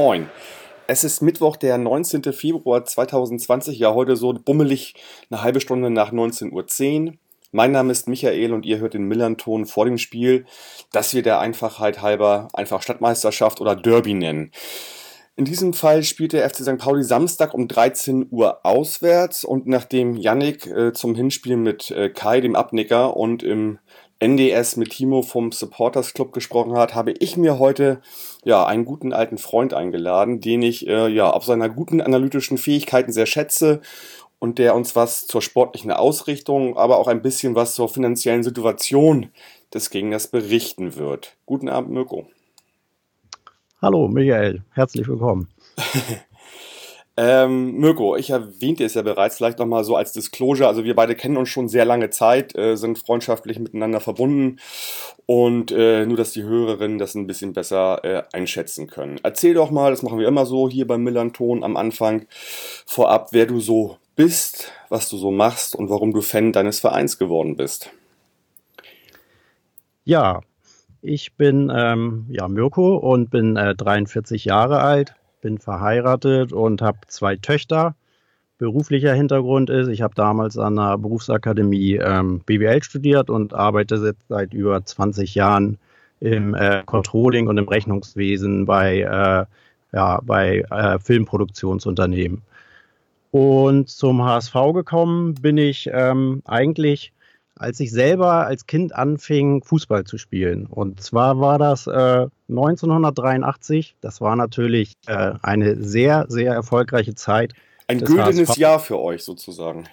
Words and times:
Moin. 0.00 0.30
Es 0.86 1.02
ist 1.02 1.22
Mittwoch, 1.22 1.56
der 1.56 1.76
19. 1.76 2.32
Februar 2.32 2.84
2020, 2.84 3.80
ja 3.80 3.94
heute 3.94 4.14
so 4.14 4.32
bummelig 4.32 4.94
eine 5.28 5.42
halbe 5.42 5.60
Stunde 5.60 5.90
nach 5.90 6.12
19.10 6.12 6.52
Uhr. 7.08 7.14
Mein 7.50 7.72
Name 7.72 7.90
ist 7.90 8.06
Michael 8.06 8.52
und 8.52 8.64
ihr 8.64 8.78
hört 8.78 8.94
den 8.94 9.08
Millanton 9.08 9.66
vor 9.66 9.86
dem 9.86 9.98
Spiel, 9.98 10.46
das 10.92 11.14
wir 11.14 11.24
der 11.24 11.40
Einfachheit 11.40 12.00
halber 12.00 12.46
einfach 12.52 12.80
Stadtmeisterschaft 12.80 13.60
oder 13.60 13.74
Derby 13.74 14.14
nennen. 14.14 14.52
In 15.34 15.44
diesem 15.44 15.72
Fall 15.72 16.04
spielt 16.04 16.32
der 16.32 16.48
FC 16.48 16.58
St. 16.58 16.78
Pauli 16.78 17.02
Samstag 17.02 17.52
um 17.52 17.66
13 17.66 18.28
Uhr 18.30 18.64
auswärts 18.64 19.42
und 19.42 19.66
nachdem 19.66 20.16
Yannick 20.16 20.68
äh, 20.68 20.92
zum 20.92 21.16
Hinspiel 21.16 21.56
mit 21.56 21.90
äh, 21.90 22.08
Kai, 22.08 22.40
dem 22.40 22.54
Abnicker, 22.54 23.16
und 23.16 23.42
im 23.42 23.80
NDS 24.20 24.76
mit 24.76 24.90
Timo 24.90 25.22
vom 25.22 25.52
Supporters 25.52 26.12
Club 26.12 26.32
gesprochen 26.32 26.76
hat, 26.76 26.94
habe 26.94 27.12
ich 27.12 27.36
mir 27.36 27.58
heute 27.58 28.00
ja 28.44 28.66
einen 28.66 28.84
guten 28.84 29.12
alten 29.12 29.38
Freund 29.38 29.74
eingeladen, 29.74 30.40
den 30.40 30.62
ich 30.62 30.88
äh, 30.88 31.08
ja 31.08 31.30
auf 31.30 31.44
seiner 31.44 31.68
guten 31.68 32.00
analytischen 32.00 32.58
Fähigkeiten 32.58 33.12
sehr 33.12 33.26
schätze 33.26 33.80
und 34.38 34.58
der 34.58 34.74
uns 34.74 34.96
was 34.96 35.26
zur 35.26 35.42
sportlichen 35.42 35.92
Ausrichtung, 35.92 36.76
aber 36.76 36.98
auch 36.98 37.08
ein 37.08 37.22
bisschen 37.22 37.54
was 37.54 37.74
zur 37.74 37.88
finanziellen 37.88 38.42
Situation 38.42 39.30
des 39.72 39.90
Gegners 39.90 40.28
berichten 40.28 40.96
wird. 40.96 41.36
Guten 41.46 41.68
Abend, 41.68 41.90
Mirko. 41.90 42.26
Hallo 43.80 44.08
Michael, 44.08 44.62
herzlich 44.72 45.06
willkommen. 45.06 45.48
ähm, 47.20 47.72
Mirko, 47.72 48.14
ich 48.14 48.30
erwähnte 48.30 48.84
es 48.84 48.94
ja 48.94 49.02
bereits, 49.02 49.36
vielleicht 49.36 49.58
nochmal 49.58 49.82
so 49.82 49.96
als 49.96 50.12
Disclosure. 50.12 50.68
Also 50.68 50.84
wir 50.84 50.94
beide 50.94 51.16
kennen 51.16 51.36
uns 51.36 51.48
schon 51.48 51.68
sehr 51.68 51.84
lange 51.84 52.10
Zeit, 52.10 52.56
äh, 52.56 52.76
sind 52.76 52.96
freundschaftlich 52.96 53.58
miteinander 53.58 53.98
verbunden 53.98 54.60
und 55.26 55.72
äh, 55.72 56.06
nur, 56.06 56.16
dass 56.16 56.30
die 56.30 56.44
Hörerinnen 56.44 56.98
das 56.98 57.16
ein 57.16 57.26
bisschen 57.26 57.54
besser 57.54 58.04
äh, 58.04 58.22
einschätzen 58.32 58.86
können. 58.86 59.18
Erzähl 59.24 59.54
doch 59.54 59.72
mal, 59.72 59.90
das 59.90 60.04
machen 60.04 60.20
wir 60.20 60.28
immer 60.28 60.46
so 60.46 60.68
hier 60.68 60.86
beim 60.86 61.02
Millanton 61.02 61.64
am 61.64 61.76
Anfang 61.76 62.26
vorab, 62.86 63.30
wer 63.32 63.46
du 63.46 63.58
so 63.58 63.96
bist, 64.14 64.70
was 64.88 65.08
du 65.08 65.16
so 65.16 65.32
machst 65.32 65.74
und 65.74 65.90
warum 65.90 66.12
du 66.12 66.20
Fan 66.20 66.52
deines 66.52 66.78
Vereins 66.78 67.18
geworden 67.18 67.56
bist. 67.56 67.90
Ja, 70.04 70.42
ich 71.02 71.34
bin 71.34 71.72
ähm, 71.74 72.26
ja 72.28 72.46
Mirko 72.46 72.96
und 72.96 73.30
bin 73.30 73.56
äh, 73.56 73.74
43 73.74 74.44
Jahre 74.44 74.80
alt, 74.80 75.16
bin 75.40 75.58
verheiratet 75.58 76.52
und 76.52 76.82
habe 76.82 76.98
zwei 77.08 77.36
Töchter. 77.36 77.94
Beruflicher 78.58 79.14
Hintergrund 79.14 79.70
ist, 79.70 79.88
ich 79.88 80.02
habe 80.02 80.14
damals 80.14 80.58
an 80.58 80.76
der 80.76 80.98
Berufsakademie 80.98 81.94
ähm, 81.94 82.40
BWL 82.44 82.82
studiert 82.82 83.30
und 83.30 83.54
arbeite 83.54 84.16
seit 84.28 84.52
über 84.52 84.84
20 84.84 85.34
Jahren 85.36 85.78
im 86.20 86.54
äh, 86.54 86.82
Controlling 86.84 87.46
und 87.46 87.58
im 87.58 87.68
Rechnungswesen 87.68 88.66
bei, 88.66 89.00
äh, 89.00 89.44
ja, 89.96 90.20
bei 90.24 90.64
äh, 90.70 90.98
Filmproduktionsunternehmen. 90.98 92.42
Und 93.30 93.88
zum 93.88 94.24
HSV 94.24 94.54
gekommen 94.74 95.34
bin 95.34 95.58
ich 95.58 95.88
ähm, 95.92 96.42
eigentlich 96.46 97.12
als 97.58 97.80
ich 97.80 97.90
selber 97.90 98.46
als 98.46 98.66
Kind 98.66 98.94
anfing, 98.94 99.62
Fußball 99.62 100.04
zu 100.04 100.18
spielen. 100.18 100.66
Und 100.66 101.02
zwar 101.02 101.40
war 101.40 101.58
das 101.58 101.86
äh, 101.86 102.26
1983. 102.48 103.96
Das 104.00 104.20
war 104.20 104.36
natürlich 104.36 104.94
äh, 105.06 105.32
eine 105.42 105.82
sehr, 105.82 106.26
sehr 106.28 106.52
erfolgreiche 106.54 107.14
Zeit. 107.14 107.54
Ein 107.86 108.00
güldenes 108.00 108.56
Jahr 108.56 108.78
für 108.78 108.98
euch 108.98 109.24
sozusagen. 109.24 109.84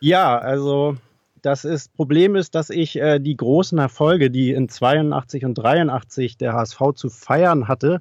Ja, 0.00 0.38
also 0.38 0.96
das 1.42 1.64
ist, 1.64 1.94
Problem 1.94 2.34
ist, 2.34 2.54
dass 2.54 2.70
ich 2.70 2.96
äh, 2.96 3.18
die 3.18 3.36
großen 3.36 3.78
Erfolge, 3.78 4.30
die 4.30 4.52
in 4.52 4.68
82 4.68 5.44
und 5.44 5.54
83 5.54 6.36
der 6.38 6.54
HSV 6.54 6.80
zu 6.94 7.08
feiern 7.08 7.68
hatte, 7.68 8.00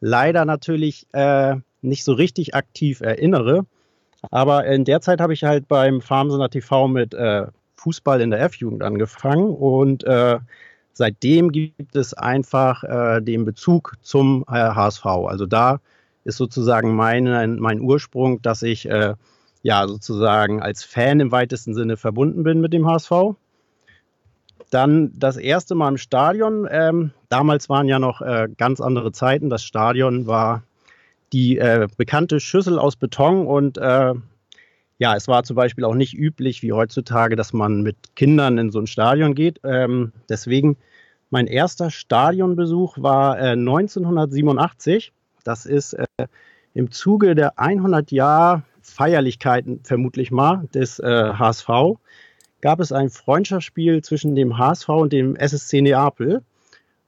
leider 0.00 0.44
natürlich 0.44 1.06
äh, 1.12 1.56
nicht 1.82 2.04
so 2.04 2.12
richtig 2.12 2.54
aktiv 2.54 3.00
erinnere. 3.00 3.66
Aber 4.30 4.66
in 4.66 4.84
der 4.84 5.00
Zeit 5.00 5.20
habe 5.20 5.32
ich 5.32 5.44
halt 5.44 5.68
beim 5.68 6.00
Farmsener 6.00 6.50
TV 6.50 6.88
mit 6.88 7.14
äh, 7.14 7.46
Fußball 7.86 8.20
in 8.20 8.30
der 8.30 8.40
F-Jugend 8.40 8.82
angefangen 8.82 9.48
und 9.48 10.02
äh, 10.02 10.40
seitdem 10.92 11.52
gibt 11.52 11.94
es 11.94 12.14
einfach 12.14 12.82
äh, 12.82 13.20
den 13.20 13.44
Bezug 13.44 13.94
zum 14.02 14.44
äh, 14.48 14.54
HSV. 14.54 15.06
Also 15.06 15.46
da 15.46 15.78
ist 16.24 16.36
sozusagen 16.36 16.96
meine, 16.96 17.46
mein 17.46 17.80
Ursprung, 17.80 18.42
dass 18.42 18.64
ich 18.64 18.88
äh, 18.90 19.14
ja 19.62 19.86
sozusagen 19.86 20.60
als 20.60 20.82
Fan 20.82 21.20
im 21.20 21.30
weitesten 21.30 21.74
Sinne 21.74 21.96
verbunden 21.96 22.42
bin 22.42 22.60
mit 22.60 22.72
dem 22.72 22.88
HSV. 22.88 23.36
Dann 24.70 25.12
das 25.16 25.36
erste 25.36 25.76
Mal 25.76 25.90
im 25.90 25.96
Stadion. 25.96 26.66
Ähm, 26.68 27.12
damals 27.28 27.68
waren 27.68 27.86
ja 27.86 28.00
noch 28.00 28.20
äh, 28.20 28.48
ganz 28.58 28.80
andere 28.80 29.12
Zeiten. 29.12 29.48
Das 29.48 29.62
Stadion 29.62 30.26
war 30.26 30.64
die 31.32 31.58
äh, 31.58 31.86
bekannte 31.96 32.40
Schüssel 32.40 32.80
aus 32.80 32.96
Beton 32.96 33.46
und 33.46 33.78
äh, 33.78 34.14
ja, 34.98 35.14
es 35.14 35.28
war 35.28 35.44
zum 35.44 35.56
Beispiel 35.56 35.84
auch 35.84 35.94
nicht 35.94 36.14
üblich 36.14 36.62
wie 36.62 36.72
heutzutage, 36.72 37.36
dass 37.36 37.52
man 37.52 37.82
mit 37.82 37.96
Kindern 38.16 38.58
in 38.58 38.70
so 38.70 38.78
ein 38.78 38.86
Stadion 38.86 39.34
geht. 39.34 39.60
Ähm, 39.62 40.12
deswegen 40.28 40.76
mein 41.30 41.46
erster 41.46 41.90
Stadionbesuch 41.90 42.96
war 42.98 43.38
äh, 43.38 43.52
1987. 43.52 45.12
Das 45.44 45.66
ist 45.66 45.94
äh, 45.94 46.06
im 46.72 46.90
Zuge 46.90 47.34
der 47.34 47.58
100 47.58 48.10
Jahr 48.10 48.62
Feierlichkeiten 48.80 49.80
vermutlich 49.82 50.30
mal 50.30 50.68
des 50.72 50.98
äh, 50.98 51.32
HSV 51.32 51.68
gab 52.62 52.80
es 52.80 52.90
ein 52.90 53.10
Freundschaftsspiel 53.10 54.02
zwischen 54.02 54.34
dem 54.34 54.56
HSV 54.56 54.88
und 54.88 55.12
dem 55.12 55.36
SSC 55.36 55.82
Neapel. 55.82 56.42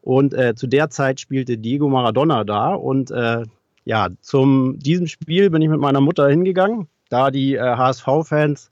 Und 0.03 0.35
äh, 0.35 0.55
zu 0.55 0.67
der 0.67 0.91
Zeit 0.91 1.21
spielte 1.21 1.57
Diego 1.57 1.89
Maradona 1.89 2.45
da. 2.45 2.75
Und 2.75 3.11
äh, 3.11 3.45
ja, 3.85 4.09
zum 4.21 4.79
diesem 4.79 5.07
Spiel 5.07 5.51
bin 5.51 5.63
ich 5.63 5.69
mit 5.69 5.81
meiner 5.81 6.01
Mutter 6.01 6.29
hingegangen 6.29 6.89
da 7.09 7.31
die 7.31 7.55
äh, 7.55 7.61
HSV-Fans 7.61 8.71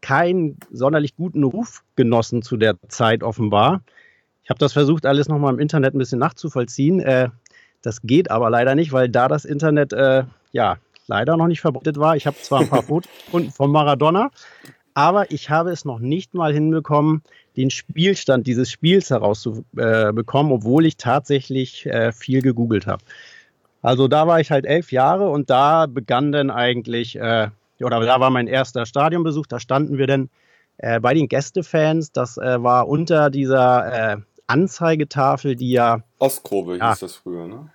keinen 0.00 0.56
sonderlich 0.72 1.16
guten 1.16 1.44
Ruf 1.44 1.82
genossen 1.96 2.42
zu 2.42 2.56
der 2.56 2.76
Zeit 2.88 3.22
offenbar. 3.22 3.82
Ich 4.42 4.50
habe 4.50 4.58
das 4.58 4.72
versucht, 4.72 5.06
alles 5.06 5.28
nochmal 5.28 5.52
im 5.52 5.60
Internet 5.60 5.94
ein 5.94 5.98
bisschen 5.98 6.18
nachzuvollziehen. 6.18 7.00
Äh, 7.00 7.28
das 7.82 8.02
geht 8.02 8.30
aber 8.30 8.50
leider 8.50 8.74
nicht, 8.74 8.92
weil 8.92 9.08
da 9.08 9.28
das 9.28 9.44
Internet 9.44 9.92
äh, 9.92 10.24
ja 10.52 10.76
leider 11.06 11.36
noch 11.36 11.46
nicht 11.46 11.60
verbreitet 11.60 11.98
war. 11.98 12.16
Ich 12.16 12.26
habe 12.26 12.36
zwar 12.38 12.60
ein 12.60 12.68
paar 12.68 12.82
Fotos 12.84 13.10
gefunden 13.26 13.50
von 13.50 13.70
Maradona, 13.70 14.30
aber 14.94 15.30
ich 15.30 15.50
habe 15.50 15.70
es 15.70 15.84
noch 15.84 15.98
nicht 15.98 16.34
mal 16.34 16.52
hinbekommen, 16.52 17.22
den 17.56 17.70
Spielstand 17.70 18.46
dieses 18.46 18.70
Spiels 18.70 19.10
herauszubekommen, 19.10 20.52
obwohl 20.52 20.86
ich 20.86 20.96
tatsächlich 20.96 21.86
äh, 21.86 22.12
viel 22.12 22.42
gegoogelt 22.42 22.86
habe. 22.86 23.02
Also 23.82 24.08
da 24.08 24.26
war 24.26 24.40
ich 24.40 24.50
halt 24.50 24.66
elf 24.66 24.92
Jahre 24.92 25.28
und 25.30 25.50
da 25.50 25.86
begann 25.86 26.32
dann 26.32 26.50
eigentlich 26.50 27.16
äh, 27.16 27.48
oder 27.84 28.00
da 28.00 28.20
war 28.20 28.30
mein 28.30 28.46
erster 28.46 28.86
Stadionbesuch, 28.86 29.46
da 29.46 29.60
standen 29.60 29.98
wir 29.98 30.06
dann 30.06 30.30
äh, 30.78 31.00
bei 31.00 31.14
den 31.14 31.28
Gästefans. 31.28 32.12
Das 32.12 32.36
äh, 32.38 32.62
war 32.62 32.88
unter 32.88 33.30
dieser 33.30 34.12
äh, 34.12 34.16
Anzeigetafel, 34.46 35.56
die 35.56 35.72
ja. 35.72 36.02
Ostkurve 36.18 36.76
ja, 36.76 36.90
hieß 36.90 37.00
das 37.00 37.14
früher, 37.14 37.46
ne? 37.46 37.70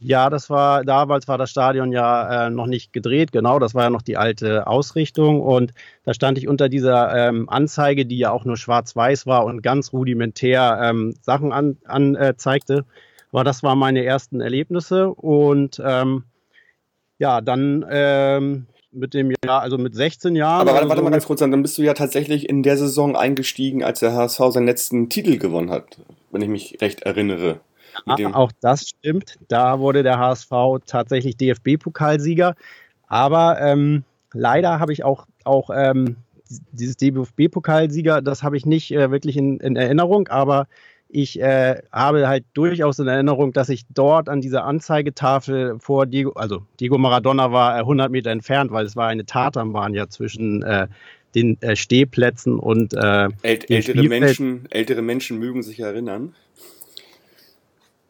Ja, 0.00 0.30
das 0.30 0.48
war, 0.48 0.84
damals 0.84 1.26
war 1.26 1.38
das 1.38 1.50
Stadion 1.50 1.90
ja 1.90 2.46
äh, 2.46 2.50
noch 2.50 2.66
nicht 2.66 2.92
gedreht, 2.92 3.32
genau, 3.32 3.58
das 3.58 3.74
war 3.74 3.82
ja 3.84 3.90
noch 3.90 4.02
die 4.02 4.16
alte 4.16 4.68
Ausrichtung 4.68 5.40
und 5.42 5.74
da 6.04 6.14
stand 6.14 6.38
ich 6.38 6.46
unter 6.46 6.68
dieser 6.68 7.12
ähm, 7.28 7.48
Anzeige, 7.48 8.06
die 8.06 8.18
ja 8.18 8.30
auch 8.30 8.44
nur 8.44 8.56
schwarz-weiß 8.56 9.26
war 9.26 9.44
und 9.44 9.60
ganz 9.60 9.92
rudimentär 9.92 10.78
ähm, 10.80 11.14
Sachen 11.20 11.52
anzeigte. 11.52 12.74
An, 12.74 12.84
äh, 12.84 13.32
Aber 13.32 13.42
das 13.42 13.64
waren 13.64 13.78
meine 13.80 14.04
ersten 14.04 14.40
Erlebnisse 14.40 15.08
und 15.08 15.82
ähm, 15.84 16.22
ja, 17.18 17.40
dann 17.40 17.84
ähm, 17.90 18.66
mit 18.98 19.14
dem 19.14 19.32
Jahr, 19.44 19.62
also 19.62 19.78
mit 19.78 19.94
16 19.94 20.36
Jahren. 20.36 20.62
Aber 20.62 20.74
warte, 20.74 20.88
warte 20.88 21.02
mal 21.02 21.10
ganz 21.10 21.26
kurz, 21.26 21.40
dann 21.40 21.62
bist 21.62 21.78
du 21.78 21.82
ja 21.82 21.94
tatsächlich 21.94 22.48
in 22.48 22.62
der 22.62 22.76
Saison 22.76 23.16
eingestiegen, 23.16 23.82
als 23.82 24.00
der 24.00 24.14
HSV 24.14 24.38
seinen 24.50 24.66
letzten 24.66 25.08
Titel 25.08 25.38
gewonnen 25.38 25.70
hat, 25.70 25.98
wenn 26.30 26.42
ich 26.42 26.48
mich 26.48 26.78
recht 26.80 27.02
erinnere. 27.02 27.60
Ah, 28.06 28.16
auch 28.32 28.52
das 28.60 28.88
stimmt. 28.88 29.38
Da 29.48 29.80
wurde 29.80 30.02
der 30.02 30.18
HSV 30.18 30.50
tatsächlich 30.86 31.36
DFB-Pokalsieger. 31.36 32.54
Aber 33.08 33.60
ähm, 33.60 34.04
leider 34.32 34.78
habe 34.78 34.92
ich 34.92 35.04
auch, 35.04 35.26
auch 35.44 35.70
ähm, 35.74 36.16
dieses 36.72 36.96
DFB-Pokalsieger, 36.96 38.20
das 38.22 38.42
habe 38.42 38.56
ich 38.56 38.66
nicht 38.66 38.92
äh, 38.92 39.10
wirklich 39.10 39.36
in, 39.36 39.58
in 39.60 39.76
Erinnerung, 39.76 40.28
aber 40.28 40.66
ich 41.08 41.40
äh, 41.40 41.80
habe 41.90 42.28
halt 42.28 42.44
durchaus 42.52 42.98
in 42.98 43.08
Erinnerung, 43.08 43.52
dass 43.52 43.70
ich 43.70 43.86
dort 43.88 44.28
an 44.28 44.40
dieser 44.40 44.64
Anzeigetafel 44.64 45.78
vor 45.78 46.06
Diego, 46.06 46.32
also 46.32 46.66
Diego 46.80 46.98
Maradona 46.98 47.50
war 47.50 47.74
100 47.74 48.10
Meter 48.10 48.30
entfernt, 48.30 48.70
weil 48.70 48.84
es 48.84 48.94
war 48.94 49.08
eine 49.08 49.24
Tatanbahn 49.24 49.94
ja 49.94 50.08
zwischen 50.08 50.62
äh, 50.62 50.86
den 51.34 51.60
äh, 51.62 51.76
Stehplätzen 51.76 52.58
und 52.58 52.94
äh, 52.94 53.28
Äl 53.42 53.58
ältere 53.68 54.02
Menschen, 54.08 54.66
ältere 54.70 55.02
Menschen 55.02 55.38
mögen 55.38 55.62
sich 55.62 55.80
erinnern. 55.80 56.34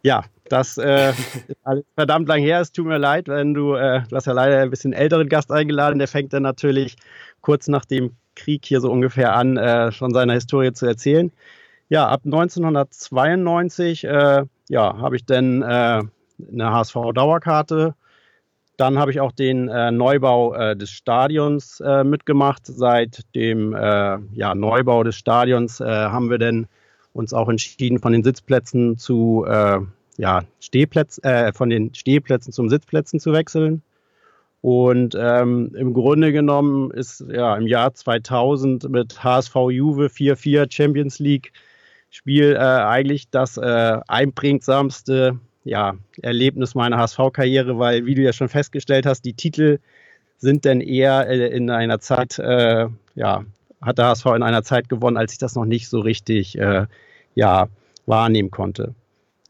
Ja, 0.02 0.24
das 0.48 0.78
äh, 0.78 1.12
verdammt 1.94 2.28
lang 2.28 2.40
her. 2.40 2.60
Es 2.60 2.72
tut 2.72 2.86
mir 2.86 2.98
leid, 2.98 3.28
wenn 3.28 3.54
du, 3.54 3.74
äh, 3.74 4.02
du 4.08 4.16
hast 4.16 4.26
ja 4.26 4.32
leider 4.32 4.60
ein 4.60 4.70
bisschen 4.70 4.92
älteren 4.92 5.28
Gast 5.28 5.52
eingeladen. 5.52 5.98
Der 5.98 6.08
fängt 6.08 6.32
dann 6.32 6.42
natürlich 6.42 6.96
kurz 7.42 7.68
nach 7.68 7.84
dem 7.84 8.12
Krieg 8.34 8.64
hier 8.64 8.80
so 8.80 8.90
ungefähr 8.90 9.34
an, 9.34 9.56
äh, 9.56 9.92
schon 9.92 10.12
seine 10.12 10.34
Historie 10.34 10.72
zu 10.72 10.86
erzählen. 10.86 11.32
Ja, 11.90 12.06
ab 12.08 12.20
1992 12.24 14.04
äh, 14.04 14.44
ja, 14.68 14.98
habe 14.98 15.16
ich 15.16 15.24
dann 15.24 15.62
äh, 15.62 16.02
eine 16.52 16.72
HSV-Dauerkarte. 16.72 17.94
Dann 18.76 18.98
habe 18.98 19.10
ich 19.10 19.20
auch 19.20 19.32
den 19.32 19.68
äh, 19.68 19.90
Neubau 19.90 20.54
äh, 20.54 20.76
des 20.76 20.90
Stadions 20.90 21.80
äh, 21.80 22.04
mitgemacht. 22.04 22.66
Seit 22.66 23.34
dem 23.34 23.74
äh, 23.74 24.18
ja, 24.32 24.54
Neubau 24.54 25.02
des 25.02 25.16
Stadions 25.16 25.80
haben 25.80 26.30
wir 26.30 26.38
dann 26.38 26.66
uns 27.14 27.32
auch 27.32 27.48
entschieden, 27.48 28.00
von 28.00 28.12
den 28.12 28.22
Sitzplätzen 28.22 28.98
zu 28.98 29.44
ja, 30.18 30.42
Stehplätzen, 30.60 31.22
von 31.54 31.70
den 31.70 31.94
Stehplätzen 31.94 32.52
zum 32.52 32.68
Sitzplätzen 32.68 33.18
zu 33.20 33.32
wechseln. 33.32 33.82
Und 34.60 35.16
ähm, 35.18 35.72
im 35.76 35.94
Grunde 35.94 36.32
genommen 36.32 36.90
ist 36.90 37.24
ja 37.28 37.56
im 37.56 37.66
Jahr 37.66 37.94
2000 37.94 38.88
mit 38.88 39.22
HSV 39.22 39.54
Juve 39.70 40.06
4-4 40.06 40.72
Champions 40.72 41.20
League 41.20 41.52
Spiel 42.10 42.54
äh, 42.54 42.58
eigentlich 42.58 43.30
das 43.30 43.56
äh, 43.56 43.98
einprägsamste 44.06 45.38
ja, 45.64 45.94
Erlebnis 46.22 46.74
meiner 46.74 46.98
HSV-Karriere, 46.98 47.78
weil, 47.78 48.06
wie 48.06 48.14
du 48.14 48.22
ja 48.22 48.32
schon 48.32 48.48
festgestellt 48.48 49.06
hast, 49.06 49.24
die 49.24 49.34
Titel 49.34 49.78
sind 50.38 50.64
dann 50.64 50.80
eher 50.80 51.28
äh, 51.28 51.48
in 51.48 51.68
einer 51.70 52.00
Zeit, 52.00 52.38
äh, 52.38 52.86
ja, 53.14 53.44
hat 53.82 53.98
der 53.98 54.06
HSV 54.06 54.26
in 54.26 54.42
einer 54.42 54.62
Zeit 54.62 54.88
gewonnen, 54.88 55.16
als 55.16 55.32
ich 55.32 55.38
das 55.38 55.54
noch 55.54 55.66
nicht 55.66 55.88
so 55.88 56.00
richtig 56.00 56.58
äh, 56.58 56.86
ja, 57.34 57.68
wahrnehmen 58.06 58.50
konnte. 58.50 58.94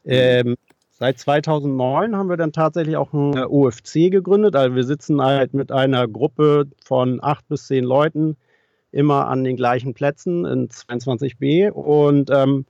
Ähm, 0.05 0.57
seit 0.91 1.19
2009 1.19 2.17
haben 2.17 2.29
wir 2.29 2.37
dann 2.37 2.53
tatsächlich 2.53 2.97
auch 2.97 3.13
ein 3.13 3.37
äh, 3.37 3.45
OFC 3.45 4.11
gegründet. 4.11 4.57
Also 4.57 4.75
wir 4.75 4.85
sitzen 4.85 5.23
halt 5.23 5.55
mit 5.55 5.71
einer 5.71 6.09
Gruppe 6.09 6.67
von 6.85 7.23
acht 7.23 7.47
bis 7.49 7.67
zehn 7.67 7.85
Leuten 7.85 8.37
immer 8.93 9.29
an 9.29 9.45
den 9.45 9.57
gleichen 9.57 9.95
Plätzen 9.95 10.45
in 10.45 10.69
22b 10.69 11.71
und 11.71 12.31
ähm, 12.31 12.65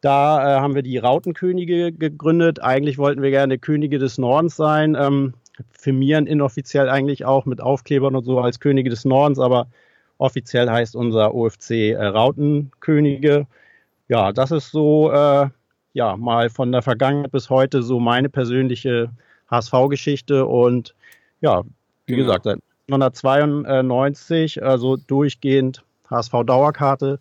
da 0.00 0.58
äh, 0.58 0.60
haben 0.60 0.74
wir 0.74 0.82
die 0.82 0.98
Rautenkönige 0.98 1.92
gegründet. 1.92 2.60
Eigentlich 2.60 2.98
wollten 2.98 3.22
wir 3.22 3.30
gerne 3.30 3.58
Könige 3.58 3.98
des 3.98 4.18
Nordens 4.18 4.56
sein, 4.56 4.96
ähm, 4.98 5.34
firmieren 5.70 6.26
inoffiziell 6.26 6.88
eigentlich 6.88 7.24
auch 7.24 7.46
mit 7.46 7.60
Aufklebern 7.60 8.16
und 8.16 8.24
so 8.24 8.40
als 8.40 8.58
Könige 8.58 8.90
des 8.90 9.04
Nordens, 9.04 9.38
aber 9.38 9.68
offiziell 10.18 10.68
heißt 10.68 10.96
unser 10.96 11.34
OFC 11.34 11.70
äh, 11.70 12.04
Rautenkönige. 12.04 13.46
Ja, 14.08 14.32
das 14.32 14.50
ist 14.50 14.70
so 14.70 15.12
äh, 15.12 15.48
ja 15.92 16.16
mal 16.16 16.50
von 16.50 16.72
der 16.72 16.82
Vergangenheit 16.82 17.32
bis 17.32 17.50
heute 17.50 17.82
so 17.82 18.00
meine 18.00 18.28
persönliche 18.28 19.10
HSV-Geschichte 19.50 20.46
und 20.46 20.94
ja, 21.40 21.62
wie 22.06 22.16
genau. 22.16 22.36
gesagt, 22.36 22.62
1992, 22.88 24.62
also 24.62 24.96
durchgehend 24.96 25.82
HSV-Dauerkarte. 26.10 27.20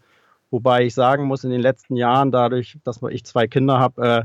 Wobei 0.50 0.86
ich 0.86 0.94
sagen 0.94 1.26
muss, 1.26 1.44
in 1.44 1.52
den 1.52 1.62
letzten 1.62 1.96
Jahren, 1.96 2.32
dadurch, 2.32 2.78
dass 2.84 3.00
ich 3.10 3.24
zwei 3.24 3.48
Kinder 3.48 3.80
habe, 3.80 4.06
äh, 4.06 4.24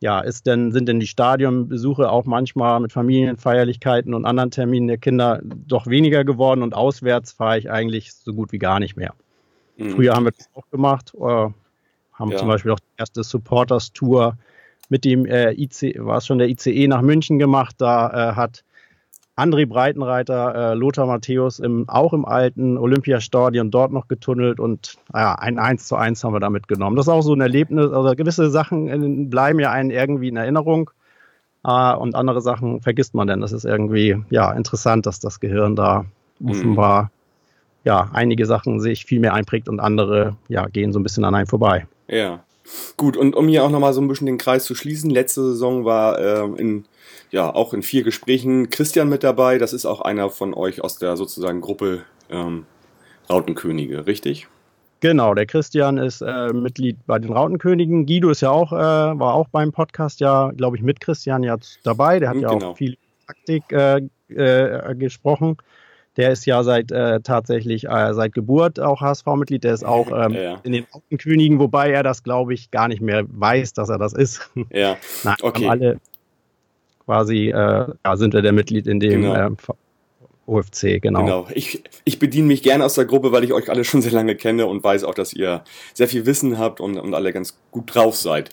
ja, 0.00 0.20
ist 0.20 0.46
denn, 0.46 0.72
sind 0.72 0.88
denn 0.88 1.00
die 1.00 1.06
Stadionbesuche 1.06 2.10
auch 2.10 2.26
manchmal 2.26 2.80
mit 2.80 2.92
Familienfeierlichkeiten 2.92 4.14
und 4.14 4.26
anderen 4.26 4.50
Terminen 4.50 4.88
der 4.88 4.98
Kinder 4.98 5.40
doch 5.42 5.86
weniger 5.86 6.24
geworden 6.24 6.62
und 6.62 6.74
auswärts 6.74 7.32
fahre 7.32 7.58
ich 7.58 7.70
eigentlich 7.70 8.12
so 8.12 8.34
gut 8.34 8.52
wie 8.52 8.58
gar 8.58 8.78
nicht 8.78 8.96
mehr. 8.96 9.14
Mhm. 9.76 9.90
Früher 9.90 10.14
haben 10.14 10.26
wir 10.26 10.32
das 10.32 10.48
auch 10.54 10.68
gemacht, 10.70 11.12
äh, 11.14 11.48
haben 12.12 12.30
ja. 12.30 12.36
zum 12.36 12.48
Beispiel 12.48 12.72
auch 12.72 12.80
die 12.80 12.98
erste 12.98 13.24
Supporters-Tour 13.24 14.36
mit 14.88 15.04
dem 15.04 15.26
äh, 15.26 15.52
IC, 15.52 15.98
war 15.98 16.18
es 16.18 16.26
schon 16.26 16.38
der 16.38 16.48
ICE 16.48 16.88
nach 16.88 17.02
München 17.02 17.38
gemacht. 17.38 17.76
Da 17.78 18.30
äh, 18.30 18.34
hat 18.34 18.62
André 19.36 19.66
Breitenreiter, 19.66 20.72
äh, 20.72 20.74
Lothar 20.74 21.06
Matthäus 21.06 21.58
im, 21.58 21.86
auch 21.88 22.14
im 22.14 22.24
alten 22.24 22.78
Olympiastadion 22.78 23.70
dort 23.70 23.92
noch 23.92 24.08
getunnelt 24.08 24.58
und 24.58 24.96
ja, 25.12 25.34
ein 25.34 25.58
1 25.58 25.86
zu 25.86 25.96
1 25.96 26.24
haben 26.24 26.32
wir 26.32 26.40
da 26.40 26.48
mitgenommen. 26.48 26.96
Das 26.96 27.06
ist 27.06 27.12
auch 27.12 27.20
so 27.20 27.34
ein 27.34 27.42
Erlebnis, 27.42 27.92
also 27.92 28.14
gewisse 28.16 28.50
Sachen 28.50 28.88
in, 28.88 29.28
bleiben 29.28 29.60
ja 29.60 29.70
einen 29.70 29.90
irgendwie 29.90 30.28
in 30.28 30.36
Erinnerung 30.36 30.90
äh, 31.64 31.94
und 31.94 32.14
andere 32.14 32.40
Sachen 32.40 32.80
vergisst 32.80 33.14
man 33.14 33.28
dann. 33.28 33.42
Das 33.42 33.52
ist 33.52 33.66
irgendwie 33.66 34.16
ja 34.30 34.52
interessant, 34.52 35.04
dass 35.04 35.20
das 35.20 35.38
Gehirn 35.38 35.76
da 35.76 36.06
mhm. 36.38 36.50
offenbar 36.50 37.10
ja 37.84 38.08
einige 38.14 38.46
Sachen 38.46 38.80
sich 38.80 39.04
viel 39.04 39.20
mehr 39.20 39.34
einprägt 39.34 39.68
und 39.68 39.80
andere 39.80 40.36
ja 40.48 40.66
gehen 40.66 40.94
so 40.94 40.98
ein 40.98 41.02
bisschen 41.02 41.24
an 41.26 41.34
einem 41.34 41.46
vorbei. 41.46 41.86
Ja. 42.08 42.40
Gut, 42.96 43.16
und 43.16 43.36
um 43.36 43.48
hier 43.48 43.64
auch 43.64 43.70
nochmal 43.70 43.92
so 43.92 44.00
ein 44.00 44.08
bisschen 44.08 44.26
den 44.26 44.38
Kreis 44.38 44.64
zu 44.64 44.74
schließen, 44.74 45.10
letzte 45.10 45.42
Saison 45.42 45.84
war 45.84 46.18
äh, 46.18 46.60
in 46.60 46.84
ja 47.30 47.52
auch 47.54 47.74
in 47.74 47.82
vier 47.82 48.02
Gesprächen 48.02 48.70
Christian 48.70 49.08
mit 49.08 49.24
dabei. 49.24 49.58
Das 49.58 49.72
ist 49.72 49.86
auch 49.86 50.00
einer 50.00 50.30
von 50.30 50.54
euch 50.54 50.82
aus 50.82 50.98
der 50.98 51.16
sozusagen 51.16 51.60
Gruppe 51.60 52.04
ähm, 52.30 52.66
Rautenkönige, 53.28 54.06
richtig? 54.06 54.48
Genau, 55.00 55.34
der 55.34 55.46
Christian 55.46 55.98
ist 55.98 56.22
äh, 56.22 56.52
Mitglied 56.52 56.96
bei 57.06 57.18
den 57.18 57.32
Rautenkönigen. 57.32 58.06
Guido 58.06 58.30
ist 58.30 58.40
ja 58.40 58.50
auch, 58.50 58.72
äh, 58.72 58.76
war 58.76 59.34
auch 59.34 59.48
beim 59.48 59.72
Podcast 59.72 60.20
ja, 60.20 60.50
glaube 60.56 60.76
ich, 60.76 60.82
mit 60.82 61.00
Christian 61.00 61.42
ja 61.42 61.56
dabei. 61.84 62.18
Der 62.18 62.30
hat 62.30 62.36
ja 62.36 62.48
genau. 62.48 62.70
auch 62.70 62.76
viel 62.76 62.96
Taktik 63.26 63.64
äh, 63.72 64.00
äh, 64.28 64.94
gesprochen. 64.94 65.58
Der 66.16 66.32
ist 66.32 66.46
ja 66.46 66.62
seit 66.62 66.90
äh, 66.92 67.20
tatsächlich 67.20 67.84
äh, 67.88 68.14
seit 68.14 68.32
Geburt 68.32 68.80
auch 68.80 69.00
HSV-Mitglied. 69.00 69.64
Der 69.64 69.74
ist 69.74 69.84
auch 69.84 70.08
ähm, 70.08 70.32
ja. 70.32 70.60
in 70.62 70.72
den 70.72 70.86
Rautenkönigen, 70.92 71.58
wobei 71.58 71.90
er 71.90 72.02
das, 72.02 72.22
glaube 72.22 72.54
ich, 72.54 72.70
gar 72.70 72.88
nicht 72.88 73.02
mehr 73.02 73.24
weiß, 73.28 73.74
dass 73.74 73.88
er 73.88 73.98
das 73.98 74.12
ist. 74.12 74.50
Ja, 74.70 74.96
Nein, 75.24 75.36
okay. 75.42 75.68
Alle, 75.68 76.00
quasi, 77.04 77.48
äh, 77.48 77.52
ja, 77.52 78.16
sind 78.16 78.34
wir 78.34 78.42
der 78.42 78.52
Mitglied 78.52 78.86
in 78.86 79.00
dem 79.00 79.22
genau. 79.22 79.34
äh, 79.34 79.50
OFC, 80.46 81.00
genau. 81.00 81.24
Genau. 81.24 81.48
Ich, 81.54 81.82
ich 82.04 82.18
bediene 82.18 82.46
mich 82.46 82.62
gerne 82.62 82.84
aus 82.84 82.94
der 82.94 83.04
Gruppe, 83.04 83.32
weil 83.32 83.44
ich 83.44 83.52
euch 83.52 83.68
alle 83.68 83.84
schon 83.84 84.02
sehr 84.02 84.12
lange 84.12 84.36
kenne 84.36 84.66
und 84.66 84.82
weiß 84.82 85.04
auch, 85.04 85.14
dass 85.14 85.32
ihr 85.32 85.64
sehr 85.92 86.08
viel 86.08 86.24
Wissen 86.26 86.58
habt 86.58 86.80
und, 86.80 86.98
und 86.98 87.14
alle 87.14 87.32
ganz 87.32 87.58
gut 87.70 87.94
drauf 87.94 88.16
seid. 88.16 88.50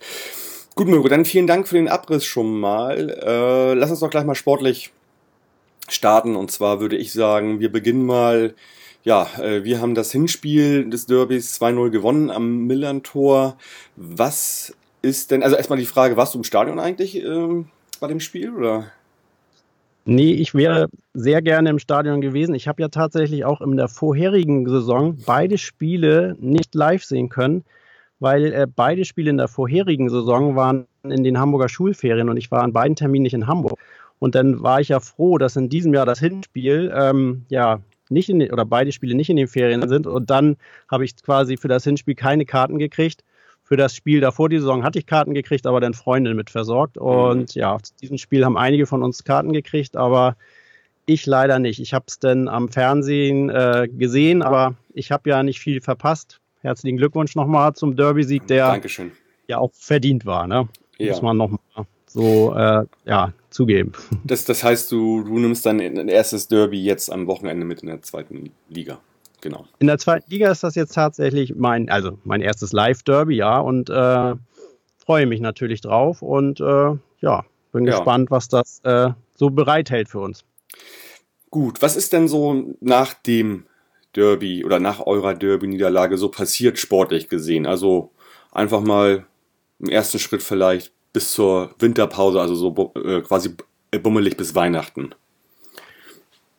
Gut, 0.75 0.87
Mirko, 0.87 1.07
dann 1.07 1.25
vielen 1.25 1.45
Dank 1.45 1.67
für 1.67 1.75
den 1.75 1.87
Abriss 1.87 2.25
schon 2.25 2.59
mal. 2.59 3.09
Äh, 3.09 3.73
lass 3.75 3.91
uns 3.91 3.99
doch 3.99 4.09
gleich 4.09 4.25
mal 4.25 4.35
sportlich 4.35 4.91
starten. 5.89 6.35
Und 6.35 6.51
zwar 6.51 6.79
würde 6.79 6.97
ich 6.97 7.13
sagen, 7.13 7.59
wir 7.59 7.71
beginnen 7.71 8.05
mal. 8.05 8.55
Ja, 9.03 9.27
äh, 9.41 9.65
wir 9.65 9.81
haben 9.81 9.95
das 9.95 10.13
Hinspiel 10.13 10.89
des 10.89 11.07
Derbys 11.07 11.59
2-0 11.59 11.89
gewonnen 11.89 12.31
am 12.31 12.67
Millern-Tor. 12.67 13.57
Was 13.97 14.73
ist 15.01 15.31
denn, 15.31 15.43
also 15.43 15.57
erstmal 15.57 15.77
die 15.77 15.85
Frage, 15.85 16.15
warst 16.15 16.33
du 16.33 16.37
im 16.37 16.45
Stadion 16.45 16.79
eigentlich? 16.79 17.21
Ähm, 17.21 17.67
bei 17.99 18.07
dem 18.07 18.21
Spiel, 18.21 18.53
oder? 18.55 18.85
Nee, 20.05 20.33
ich 20.33 20.53
wäre 20.53 20.89
sehr 21.13 21.41
gerne 21.41 21.69
im 21.69 21.79
Stadion 21.79 22.19
gewesen. 22.19 22.55
Ich 22.55 22.67
habe 22.67 22.81
ja 22.81 22.89
tatsächlich 22.89 23.45
auch 23.45 23.61
in 23.61 23.77
der 23.77 23.87
vorherigen 23.87 24.67
Saison 24.67 25.17
beide 25.25 25.57
Spiele 25.57 26.35
nicht 26.41 26.75
live 26.75 27.05
sehen 27.05 27.29
können, 27.29 27.63
weil 28.19 28.51
äh, 28.51 28.67
beide 28.73 29.05
Spiele 29.05 29.29
in 29.29 29.37
der 29.37 29.47
vorherigen 29.47 30.09
Saison 30.09 30.57
waren 30.57 30.87
in 31.03 31.23
den 31.23 31.39
Hamburger 31.39 31.69
Schulferien 31.69 32.29
und 32.29 32.35
ich 32.35 32.51
war 32.51 32.63
an 32.63 32.73
beiden 32.73 32.97
Terminen 32.97 33.23
nicht 33.23 33.33
in 33.33 33.47
Hamburg. 33.47 33.79
Und 34.23 34.35
dann 34.35 34.63
war 34.63 34.79
ich 34.79 34.87
ja 34.87 34.99
froh, 34.99 35.37
dass 35.37 35.57
in 35.57 35.67
diesem 35.67 35.93
Jahr 35.93 36.05
das 36.05 36.19
Hinspiel 36.19 36.93
ähm, 36.95 37.45
ja 37.49 37.81
nicht 38.09 38.29
in 38.29 38.39
den, 38.39 38.53
oder 38.53 38.65
beide 38.65 38.91
Spiele 38.91 39.15
nicht 39.15 39.29
in 39.29 39.35
den 39.35 39.47
Ferien 39.47 39.87
sind. 39.89 40.07
Und 40.07 40.29
dann 40.29 40.55
habe 40.89 41.03
ich 41.03 41.15
quasi 41.21 41.57
für 41.57 41.67
das 41.67 41.83
Hinspiel 41.83 42.15
keine 42.15 42.45
Karten 42.45 42.77
gekriegt 42.79 43.23
für 43.63 43.77
das 43.77 43.95
Spiel 43.95 44.19
davor 44.19 44.49
die 44.49 44.59
Saison 44.59 44.83
hatte 44.83 44.99
ich 44.99 45.05
Karten 45.05 45.33
gekriegt, 45.33 45.65
aber 45.65 45.79
dann 45.79 45.93
Freundin 45.93 46.35
mit 46.35 46.49
versorgt. 46.49 46.97
Und 46.97 47.55
mhm. 47.55 47.59
ja, 47.59 47.77
zu 47.81 47.93
diesem 48.01 48.17
Spiel 48.17 48.45
haben 48.45 48.57
einige 48.57 48.85
von 48.85 49.01
uns 49.01 49.23
Karten 49.23 49.53
gekriegt, 49.53 49.95
aber 49.95 50.35
ich 51.05 51.25
leider 51.25 51.59
nicht. 51.59 51.79
Ich 51.79 51.93
habe 51.93 52.05
es 52.07 52.19
dann 52.19 52.47
am 52.47 52.69
Fernsehen 52.69 53.49
äh, 53.49 53.87
gesehen, 53.91 54.41
aber 54.41 54.75
ich 54.93 55.11
habe 55.11 55.29
ja 55.29 55.43
nicht 55.43 55.59
viel 55.59 55.81
verpasst. 55.81 56.39
Herzlichen 56.61 56.97
Glückwunsch 56.97 57.35
nochmal 57.35 57.73
zum 57.73 57.95
Derby-Sieg, 57.95 58.47
der 58.47 58.67
Dankeschön. 58.67 59.11
ja 59.47 59.57
auch 59.57 59.71
verdient 59.73 60.25
war. 60.25 60.47
Ne? 60.47 60.67
Ja. 60.97 61.11
Muss 61.11 61.21
man 61.21 61.37
nochmal 61.37 61.59
so 62.13 62.53
äh, 62.55 62.85
ja, 63.05 63.33
zugeben. 63.49 63.91
Das, 64.23 64.45
das 64.45 64.63
heißt, 64.63 64.91
du, 64.91 65.23
du 65.23 65.39
nimmst 65.39 65.65
dein 65.65 65.79
erstes 66.07 66.47
Derby 66.47 66.81
jetzt 66.81 67.11
am 67.11 67.27
Wochenende 67.27 67.65
mit 67.65 67.81
in 67.81 67.87
der 67.87 68.01
zweiten 68.01 68.51
Liga. 68.69 68.99
Genau. 69.41 69.65
In 69.79 69.87
der 69.87 69.97
zweiten 69.97 70.29
Liga 70.31 70.49
ist 70.49 70.63
das 70.63 70.75
jetzt 70.75 70.93
tatsächlich 70.93 71.55
mein, 71.55 71.89
also 71.89 72.17
mein 72.23 72.41
erstes 72.41 72.71
Live-Derby, 72.71 73.35
ja, 73.35 73.59
und 73.59 73.89
äh, 73.89 74.35
freue 74.97 75.25
mich 75.25 75.41
natürlich 75.41 75.81
drauf 75.81 76.21
und 76.21 76.61
äh, 76.61 76.91
ja, 77.19 77.43
bin 77.73 77.85
ja. 77.85 77.91
gespannt, 77.97 78.31
was 78.31 78.47
das 78.47 78.79
äh, 78.83 79.09
so 79.35 79.49
bereithält 79.49 80.07
für 80.07 80.19
uns. 80.19 80.45
Gut, 81.49 81.81
was 81.81 81.97
ist 81.97 82.13
denn 82.13 82.27
so 82.27 82.75
nach 82.79 83.13
dem 83.13 83.65
Derby 84.15 84.63
oder 84.63 84.79
nach 84.79 85.05
eurer 85.05 85.33
Derby-Niederlage 85.33 86.17
so 86.17 86.29
passiert 86.29 86.79
sportlich 86.79 87.27
gesehen? 87.27 87.65
Also 87.65 88.11
einfach 88.51 88.81
mal 88.81 89.25
im 89.79 89.89
ersten 89.89 90.19
Schritt 90.19 90.41
vielleicht 90.41 90.93
bis 91.13 91.31
zur 91.31 91.75
Winterpause, 91.79 92.41
also 92.41 92.55
so 92.55 92.91
äh, 92.95 93.21
quasi 93.21 93.55
bummelig 94.01 94.35
bis 94.35 94.55
Weihnachten. 94.55 95.13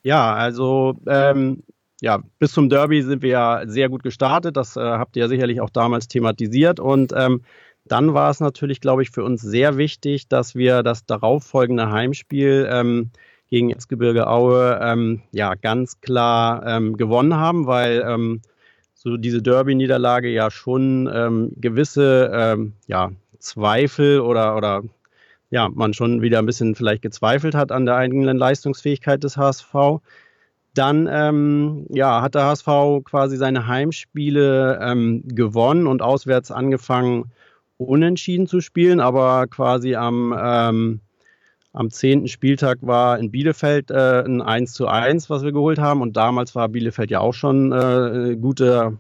Ja, 0.05 0.35
also 0.35 0.97
ähm, 1.07 1.65
ja, 2.01 2.21
bis 2.39 2.53
zum 2.53 2.69
Derby 2.69 3.03
sind 3.03 3.23
wir 3.23 3.31
ja 3.31 3.63
sehr 3.67 3.89
gut 3.89 4.03
gestartet. 4.03 4.57
Das 4.57 4.77
äh, 4.77 4.81
habt 4.81 5.17
ihr 5.17 5.23
ja 5.23 5.29
sicherlich 5.29 5.61
auch 5.61 5.71
damals 5.71 6.07
thematisiert. 6.07 6.79
Und 6.79 7.13
ähm, 7.17 7.43
dann 7.87 8.15
war 8.15 8.31
es 8.31 8.41
natürlich, 8.41 8.81
glaube 8.81 9.03
ich, 9.03 9.11
für 9.11 9.25
uns 9.25 9.43
sehr 9.43 9.77
wichtig, 9.77 10.29
dass 10.29 10.55
wir 10.55 10.83
das 10.83 11.07
darauffolgende 11.07 11.91
Heimspiel 11.91 12.69
ähm, 12.71 13.11
gegen 13.49 13.71
Erzgebirge 13.71 14.27
Aue 14.27 14.79
ähm, 14.83 15.23
ja 15.33 15.55
ganz 15.55 16.01
klar 16.01 16.67
ähm, 16.67 16.97
gewonnen 16.97 17.37
haben, 17.37 17.67
weil 17.67 18.05
ähm, 18.07 18.43
so 18.95 19.17
diese 19.17 19.43
Derby-Niederlage 19.43 20.29
ja 20.29 20.51
schon 20.51 21.51
gewisse 21.57 22.73
ja, 22.87 23.11
Zweifel 23.45 24.21
oder, 24.21 24.57
oder 24.57 24.83
ja, 25.51 25.69
man 25.69 25.95
schon 25.95 26.23
wieder 26.23 26.41
ein 26.41 26.47
bisschen 26.47 26.75
vielleicht 26.75 27.03
gezweifelt 27.03 27.55
hat 27.55 27.71
an 27.71 27.87
der 27.87 27.97
eigenen 27.97 28.37
Leistungsfähigkeit 28.37 29.23
des 29.23 29.37
HSV. 29.37 30.01
Dann 30.75 31.09
ähm, 31.09 31.87
ja, 31.91 32.21
hat 32.21 32.35
der 32.35 32.45
HSV 32.45 33.05
quasi 33.05 33.37
seine 33.37 33.69
Heimspiele 33.69 34.81
ähm, 34.83 35.23
gewonnen 35.27 35.87
und 35.87 36.03
auswärts 36.03 36.51
angefangen, 36.51 37.31
unentschieden 37.77 38.49
zu 38.49 38.61
spielen, 38.61 38.99
aber 38.99 39.47
quasi 39.47 39.95
am, 39.95 40.35
ähm, 40.37 41.01
am 41.73 41.91
10. 41.91 42.27
Spieltag 42.27 42.79
war 42.83 43.19
in 43.21 43.31
Bielefeld 43.31 43.93
äh, 43.93 44.25
ein 44.25 44.43
1 44.43 44.73
zu 44.73 44.89
1, 44.89 45.31
was 45.31 45.45
wir 45.45 45.53
geholt 45.53 45.79
haben. 45.79 46.01
Und 46.01 46.17
damals 46.17 46.57
war 46.57 46.69
Bielefeld 46.69 47.13
ja 47.13 47.21
auch 47.21 47.35
schon 47.35 47.71
äh, 47.71 48.37
gute, 48.37 48.99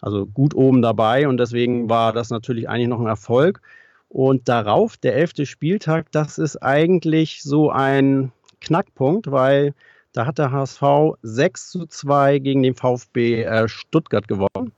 also 0.00 0.26
gut 0.26 0.54
oben 0.54 0.82
dabei 0.82 1.26
und 1.26 1.38
deswegen 1.38 1.88
war 1.88 2.12
das 2.12 2.30
natürlich 2.30 2.68
eigentlich 2.68 2.88
noch 2.88 3.00
ein 3.00 3.06
Erfolg. 3.06 3.60
Und 4.08 4.48
darauf, 4.48 4.96
der 4.96 5.16
11. 5.16 5.48
Spieltag, 5.48 6.10
das 6.12 6.38
ist 6.38 6.56
eigentlich 6.62 7.42
so 7.42 7.70
ein 7.70 8.32
Knackpunkt, 8.60 9.30
weil 9.30 9.74
da 10.12 10.26
hat 10.26 10.38
der 10.38 10.50
HSV 10.50 10.82
6 11.22 11.70
zu 11.70 11.86
2 11.86 12.38
gegen 12.38 12.62
den 12.62 12.74
VfB 12.74 13.42
äh, 13.42 13.68
Stuttgart 13.68 14.26
gewonnen. 14.26 14.72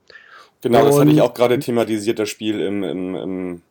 Genau, 0.61 0.83
das 0.83 0.99
hatte 0.99 1.11
ich 1.11 1.21
auch 1.21 1.33
gerade 1.33 1.57
thematisiert, 1.59 2.19
das 2.19 2.27
Spiel 2.27 2.59
im, 2.59 2.83
im, 2.83 3.15
im, 3.15 3.61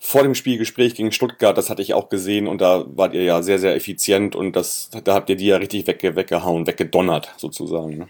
vor 0.00 0.22
dem 0.22 0.34
Spielgespräch 0.34 0.94
gegen 0.94 1.12
Stuttgart, 1.12 1.58
das 1.58 1.68
hatte 1.68 1.82
ich 1.82 1.92
auch 1.92 2.08
gesehen 2.08 2.46
und 2.46 2.62
da 2.62 2.86
wart 2.88 3.12
ihr 3.12 3.24
ja 3.24 3.42
sehr, 3.42 3.58
sehr 3.58 3.76
effizient 3.76 4.34
und 4.34 4.56
das, 4.56 4.88
da 5.04 5.14
habt 5.14 5.28
ihr 5.28 5.36
die 5.36 5.48
ja 5.48 5.58
richtig 5.58 5.86
wegge, 5.86 6.16
weggehauen, 6.16 6.66
weggedonnert 6.66 7.34
sozusagen. 7.36 7.98
Ne? 7.98 8.08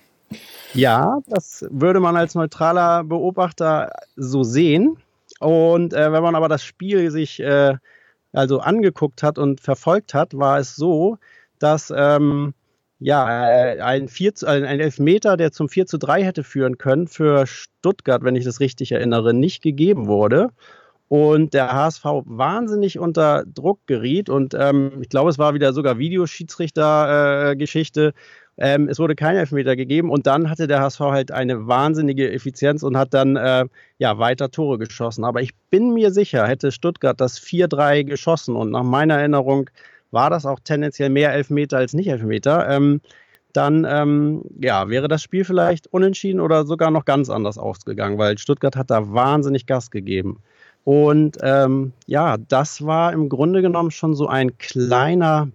Ja, 0.75 1.19
das 1.27 1.67
würde 1.71 1.99
man 1.99 2.17
als 2.17 2.37
neutraler 2.37 3.03
Beobachter 3.03 3.91
so 4.15 4.45
sehen. 4.45 4.99
Und 5.41 5.93
äh, 5.93 6.13
wenn 6.13 6.23
man 6.23 6.35
aber 6.35 6.49
das 6.49 6.65
Spiel 6.65 7.11
sich 7.11 7.41
äh, 7.41 7.77
also 8.33 8.61
angeguckt 8.61 9.23
hat 9.23 9.39
und 9.39 9.61
verfolgt 9.61 10.15
hat, 10.15 10.37
war 10.37 10.59
es 10.59 10.77
so, 10.77 11.19
dass 11.59 11.93
ähm, 11.95 12.55
ja, 13.01 13.51
äh, 13.51 13.81
ein, 13.81 14.09
4 14.09 14.35
zu, 14.35 14.47
ein 14.47 14.65
Elfmeter, 14.65 15.37
der 15.37 15.53
zum 15.53 15.69
4 15.69 15.87
zu 15.87 15.99
3 15.99 16.25
hätte 16.25 16.43
führen 16.45 16.79
können, 16.79 17.07
für 17.07 17.47
Stuttgart, 17.47 18.25
wenn 18.25 18.37
ich 18.37 18.45
das 18.45 18.61
richtig 18.61 18.93
erinnere, 18.93 19.35
nicht 19.35 19.63
gegeben 19.63 20.07
wurde. 20.09 20.49
Und 21.09 21.55
der 21.55 21.73
HSV 21.73 22.05
wahnsinnig 22.27 22.99
unter 22.99 23.45
Druck 23.47 23.87
geriet. 23.87 24.29
Und 24.29 24.55
ähm, 24.55 24.99
ich 25.01 25.09
glaube, 25.09 25.31
es 25.31 25.39
war 25.39 25.55
wieder 25.55 25.73
sogar 25.73 25.99
Videoschiedsrichter-Geschichte. 25.99 28.09
Äh, 28.09 28.13
ähm, 28.59 28.89
es 28.89 28.99
wurde 28.99 29.15
kein 29.15 29.37
Elfmeter 29.37 29.77
gegeben. 29.77 30.11
Und 30.11 30.27
dann 30.27 30.51
hatte 30.51 30.67
der 30.67 30.81
HSV 30.81 31.01
halt 31.01 31.31
eine 31.33 31.67
wahnsinnige 31.67 32.31
Effizienz 32.33 32.83
und 32.83 32.97
hat 32.97 33.15
dann 33.15 33.37
äh, 33.37 33.67
ja, 33.99 34.19
weiter 34.19 34.51
Tore 34.51 34.79
geschossen. 34.79 35.25
Aber 35.25 35.41
ich 35.41 35.55
bin 35.71 35.95
mir 35.95 36.11
sicher, 36.11 36.47
hätte 36.47 36.73
Stuttgart 36.73 37.21
das 37.21 37.41
4-3 37.41 38.05
geschossen 38.05 38.57
und 38.57 38.71
nach 38.71 38.83
meiner 38.83 39.19
Erinnerung 39.19 39.71
war 40.11 40.31
das 40.31 40.47
auch 40.47 40.61
tendenziell 40.61 41.11
mehr 41.11 41.33
Elfmeter 41.33 41.79
als 41.79 41.93
nicht 41.93 42.09
Elfmeter, 42.09 42.69
ähm, 42.69 43.01
dann 43.53 43.87
ähm, 43.89 44.43
ja, 44.61 44.89
wäre 44.89 45.09
das 45.09 45.23
Spiel 45.23 45.45
vielleicht 45.45 45.87
unentschieden 45.89 46.41
oder 46.41 46.67
sogar 46.67 46.91
noch 46.91 47.05
ganz 47.05 47.31
anders 47.31 47.59
ausgegangen, 47.59 48.19
weil 48.19 48.39
Stuttgart 48.39 48.77
hat 48.77 48.91
da 48.91 49.13
wahnsinnig 49.13 49.67
Gas 49.67 49.91
gegeben. 49.91 50.43
Und 50.85 51.39
ähm, 51.43 51.93
ja, 52.07 52.37
das 52.37 52.85
war 52.85 53.13
im 53.13 53.29
Grunde 53.29 53.63
genommen 53.63 53.91
schon 53.91 54.15
so 54.15 54.27
ein 54.27 54.59
kleiner 54.59 55.49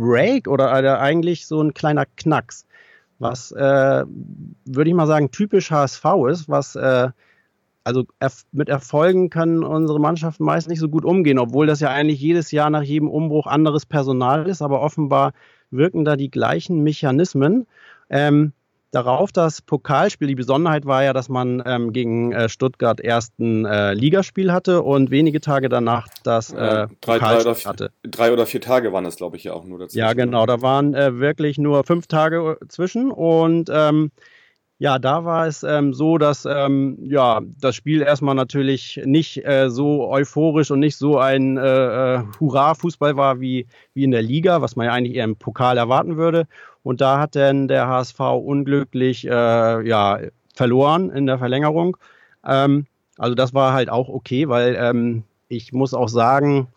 Break 0.00 0.48
oder 0.48 0.72
eigentlich 1.00 1.46
so 1.46 1.62
ein 1.62 1.74
kleiner 1.74 2.06
Knacks, 2.16 2.66
was, 3.18 3.52
äh, 3.52 4.04
würde 4.64 4.90
ich 4.90 4.94
mal 4.94 5.06
sagen, 5.06 5.30
typisch 5.30 5.70
HSV 5.70 6.04
ist, 6.30 6.48
was 6.48 6.74
äh, 6.74 7.10
also 7.84 8.04
mit 8.52 8.68
Erfolgen 8.68 9.30
können 9.30 9.62
unsere 9.62 10.00
Mannschaften 10.00 10.44
meist 10.44 10.68
nicht 10.68 10.80
so 10.80 10.88
gut 10.88 11.04
umgehen, 11.04 11.38
obwohl 11.38 11.66
das 11.66 11.80
ja 11.80 11.90
eigentlich 11.90 12.20
jedes 12.20 12.50
Jahr 12.50 12.70
nach 12.70 12.82
jedem 12.82 13.08
Umbruch 13.08 13.46
anderes 13.46 13.86
Personal 13.86 14.46
ist, 14.46 14.62
aber 14.62 14.80
offenbar 14.80 15.32
wirken 15.70 16.04
da 16.04 16.16
die 16.16 16.30
gleichen 16.30 16.82
Mechanismen. 16.82 17.66
Ähm, 18.08 18.52
darauf 18.90 19.32
das 19.32 19.62
Pokalspiel. 19.62 20.28
Die 20.28 20.34
Besonderheit 20.34 20.86
war 20.86 21.04
ja, 21.04 21.12
dass 21.12 21.28
man 21.28 21.62
ähm, 21.64 21.92
gegen 21.92 22.32
äh, 22.32 22.48
Stuttgart 22.48 23.00
erst 23.00 23.38
ein 23.38 23.64
äh, 23.64 23.94
Ligaspiel 23.94 24.52
hatte 24.52 24.82
und 24.82 25.10
wenige 25.10 25.40
Tage 25.40 25.68
danach 25.68 26.08
das 26.24 26.52
äh, 26.52 26.86
drei, 27.00 27.18
drei, 27.18 27.40
oder 27.40 27.54
vier, 27.54 27.68
hatte. 27.68 27.92
Drei 28.02 28.32
oder 28.32 28.46
vier 28.46 28.60
Tage 28.60 28.92
waren 28.92 29.06
es, 29.06 29.16
glaube 29.16 29.36
ich, 29.36 29.44
ja 29.44 29.52
auch 29.52 29.64
nur 29.64 29.78
dazu. 29.78 29.96
Ja, 29.96 30.12
genau. 30.12 30.46
Da 30.46 30.62
waren 30.62 30.94
äh, 30.94 31.18
wirklich 31.18 31.58
nur 31.58 31.84
fünf 31.84 32.06
Tage 32.06 32.58
zwischen 32.68 33.10
und 33.10 33.70
ähm, 33.72 34.10
ja, 34.80 34.98
da 34.98 35.26
war 35.26 35.46
es 35.46 35.62
ähm, 35.62 35.92
so, 35.92 36.16
dass 36.16 36.46
ähm, 36.46 36.96
ja, 37.02 37.42
das 37.60 37.76
Spiel 37.76 38.00
erstmal 38.00 38.34
natürlich 38.34 38.98
nicht 39.04 39.44
äh, 39.44 39.68
so 39.68 40.08
euphorisch 40.08 40.70
und 40.70 40.80
nicht 40.80 40.96
so 40.96 41.18
ein 41.18 41.58
äh, 41.58 42.14
äh, 42.14 42.22
Hurra-Fußball 42.40 43.14
war 43.14 43.40
wie, 43.40 43.66
wie 43.92 44.04
in 44.04 44.10
der 44.10 44.22
Liga, 44.22 44.62
was 44.62 44.76
man 44.76 44.86
ja 44.86 44.92
eigentlich 44.92 45.16
eher 45.16 45.24
im 45.24 45.36
Pokal 45.36 45.76
erwarten 45.76 46.16
würde. 46.16 46.46
Und 46.82 47.00
da 47.00 47.18
hat 47.18 47.36
dann 47.36 47.68
der 47.68 47.88
HSV 47.88 48.20
unglücklich 48.20 49.26
äh, 49.26 49.86
ja, 49.86 50.18
verloren 50.54 51.10
in 51.10 51.26
der 51.26 51.38
Verlängerung. 51.38 51.96
Ähm, 52.44 52.86
also 53.18 53.34
das 53.34 53.52
war 53.52 53.72
halt 53.72 53.90
auch 53.90 54.08
okay, 54.08 54.48
weil 54.48 54.76
ähm, 54.78 55.24
ich 55.48 55.72
muss 55.72 55.94
auch 55.94 56.08
sagen, 56.08 56.68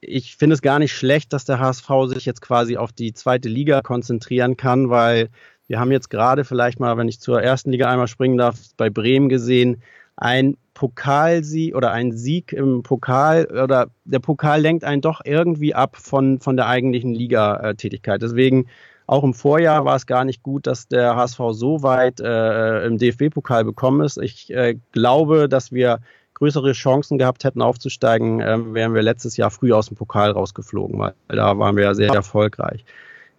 ich 0.00 0.36
finde 0.36 0.54
es 0.54 0.62
gar 0.62 0.78
nicht 0.78 0.92
schlecht, 0.92 1.32
dass 1.32 1.44
der 1.44 1.58
HSV 1.58 1.88
sich 2.06 2.26
jetzt 2.26 2.40
quasi 2.40 2.76
auf 2.76 2.92
die 2.92 3.12
zweite 3.12 3.48
Liga 3.48 3.80
konzentrieren 3.80 4.56
kann, 4.56 4.90
weil 4.90 5.28
wir 5.66 5.80
haben 5.80 5.90
jetzt 5.90 6.10
gerade 6.10 6.44
vielleicht 6.44 6.78
mal, 6.78 6.96
wenn 6.96 7.08
ich 7.08 7.20
zur 7.20 7.42
ersten 7.42 7.72
Liga 7.72 7.90
einmal 7.90 8.06
springen 8.06 8.38
darf, 8.38 8.58
bei 8.76 8.90
Bremen 8.90 9.28
gesehen, 9.28 9.82
ein 10.16 10.56
Pokalsieg 10.74 11.74
oder 11.74 11.90
ein 11.92 12.12
Sieg 12.12 12.52
im 12.52 12.82
Pokal 12.82 13.46
oder 13.46 13.88
der 14.04 14.18
Pokal 14.18 14.60
lenkt 14.60 14.84
einen 14.84 15.00
doch 15.00 15.20
irgendwie 15.24 15.74
ab 15.74 15.96
von, 15.96 16.38
von 16.38 16.56
der 16.56 16.66
eigentlichen 16.66 17.14
Liga-Tätigkeit. 17.14 18.22
Deswegen 18.22 18.66
auch 19.06 19.24
im 19.24 19.34
Vorjahr 19.34 19.84
war 19.84 19.96
es 19.96 20.06
gar 20.06 20.24
nicht 20.24 20.42
gut, 20.42 20.66
dass 20.66 20.88
der 20.88 21.16
HSV 21.16 21.40
so 21.52 21.82
weit 21.82 22.20
äh, 22.20 22.84
im 22.86 22.98
DFB-Pokal 22.98 23.64
bekommen 23.64 24.00
ist. 24.04 24.18
Ich 24.18 24.52
äh, 24.52 24.76
glaube, 24.92 25.48
dass 25.48 25.72
wir 25.72 26.00
größere 26.34 26.72
Chancen 26.72 27.16
gehabt 27.16 27.44
hätten 27.44 27.62
aufzusteigen, 27.62 28.40
äh, 28.40 28.74
wären 28.74 28.94
wir 28.94 29.02
letztes 29.02 29.36
Jahr 29.36 29.50
früh 29.50 29.72
aus 29.72 29.88
dem 29.88 29.96
Pokal 29.96 30.32
rausgeflogen, 30.32 30.98
weil 30.98 31.14
da 31.28 31.58
waren 31.58 31.76
wir 31.76 31.84
ja 31.84 31.94
sehr 31.94 32.12
erfolgreich. 32.12 32.84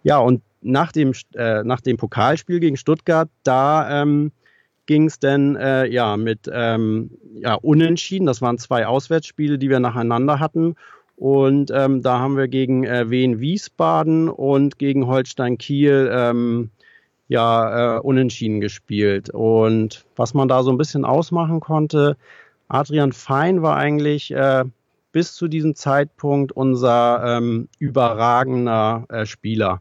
Ja, 0.02 0.18
und 0.18 0.42
nach 0.62 0.90
dem, 0.90 1.12
äh, 1.34 1.62
nach 1.62 1.80
dem 1.80 1.96
Pokalspiel 1.96 2.60
gegen 2.60 2.76
Stuttgart, 2.76 3.28
da 3.44 4.02
ähm, 4.02 4.32
ging 4.86 5.04
es 5.04 5.20
dann 5.20 5.54
äh, 5.56 5.86
ja 5.86 6.16
mit 6.16 6.50
ähm, 6.52 7.10
ja, 7.34 7.54
Unentschieden. 7.54 8.26
Das 8.26 8.42
waren 8.42 8.58
zwei 8.58 8.86
Auswärtsspiele, 8.86 9.58
die 9.58 9.68
wir 9.68 9.80
nacheinander 9.80 10.40
hatten. 10.40 10.76
Und 11.18 11.72
ähm, 11.74 12.02
da 12.02 12.20
haben 12.20 12.36
wir 12.36 12.46
gegen 12.46 12.84
äh, 12.84 13.10
Wien 13.10 13.40
Wiesbaden 13.40 14.28
und 14.28 14.78
gegen 14.78 15.08
Holstein 15.08 15.58
Kiel 15.58 16.08
ähm, 16.12 16.70
ja 17.26 17.96
äh, 17.96 18.00
unentschieden 18.00 18.60
gespielt. 18.60 19.28
Und 19.30 20.04
was 20.14 20.32
man 20.32 20.46
da 20.46 20.62
so 20.62 20.70
ein 20.70 20.78
bisschen 20.78 21.04
ausmachen 21.04 21.58
konnte, 21.58 22.16
Adrian 22.68 23.12
Fein 23.12 23.62
war 23.62 23.76
eigentlich 23.76 24.30
äh, 24.30 24.64
bis 25.10 25.34
zu 25.34 25.48
diesem 25.48 25.74
Zeitpunkt 25.74 26.52
unser 26.52 27.38
ähm, 27.38 27.68
überragender 27.80 29.04
äh, 29.08 29.26
Spieler. 29.26 29.80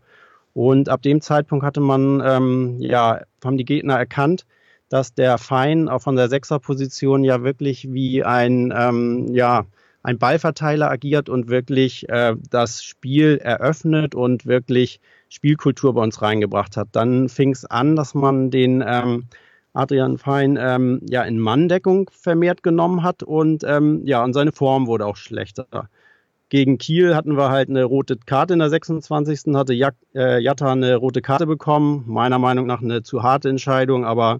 Und 0.55 0.89
ab 0.89 1.03
dem 1.03 1.21
Zeitpunkt 1.21 1.63
hatte 1.63 1.81
man, 1.81 2.19
ähm, 2.25 2.77
ja, 2.79 3.21
haben 3.45 3.57
die 3.57 3.65
Gegner 3.65 3.95
erkannt, 3.95 4.47
dass 4.89 5.13
der 5.13 5.37
Fein 5.37 5.87
auch 5.87 6.01
von 6.01 6.15
der 6.15 6.29
Sechserposition 6.29 7.23
ja 7.23 7.43
wirklich 7.43 7.93
wie 7.93 8.23
ein, 8.23 8.73
ähm, 8.75 9.27
ja, 9.35 9.65
ein 10.07 10.19
Ballverteiler 10.19 10.89
agiert 10.89 11.27
und 11.27 11.49
wirklich 11.49 12.07
äh, 12.07 12.37
das 12.49 12.81
Spiel 12.81 13.39
eröffnet 13.43 14.15
und 14.15 14.45
wirklich 14.45 15.01
Spielkultur 15.27 15.93
bei 15.95 16.01
uns 16.01 16.21
reingebracht 16.21 16.77
hat. 16.77 16.87
Dann 16.93 17.27
fing 17.27 17.51
es 17.51 17.65
an, 17.65 17.97
dass 17.97 18.13
man 18.13 18.49
den 18.49 18.81
ähm, 18.87 19.25
Adrian 19.73 20.17
Fein 20.17 20.57
ähm, 20.57 21.01
ja 21.09 21.23
in 21.23 21.39
Manndeckung 21.39 22.09
vermehrt 22.13 22.63
genommen 22.63 23.03
hat 23.03 23.21
und 23.21 23.65
ähm, 23.65 24.01
ja, 24.05 24.23
und 24.23 24.31
seine 24.31 24.53
Form 24.53 24.87
wurde 24.87 25.05
auch 25.05 25.17
schlechter. 25.17 25.89
Gegen 26.47 26.77
Kiel 26.77 27.13
hatten 27.13 27.35
wir 27.35 27.49
halt 27.49 27.67
eine 27.69 27.83
rote 27.83 28.15
Karte 28.15 28.53
in 28.53 28.59
der 28.59 28.69
26. 28.69 29.53
hatte 29.55 29.73
äh, 29.73 30.39
Jatta 30.39 30.71
eine 30.71 30.95
rote 30.95 31.21
Karte 31.21 31.45
bekommen. 31.45 32.05
Meiner 32.07 32.39
Meinung 32.39 32.65
nach 32.65 32.81
eine 32.81 33.03
zu 33.03 33.23
harte 33.23 33.49
Entscheidung, 33.49 34.05
aber 34.05 34.39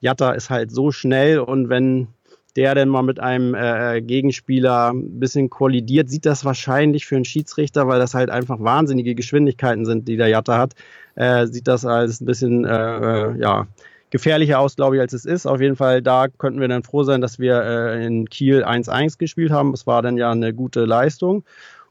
Jatta 0.00 0.32
ist 0.32 0.50
halt 0.50 0.72
so 0.72 0.90
schnell 0.90 1.38
und 1.38 1.68
wenn 1.68 2.08
der 2.56 2.74
denn 2.74 2.88
mal 2.88 3.02
mit 3.02 3.20
einem 3.20 3.54
äh, 3.54 4.00
Gegenspieler 4.00 4.92
ein 4.92 5.18
bisschen 5.18 5.50
kollidiert, 5.50 6.08
sieht 6.08 6.26
das 6.26 6.44
wahrscheinlich 6.44 7.06
für 7.06 7.16
einen 7.16 7.24
Schiedsrichter, 7.24 7.88
weil 7.88 7.98
das 7.98 8.14
halt 8.14 8.30
einfach 8.30 8.60
wahnsinnige 8.60 9.14
Geschwindigkeiten 9.14 9.84
sind, 9.84 10.06
die 10.06 10.16
der 10.16 10.28
Jatta 10.28 10.58
hat, 10.58 10.74
äh, 11.16 11.46
sieht 11.46 11.68
das 11.68 11.84
als 11.84 12.20
ein 12.20 12.26
bisschen 12.26 12.64
äh, 12.64 12.70
äh 12.70 13.40
ja, 13.40 13.66
gefährlicher 14.10 14.60
aus, 14.60 14.76
glaube 14.76 14.94
ich, 14.96 15.00
als 15.02 15.12
es 15.12 15.24
ist. 15.24 15.44
Auf 15.44 15.60
jeden 15.60 15.74
Fall, 15.74 16.00
da 16.00 16.28
könnten 16.28 16.60
wir 16.60 16.68
dann 16.68 16.84
froh 16.84 17.02
sein, 17.02 17.20
dass 17.20 17.40
wir 17.40 17.60
äh, 17.62 18.06
in 18.06 18.28
Kiel 18.28 18.64
1-1 18.64 19.18
gespielt 19.18 19.50
haben. 19.50 19.72
Das 19.72 19.88
war 19.88 20.02
dann 20.02 20.16
ja 20.16 20.30
eine 20.30 20.54
gute 20.54 20.84
Leistung. 20.84 21.44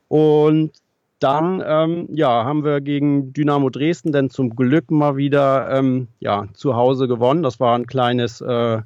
Und 0.07 0.71
dann 1.19 1.61
ähm, 1.65 2.07
ja, 2.13 2.45
haben 2.45 2.63
wir 2.63 2.79
gegen 2.79 3.33
Dynamo 3.33 3.69
Dresden 3.69 4.11
dann 4.11 4.29
zum 4.29 4.55
Glück 4.55 4.91
mal 4.91 5.17
wieder 5.17 5.69
ähm, 5.71 6.07
ja, 6.19 6.47
zu 6.53 6.75
Hause 6.75 7.07
gewonnen. 7.07 7.43
Das 7.43 7.59
war 7.59 7.77
ein 7.77 7.87
kleines 7.87 8.39
äh, 8.41 8.81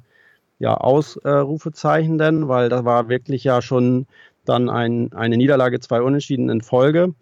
ja, 0.58 0.74
Ausrufezeichen 0.74 2.18
denn, 2.18 2.48
weil 2.48 2.68
das 2.68 2.84
war 2.84 3.08
wirklich 3.08 3.44
ja 3.44 3.62
schon 3.62 4.06
dann 4.44 4.68
ein, 4.68 5.12
eine 5.12 5.36
Niederlage, 5.36 5.80
zwei 5.80 6.02
Unentschieden 6.02 6.48
in 6.48 6.62
Folge. 6.62 7.14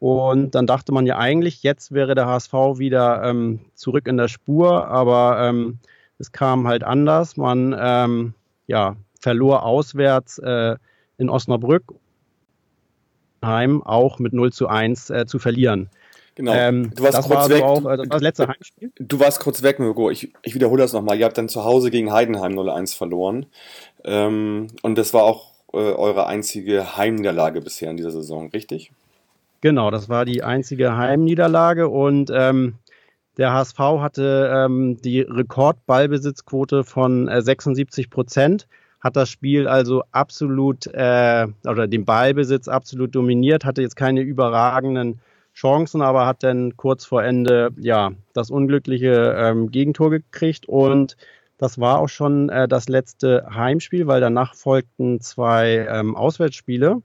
Und 0.00 0.54
dann 0.54 0.66
dachte 0.66 0.92
man 0.92 1.06
ja 1.06 1.16
eigentlich, 1.16 1.62
jetzt 1.62 1.92
wäre 1.92 2.14
der 2.14 2.26
HSV 2.26 2.52
wieder 2.52 3.22
ähm, 3.24 3.60
zurück 3.74 4.06
in 4.06 4.16
der 4.16 4.28
Spur, 4.28 4.88
aber 4.88 5.38
ähm, 5.40 5.78
es 6.18 6.32
kam 6.32 6.66
halt 6.66 6.84
anders. 6.84 7.36
Man 7.36 7.74
ähm, 7.78 8.34
ja, 8.66 8.96
verlor 9.20 9.62
auswärts 9.62 10.38
äh, 10.38 10.76
in 11.16 11.30
Osnabrück 11.30 11.84
Heim 13.44 13.82
auch 13.82 14.18
mit 14.18 14.32
0 14.32 14.52
zu 14.52 14.68
1 14.68 15.10
äh, 15.10 15.26
zu 15.26 15.38
verlieren. 15.38 15.88
Genau. 16.36 16.52
Ähm, 16.52 16.92
du 16.94 17.04
warst 17.04 17.22
kurz 17.22 17.48
weg. 17.48 17.62
Auch, 17.62 17.78
äh, 17.78 17.82
das 17.82 17.84
war 17.84 18.06
das 18.06 18.22
letzte 18.22 18.48
Heimspiel. 18.48 18.92
Du 18.98 19.20
warst 19.20 19.40
kurz 19.40 19.62
weg, 19.62 19.78
Mirko. 19.78 20.10
Ich, 20.10 20.32
ich 20.42 20.54
wiederhole 20.54 20.82
das 20.82 20.92
nochmal. 20.92 21.18
Ihr 21.18 21.24
habt 21.24 21.38
dann 21.38 21.48
zu 21.48 21.64
Hause 21.64 21.90
gegen 21.90 22.12
Heidenheim 22.12 22.52
0-1 22.52 22.96
verloren. 22.96 23.46
Ähm, 24.04 24.68
und 24.82 24.98
das 24.98 25.14
war 25.14 25.22
auch 25.22 25.52
äh, 25.72 25.76
eure 25.76 26.26
einzige 26.26 26.96
Heimniederlage 26.96 27.60
bisher 27.60 27.90
in 27.90 27.96
dieser 27.96 28.10
Saison, 28.10 28.48
richtig? 28.50 28.90
Genau, 29.60 29.90
das 29.90 30.08
war 30.08 30.24
die 30.24 30.42
einzige 30.42 30.96
Heimniederlage 30.96 31.88
und 31.88 32.30
ähm, 32.34 32.74
der 33.38 33.52
HSV 33.52 33.78
hatte 33.78 34.52
ähm, 34.54 35.00
die 35.02 35.20
Rekordballbesitzquote 35.20 36.84
von 36.84 37.28
äh, 37.28 37.42
76 37.42 38.10
Prozent 38.10 38.68
hat 39.00 39.16
das 39.16 39.28
Spiel 39.28 39.68
also 39.68 40.02
absolut 40.12 40.86
äh, 40.86 41.46
oder 41.66 41.86
den 41.86 42.04
Ballbesitz 42.04 42.68
absolut 42.68 43.14
dominiert, 43.14 43.64
hatte 43.64 43.82
jetzt 43.82 43.96
keine 43.96 44.20
überragenden 44.20 45.20
Chancen, 45.54 46.02
aber 46.02 46.26
hat 46.26 46.42
dann 46.42 46.76
kurz 46.76 47.04
vor 47.04 47.22
Ende 47.22 47.70
ja 47.78 48.12
das 48.32 48.50
unglückliche 48.50 49.36
ähm, 49.38 49.70
Gegentor 49.70 50.10
gekriegt 50.10 50.66
und 50.66 51.16
das 51.58 51.78
war 51.78 52.00
auch 52.00 52.08
schon 52.08 52.48
äh, 52.48 52.66
das 52.66 52.88
letzte 52.88 53.46
Heimspiel, 53.54 54.06
weil 54.06 54.20
danach 54.20 54.54
folgten 54.54 55.20
zwei 55.20 55.86
ähm, 55.88 56.16
Auswärtsspiele 56.16 57.02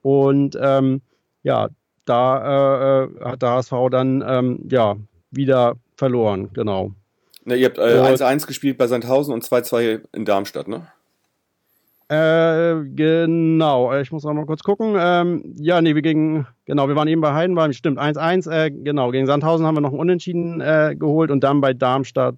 und 0.00 0.56
ähm, 0.60 1.02
ja, 1.42 1.68
da 2.04 3.02
äh, 3.02 3.04
äh 3.04 3.24
hat 3.24 3.42
der 3.42 3.50
HSV 3.50 3.72
dann 3.90 4.24
ähm, 4.26 4.68
ja 4.70 4.96
wieder 5.30 5.74
verloren, 5.96 6.50
genau. 6.52 6.92
Na, 7.44 7.56
ihr 7.56 7.66
habt 7.66 7.80
1-1 7.80 8.44
äh, 8.44 8.46
gespielt 8.46 8.78
bei 8.78 8.86
Sandhausen 8.86 9.34
und 9.34 9.44
2-2 9.44 10.02
in 10.12 10.24
Darmstadt, 10.24 10.68
ne? 10.68 10.86
Äh, 12.12 12.84
genau, 12.94 13.98
ich 13.98 14.12
muss 14.12 14.26
auch 14.26 14.34
mal 14.34 14.44
kurz 14.44 14.62
gucken. 14.62 14.96
Ähm, 14.98 15.54
ja, 15.56 15.80
nee, 15.80 15.94
wir 15.94 16.02
gegen, 16.02 16.46
genau, 16.66 16.86
wir 16.86 16.94
waren 16.94 17.08
eben 17.08 17.22
bei 17.22 17.32
Heidenheim, 17.32 17.72
stimmt, 17.72 17.98
1-1, 17.98 18.50
äh, 18.50 18.70
genau, 18.70 19.12
gegen 19.12 19.26
Sandhausen 19.26 19.64
haben 19.64 19.76
wir 19.76 19.80
noch 19.80 19.94
ein 19.94 19.98
Unentschieden 19.98 20.60
äh, 20.60 20.94
geholt 20.94 21.30
und 21.30 21.42
dann 21.42 21.62
bei 21.62 21.72
Darmstadt, 21.72 22.34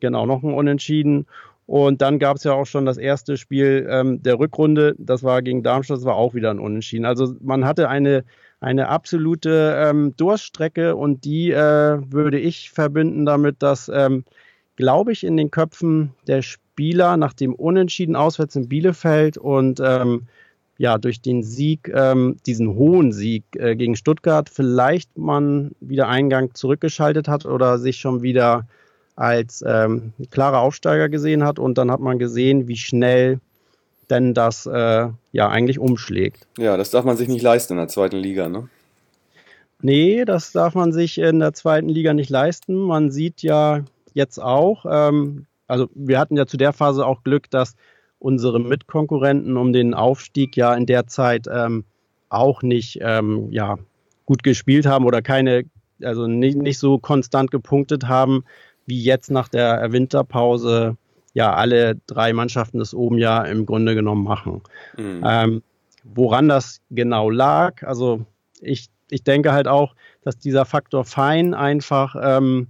genau, 0.00 0.26
noch 0.26 0.42
ein 0.42 0.52
Unentschieden. 0.52 1.26
Und 1.66 2.02
dann 2.02 2.18
gab 2.18 2.38
es 2.38 2.42
ja 2.42 2.52
auch 2.52 2.66
schon 2.66 2.84
das 2.84 2.96
erste 2.98 3.36
Spiel 3.36 3.86
ähm, 3.88 4.24
der 4.24 4.40
Rückrunde, 4.40 4.96
das 4.98 5.22
war 5.22 5.40
gegen 5.40 5.62
Darmstadt, 5.62 5.98
das 5.98 6.04
war 6.04 6.16
auch 6.16 6.34
wieder 6.34 6.50
ein 6.50 6.58
Unentschieden. 6.58 7.04
Also 7.04 7.36
man 7.40 7.66
hatte 7.66 7.88
eine, 7.88 8.24
eine 8.58 8.88
absolute 8.88 9.76
ähm, 9.86 10.16
Durststrecke 10.16 10.96
und 10.96 11.24
die 11.24 11.52
äh, 11.52 12.00
würde 12.10 12.40
ich 12.40 12.72
verbinden 12.72 13.24
damit, 13.24 13.62
dass, 13.62 13.88
ähm, 13.88 14.24
glaube 14.74 15.12
ich, 15.12 15.22
in 15.22 15.36
den 15.36 15.52
Köpfen 15.52 16.12
der 16.26 16.42
Spieler 16.42 16.69
Spieler 16.80 17.18
nach 17.18 17.34
dem 17.34 17.54
Unentschieden 17.54 18.16
auswärts 18.16 18.56
in 18.56 18.66
Bielefeld 18.66 19.36
und 19.36 19.80
ähm, 19.84 20.22
ja, 20.78 20.96
durch 20.96 21.20
den 21.20 21.42
Sieg, 21.42 21.92
ähm, 21.94 22.38
diesen 22.46 22.74
hohen 22.74 23.12
Sieg 23.12 23.44
äh, 23.56 23.76
gegen 23.76 23.96
Stuttgart, 23.96 24.48
vielleicht 24.48 25.18
man 25.18 25.72
wieder 25.80 26.08
Eingang 26.08 26.54
zurückgeschaltet 26.54 27.28
hat 27.28 27.44
oder 27.44 27.78
sich 27.78 27.98
schon 27.98 28.22
wieder 28.22 28.66
als 29.14 29.62
ähm, 29.66 30.14
klarer 30.30 30.60
Aufsteiger 30.60 31.10
gesehen 31.10 31.44
hat. 31.44 31.58
Und 31.58 31.76
dann 31.76 31.90
hat 31.90 32.00
man 32.00 32.18
gesehen, 32.18 32.66
wie 32.66 32.78
schnell 32.78 33.40
denn 34.08 34.32
das 34.32 34.64
äh, 34.64 35.08
ja 35.32 35.48
eigentlich 35.50 35.78
umschlägt. 35.78 36.46
Ja, 36.56 36.78
das 36.78 36.90
darf 36.90 37.04
man 37.04 37.18
sich 37.18 37.28
nicht 37.28 37.42
leisten 37.42 37.74
in 37.74 37.78
der 37.78 37.88
zweiten 37.88 38.16
Liga, 38.16 38.48
ne? 38.48 38.70
Nee, 39.82 40.24
das 40.24 40.52
darf 40.52 40.74
man 40.74 40.94
sich 40.94 41.18
in 41.18 41.40
der 41.40 41.52
zweiten 41.52 41.90
Liga 41.90 42.14
nicht 42.14 42.30
leisten. 42.30 42.74
Man 42.74 43.10
sieht 43.10 43.42
ja 43.42 43.84
jetzt 44.14 44.38
auch, 44.38 44.86
ähm, 44.88 45.44
also 45.70 45.88
wir 45.94 46.18
hatten 46.18 46.36
ja 46.36 46.46
zu 46.46 46.56
der 46.56 46.72
Phase 46.72 47.06
auch 47.06 47.22
Glück, 47.22 47.50
dass 47.50 47.76
unsere 48.18 48.60
Mitkonkurrenten 48.60 49.56
um 49.56 49.72
den 49.72 49.94
Aufstieg 49.94 50.56
ja 50.56 50.74
in 50.74 50.86
der 50.86 51.06
Zeit 51.06 51.46
ähm, 51.50 51.84
auch 52.28 52.62
nicht 52.62 52.98
ähm, 53.00 53.48
ja, 53.50 53.78
gut 54.26 54.42
gespielt 54.42 54.86
haben 54.86 55.06
oder 55.06 55.22
keine, 55.22 55.64
also 56.02 56.26
nicht, 56.26 56.56
nicht 56.56 56.78
so 56.78 56.98
konstant 56.98 57.50
gepunktet 57.50 58.08
haben, 58.08 58.44
wie 58.86 59.02
jetzt 59.02 59.30
nach 59.30 59.48
der 59.48 59.92
Winterpause 59.92 60.96
ja 61.32 61.54
alle 61.54 61.96
drei 62.06 62.32
Mannschaften 62.32 62.78
das 62.78 62.92
oben 62.92 63.18
ja 63.18 63.42
im 63.44 63.64
Grunde 63.64 63.94
genommen 63.94 64.24
machen. 64.24 64.62
Mhm. 64.96 65.22
Ähm, 65.24 65.62
woran 66.04 66.48
das 66.48 66.80
genau 66.90 67.30
lag, 67.30 67.82
also 67.84 68.24
ich, 68.60 68.88
ich 69.10 69.22
denke 69.22 69.52
halt 69.52 69.68
auch, 69.68 69.94
dass 70.22 70.38
dieser 70.38 70.64
Faktor 70.64 71.04
Fein 71.04 71.54
einfach 71.54 72.16
ähm, 72.20 72.68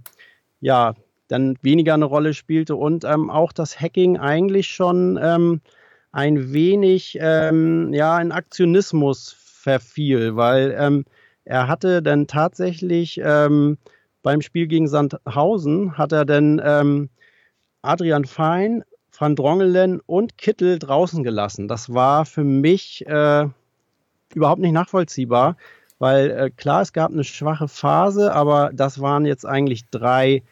ja 0.61 0.95
dann 1.31 1.57
weniger 1.61 1.93
eine 1.93 2.05
Rolle 2.05 2.33
spielte 2.33 2.75
und 2.75 3.05
ähm, 3.05 3.29
auch 3.29 3.53
das 3.53 3.79
Hacking 3.79 4.17
eigentlich 4.17 4.67
schon 4.67 5.17
ähm, 5.21 5.61
ein 6.11 6.51
wenig 6.51 7.17
ähm, 7.21 7.93
ja, 7.93 8.19
in 8.19 8.31
Aktionismus 8.31 9.35
verfiel, 9.39 10.35
weil 10.35 10.75
ähm, 10.77 11.05
er 11.45 11.67
hatte 11.67 12.01
dann 12.01 12.27
tatsächlich 12.27 13.21
ähm, 13.23 13.77
beim 14.23 14.41
Spiel 14.41 14.67
gegen 14.67 14.87
Sandhausen 14.87 15.97
hat 15.97 16.11
er 16.11 16.25
dann 16.25 16.61
ähm, 16.63 17.09
Adrian 17.81 18.25
Fein, 18.25 18.83
Van 19.17 19.35
Drongelen 19.35 19.99
und 20.05 20.37
Kittel 20.37 20.79
draußen 20.79 21.23
gelassen. 21.23 21.67
Das 21.67 21.93
war 21.93 22.25
für 22.25 22.43
mich 22.43 23.05
äh, 23.07 23.47
überhaupt 24.33 24.61
nicht 24.61 24.73
nachvollziehbar, 24.73 25.55
weil 25.97 26.31
äh, 26.31 26.49
klar, 26.49 26.81
es 26.81 26.93
gab 26.93 27.11
eine 27.11 27.23
schwache 27.23 27.67
Phase, 27.67 28.33
aber 28.33 28.71
das 28.73 28.99
waren 28.99 29.25
jetzt 29.25 29.45
eigentlich 29.45 29.89
drei 29.89 30.43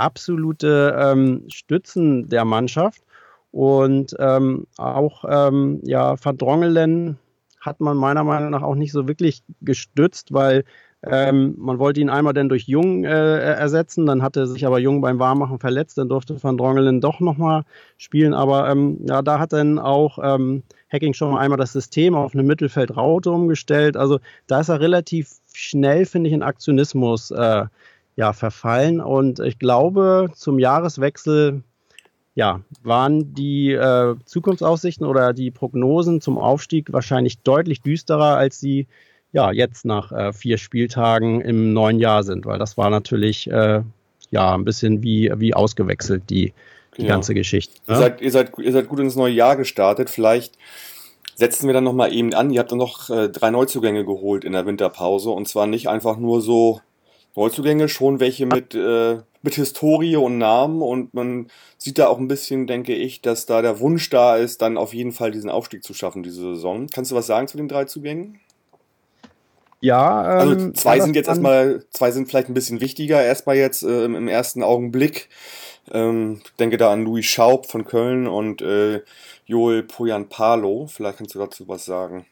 absolute 0.00 0.96
ähm, 0.98 1.44
Stützen 1.48 2.28
der 2.28 2.44
Mannschaft. 2.44 3.02
Und 3.52 4.14
ähm, 4.18 4.66
auch 4.78 5.24
ähm, 5.28 5.80
ja, 5.82 6.16
Verdrongelen 6.16 7.18
hat 7.60 7.80
man 7.80 7.96
meiner 7.96 8.24
Meinung 8.24 8.50
nach 8.50 8.62
auch 8.62 8.76
nicht 8.76 8.92
so 8.92 9.08
wirklich 9.08 9.42
gestützt, 9.60 10.32
weil 10.32 10.64
ähm, 11.02 11.54
man 11.56 11.78
wollte 11.78 12.00
ihn 12.00 12.10
einmal 12.10 12.34
dann 12.34 12.50
durch 12.50 12.64
Jung 12.64 13.04
äh, 13.04 13.38
ersetzen, 13.38 14.04
dann 14.04 14.22
hatte 14.22 14.46
sich 14.46 14.66
aber 14.66 14.78
Jung 14.78 15.00
beim 15.00 15.18
Warmmachen 15.18 15.58
verletzt, 15.58 15.96
dann 15.96 16.10
durfte 16.10 16.42
Van 16.42 16.58
Drongelen 16.58 17.00
doch 17.00 17.20
nochmal 17.20 17.62
spielen, 17.96 18.34
aber 18.34 18.68
ähm, 18.68 18.98
ja, 19.08 19.22
da 19.22 19.38
hat 19.38 19.54
dann 19.54 19.78
auch 19.78 20.18
ähm, 20.22 20.62
Hacking 20.92 21.14
schon 21.14 21.38
einmal 21.38 21.56
das 21.56 21.72
System 21.72 22.14
auf 22.14 22.34
eine 22.34 22.42
Mittelfeldraute 22.42 23.30
umgestellt, 23.30 23.96
also 23.96 24.20
da 24.46 24.60
ist 24.60 24.68
er 24.68 24.80
relativ 24.80 25.30
schnell, 25.54 26.04
finde 26.04 26.28
ich, 26.28 26.34
in 26.34 26.42
Aktionismus 26.42 27.30
äh, 27.30 27.64
ja, 28.20 28.34
verfallen. 28.34 29.00
Und 29.00 29.40
ich 29.40 29.58
glaube, 29.58 30.30
zum 30.34 30.58
Jahreswechsel 30.58 31.62
ja, 32.34 32.60
waren 32.82 33.32
die 33.32 33.72
äh, 33.72 34.14
Zukunftsaussichten 34.26 35.06
oder 35.06 35.32
die 35.32 35.50
Prognosen 35.50 36.20
zum 36.20 36.36
Aufstieg 36.36 36.92
wahrscheinlich 36.92 37.38
deutlich 37.38 37.80
düsterer, 37.80 38.36
als 38.36 38.60
sie 38.60 38.88
ja 39.32 39.50
jetzt 39.52 39.86
nach 39.86 40.12
äh, 40.12 40.34
vier 40.34 40.58
Spieltagen 40.58 41.40
im 41.40 41.72
neuen 41.72 41.98
Jahr 41.98 42.22
sind, 42.22 42.44
weil 42.44 42.58
das 42.58 42.76
war 42.76 42.90
natürlich 42.90 43.50
äh, 43.50 43.80
ja 44.28 44.54
ein 44.54 44.64
bisschen 44.64 45.02
wie, 45.02 45.32
wie 45.36 45.54
ausgewechselt, 45.54 46.24
die, 46.28 46.52
die 46.98 47.04
ja. 47.04 47.08
ganze 47.08 47.32
Geschichte. 47.32 47.72
Ne? 47.86 47.94
Ihr, 47.94 48.00
seid, 48.00 48.20
ihr, 48.20 48.30
seid, 48.30 48.58
ihr 48.58 48.72
seid 48.72 48.88
gut 48.88 49.00
ins 49.00 49.16
neue 49.16 49.32
Jahr 49.32 49.56
gestartet. 49.56 50.10
Vielleicht 50.10 50.58
setzen 51.36 51.66
wir 51.66 51.72
dann 51.72 51.84
nochmal 51.84 52.12
eben 52.12 52.34
an. 52.34 52.50
Ihr 52.50 52.60
habt 52.60 52.70
dann 52.70 52.78
noch 52.78 53.08
äh, 53.08 53.30
drei 53.30 53.50
Neuzugänge 53.50 54.04
geholt 54.04 54.44
in 54.44 54.52
der 54.52 54.66
Winterpause 54.66 55.30
und 55.30 55.48
zwar 55.48 55.66
nicht 55.66 55.88
einfach 55.88 56.18
nur 56.18 56.42
so 56.42 56.80
Neuzugänge, 57.36 57.88
schon 57.88 58.20
welche 58.20 58.46
mit, 58.46 58.74
äh, 58.74 59.18
mit 59.42 59.54
Historie 59.54 60.16
und 60.16 60.38
Namen 60.38 60.82
und 60.82 61.14
man 61.14 61.48
sieht 61.78 61.98
da 61.98 62.08
auch 62.08 62.18
ein 62.18 62.28
bisschen, 62.28 62.66
denke 62.66 62.94
ich, 62.94 63.22
dass 63.22 63.46
da 63.46 63.62
der 63.62 63.80
Wunsch 63.80 64.10
da 64.10 64.36
ist, 64.36 64.62
dann 64.62 64.76
auf 64.76 64.92
jeden 64.92 65.12
Fall 65.12 65.30
diesen 65.30 65.50
Aufstieg 65.50 65.84
zu 65.84 65.94
schaffen 65.94 66.22
diese 66.22 66.42
Saison. 66.42 66.88
Kannst 66.88 67.10
du 67.10 67.16
was 67.16 67.26
sagen 67.26 67.48
zu 67.48 67.56
den 67.56 67.68
drei 67.68 67.84
Zugängen? 67.84 68.40
Ja, 69.80 70.42
ähm, 70.42 70.48
also 70.48 70.72
zwei 70.72 71.00
sind 71.00 71.16
jetzt 71.16 71.28
erstmal, 71.28 71.82
zwei 71.90 72.10
sind 72.10 72.28
vielleicht 72.28 72.48
ein 72.48 72.54
bisschen 72.54 72.80
wichtiger, 72.80 73.22
erstmal 73.22 73.56
jetzt 73.56 73.82
äh, 73.82 74.04
im, 74.04 74.28
ersten 74.28 74.62
Augenblick. 74.62 75.30
Ähm, 75.90 76.42
denke 76.58 76.76
da 76.76 76.92
an 76.92 77.04
Louis 77.04 77.24
Schaub 77.24 77.66
von 77.66 77.86
Köln 77.86 78.26
und 78.26 78.60
äh, 78.60 79.02
Joel 79.46 79.82
Poyan-Palo. 79.82 80.86
Vielleicht 80.86 81.18
kannst 81.18 81.34
du 81.34 81.38
dazu 81.38 81.66
was 81.66 81.86
sagen. 81.86 82.26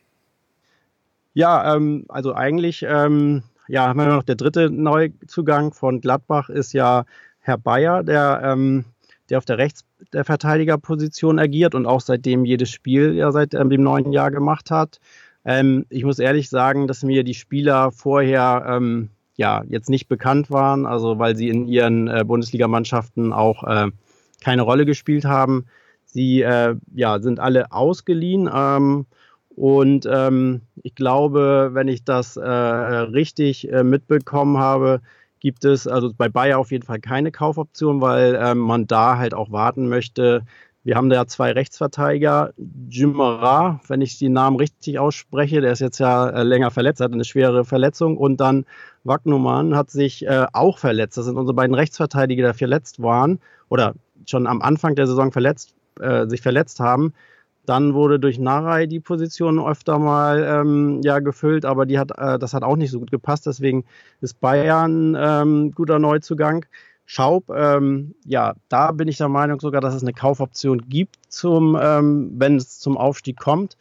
Ja, 1.32 1.74
ähm, 1.74 2.04
also 2.08 2.34
eigentlich 2.34 2.84
ähm, 2.86 3.42
ja, 3.68 3.86
haben 3.86 3.98
wir 3.98 4.06
noch 4.06 4.22
der 4.22 4.34
dritte 4.34 4.70
Neuzugang 4.70 5.72
von 5.72 6.00
Gladbach 6.00 6.48
ist 6.48 6.72
ja 6.72 7.04
Herr 7.40 7.58
Bayer, 7.58 8.02
der, 8.02 8.40
ähm, 8.42 8.84
der 9.30 9.38
auf 9.38 9.44
der 9.44 9.58
Rechts 9.58 9.84
der 10.12 10.24
Verteidigerposition 10.24 11.38
agiert 11.38 11.74
und 11.74 11.86
auch 11.86 12.00
seitdem 12.00 12.44
jedes 12.44 12.70
Spiel 12.70 13.14
ja 13.14 13.30
seit 13.32 13.54
ähm, 13.54 13.70
dem 13.70 13.82
neuen 13.82 14.12
Jahr 14.12 14.30
gemacht 14.30 14.70
hat. 14.70 15.00
Ähm, 15.44 15.86
ich 15.88 16.04
muss 16.04 16.18
ehrlich 16.18 16.48
sagen, 16.48 16.86
dass 16.88 17.02
mir 17.02 17.24
die 17.24 17.34
Spieler 17.34 17.92
vorher 17.92 18.64
ähm, 18.68 19.10
ja 19.36 19.62
jetzt 19.68 19.90
nicht 19.90 20.08
bekannt 20.08 20.50
waren, 20.50 20.86
also 20.86 21.18
weil 21.18 21.36
sie 21.36 21.48
in 21.48 21.66
ihren 21.66 22.08
äh, 22.08 22.24
Bundesligamannschaften 22.24 23.32
auch 23.32 23.64
äh, 23.64 23.90
keine 24.42 24.62
Rolle 24.62 24.86
gespielt 24.86 25.24
haben. 25.24 25.66
Sie 26.04 26.42
äh, 26.42 26.74
ja, 26.94 27.20
sind 27.20 27.38
alle 27.38 27.70
ausgeliehen. 27.72 28.48
Ähm, 28.52 29.06
und 29.58 30.08
ähm, 30.08 30.60
ich 30.84 30.94
glaube, 30.94 31.70
wenn 31.72 31.88
ich 31.88 32.04
das 32.04 32.36
äh, 32.36 32.48
richtig 32.48 33.68
äh, 33.72 33.82
mitbekommen 33.82 34.56
habe, 34.58 35.00
gibt 35.40 35.64
es 35.64 35.88
also 35.88 36.12
bei 36.16 36.28
Bayer 36.28 36.60
auf 36.60 36.70
jeden 36.70 36.84
Fall 36.84 37.00
keine 37.00 37.32
Kaufoption, 37.32 38.00
weil 38.00 38.38
ähm, 38.40 38.58
man 38.58 38.86
da 38.86 39.18
halt 39.18 39.34
auch 39.34 39.50
warten 39.50 39.88
möchte. 39.88 40.44
Wir 40.84 40.94
haben 40.94 41.10
da 41.10 41.16
ja 41.16 41.26
zwei 41.26 41.50
Rechtsverteidiger. 41.50 42.52
Jimara, 42.88 43.80
wenn 43.88 44.00
ich 44.00 44.16
den 44.20 44.32
Namen 44.32 44.56
richtig 44.58 45.00
ausspreche, 45.00 45.60
der 45.60 45.72
ist 45.72 45.80
jetzt 45.80 45.98
ja 45.98 46.28
äh, 46.28 46.44
länger 46.44 46.70
verletzt, 46.70 47.00
hat 47.00 47.12
eine 47.12 47.24
schwere 47.24 47.64
Verletzung. 47.64 48.16
Und 48.16 48.36
dann 48.36 48.64
Wagnumann 49.02 49.74
hat 49.74 49.90
sich 49.90 50.24
äh, 50.24 50.46
auch 50.52 50.78
verletzt. 50.78 51.18
Das 51.18 51.24
sind 51.24 51.36
unsere 51.36 51.54
beiden 51.54 51.74
Rechtsverteidiger, 51.74 52.52
die 52.52 52.58
verletzt 52.58 53.02
waren 53.02 53.40
oder 53.70 53.94
schon 54.24 54.46
am 54.46 54.62
Anfang 54.62 54.94
der 54.94 55.08
Saison 55.08 55.32
verletzt, 55.32 55.74
äh, 56.00 56.28
sich 56.28 56.42
verletzt 56.42 56.78
haben. 56.78 57.12
Dann 57.68 57.92
wurde 57.92 58.18
durch 58.18 58.38
Narei 58.38 58.86
die 58.86 58.98
Position 58.98 59.60
öfter 59.60 59.98
mal 59.98 60.42
ähm, 60.42 61.02
ja, 61.04 61.18
gefüllt, 61.18 61.66
aber 61.66 61.84
die 61.84 61.98
hat, 61.98 62.12
äh, 62.16 62.38
das 62.38 62.54
hat 62.54 62.62
auch 62.62 62.76
nicht 62.76 62.90
so 62.90 62.98
gut 62.98 63.10
gepasst. 63.10 63.44
Deswegen 63.44 63.84
ist 64.22 64.40
Bayern 64.40 65.14
ähm, 65.20 65.72
guter 65.72 65.98
Neuzugang. 65.98 66.64
Schaub, 67.04 67.50
ähm, 67.50 68.14
ja, 68.24 68.54
da 68.70 68.92
bin 68.92 69.06
ich 69.06 69.18
der 69.18 69.28
Meinung 69.28 69.60
sogar, 69.60 69.82
dass 69.82 69.94
es 69.94 70.02
eine 70.02 70.14
Kaufoption 70.14 70.88
gibt, 70.88 71.16
zum, 71.28 71.78
ähm, 71.78 72.32
wenn 72.36 72.56
es 72.56 72.78
zum 72.78 72.96
Aufstieg 72.96 73.38
kommt. 73.38 73.76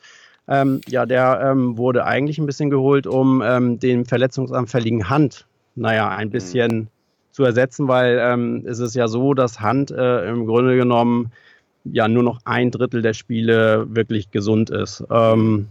Ähm, 0.49 0.81
ja, 0.89 1.05
der 1.05 1.39
ähm, 1.41 1.77
wurde 1.77 2.03
eigentlich 2.03 2.39
ein 2.39 2.45
bisschen 2.45 2.69
geholt, 2.69 3.07
um 3.07 3.41
den 3.79 4.03
verletzungsanfälligen 4.05 5.09
Hand, 5.09 5.45
naja, 5.75 6.09
ein 6.09 6.29
bisschen 6.29 6.75
mhm. 6.75 6.87
zu 7.31 7.45
ersetzen, 7.45 7.87
weil 7.87 8.19
ähm, 8.21 8.65
es 8.65 8.79
ist 8.79 8.95
ja 8.95 9.07
so, 9.07 9.33
dass 9.33 9.61
Hand 9.61 9.91
äh, 9.91 10.29
im 10.29 10.45
Grunde 10.45 10.75
genommen 10.75 11.31
ja 11.93 12.07
nur 12.07 12.23
noch 12.23 12.39
ein 12.45 12.71
Drittel 12.71 13.01
der 13.01 13.13
Spiele 13.13 13.85
wirklich 13.89 14.31
gesund 14.31 14.69
ist. 14.69 15.03
Ähm, 15.09 15.67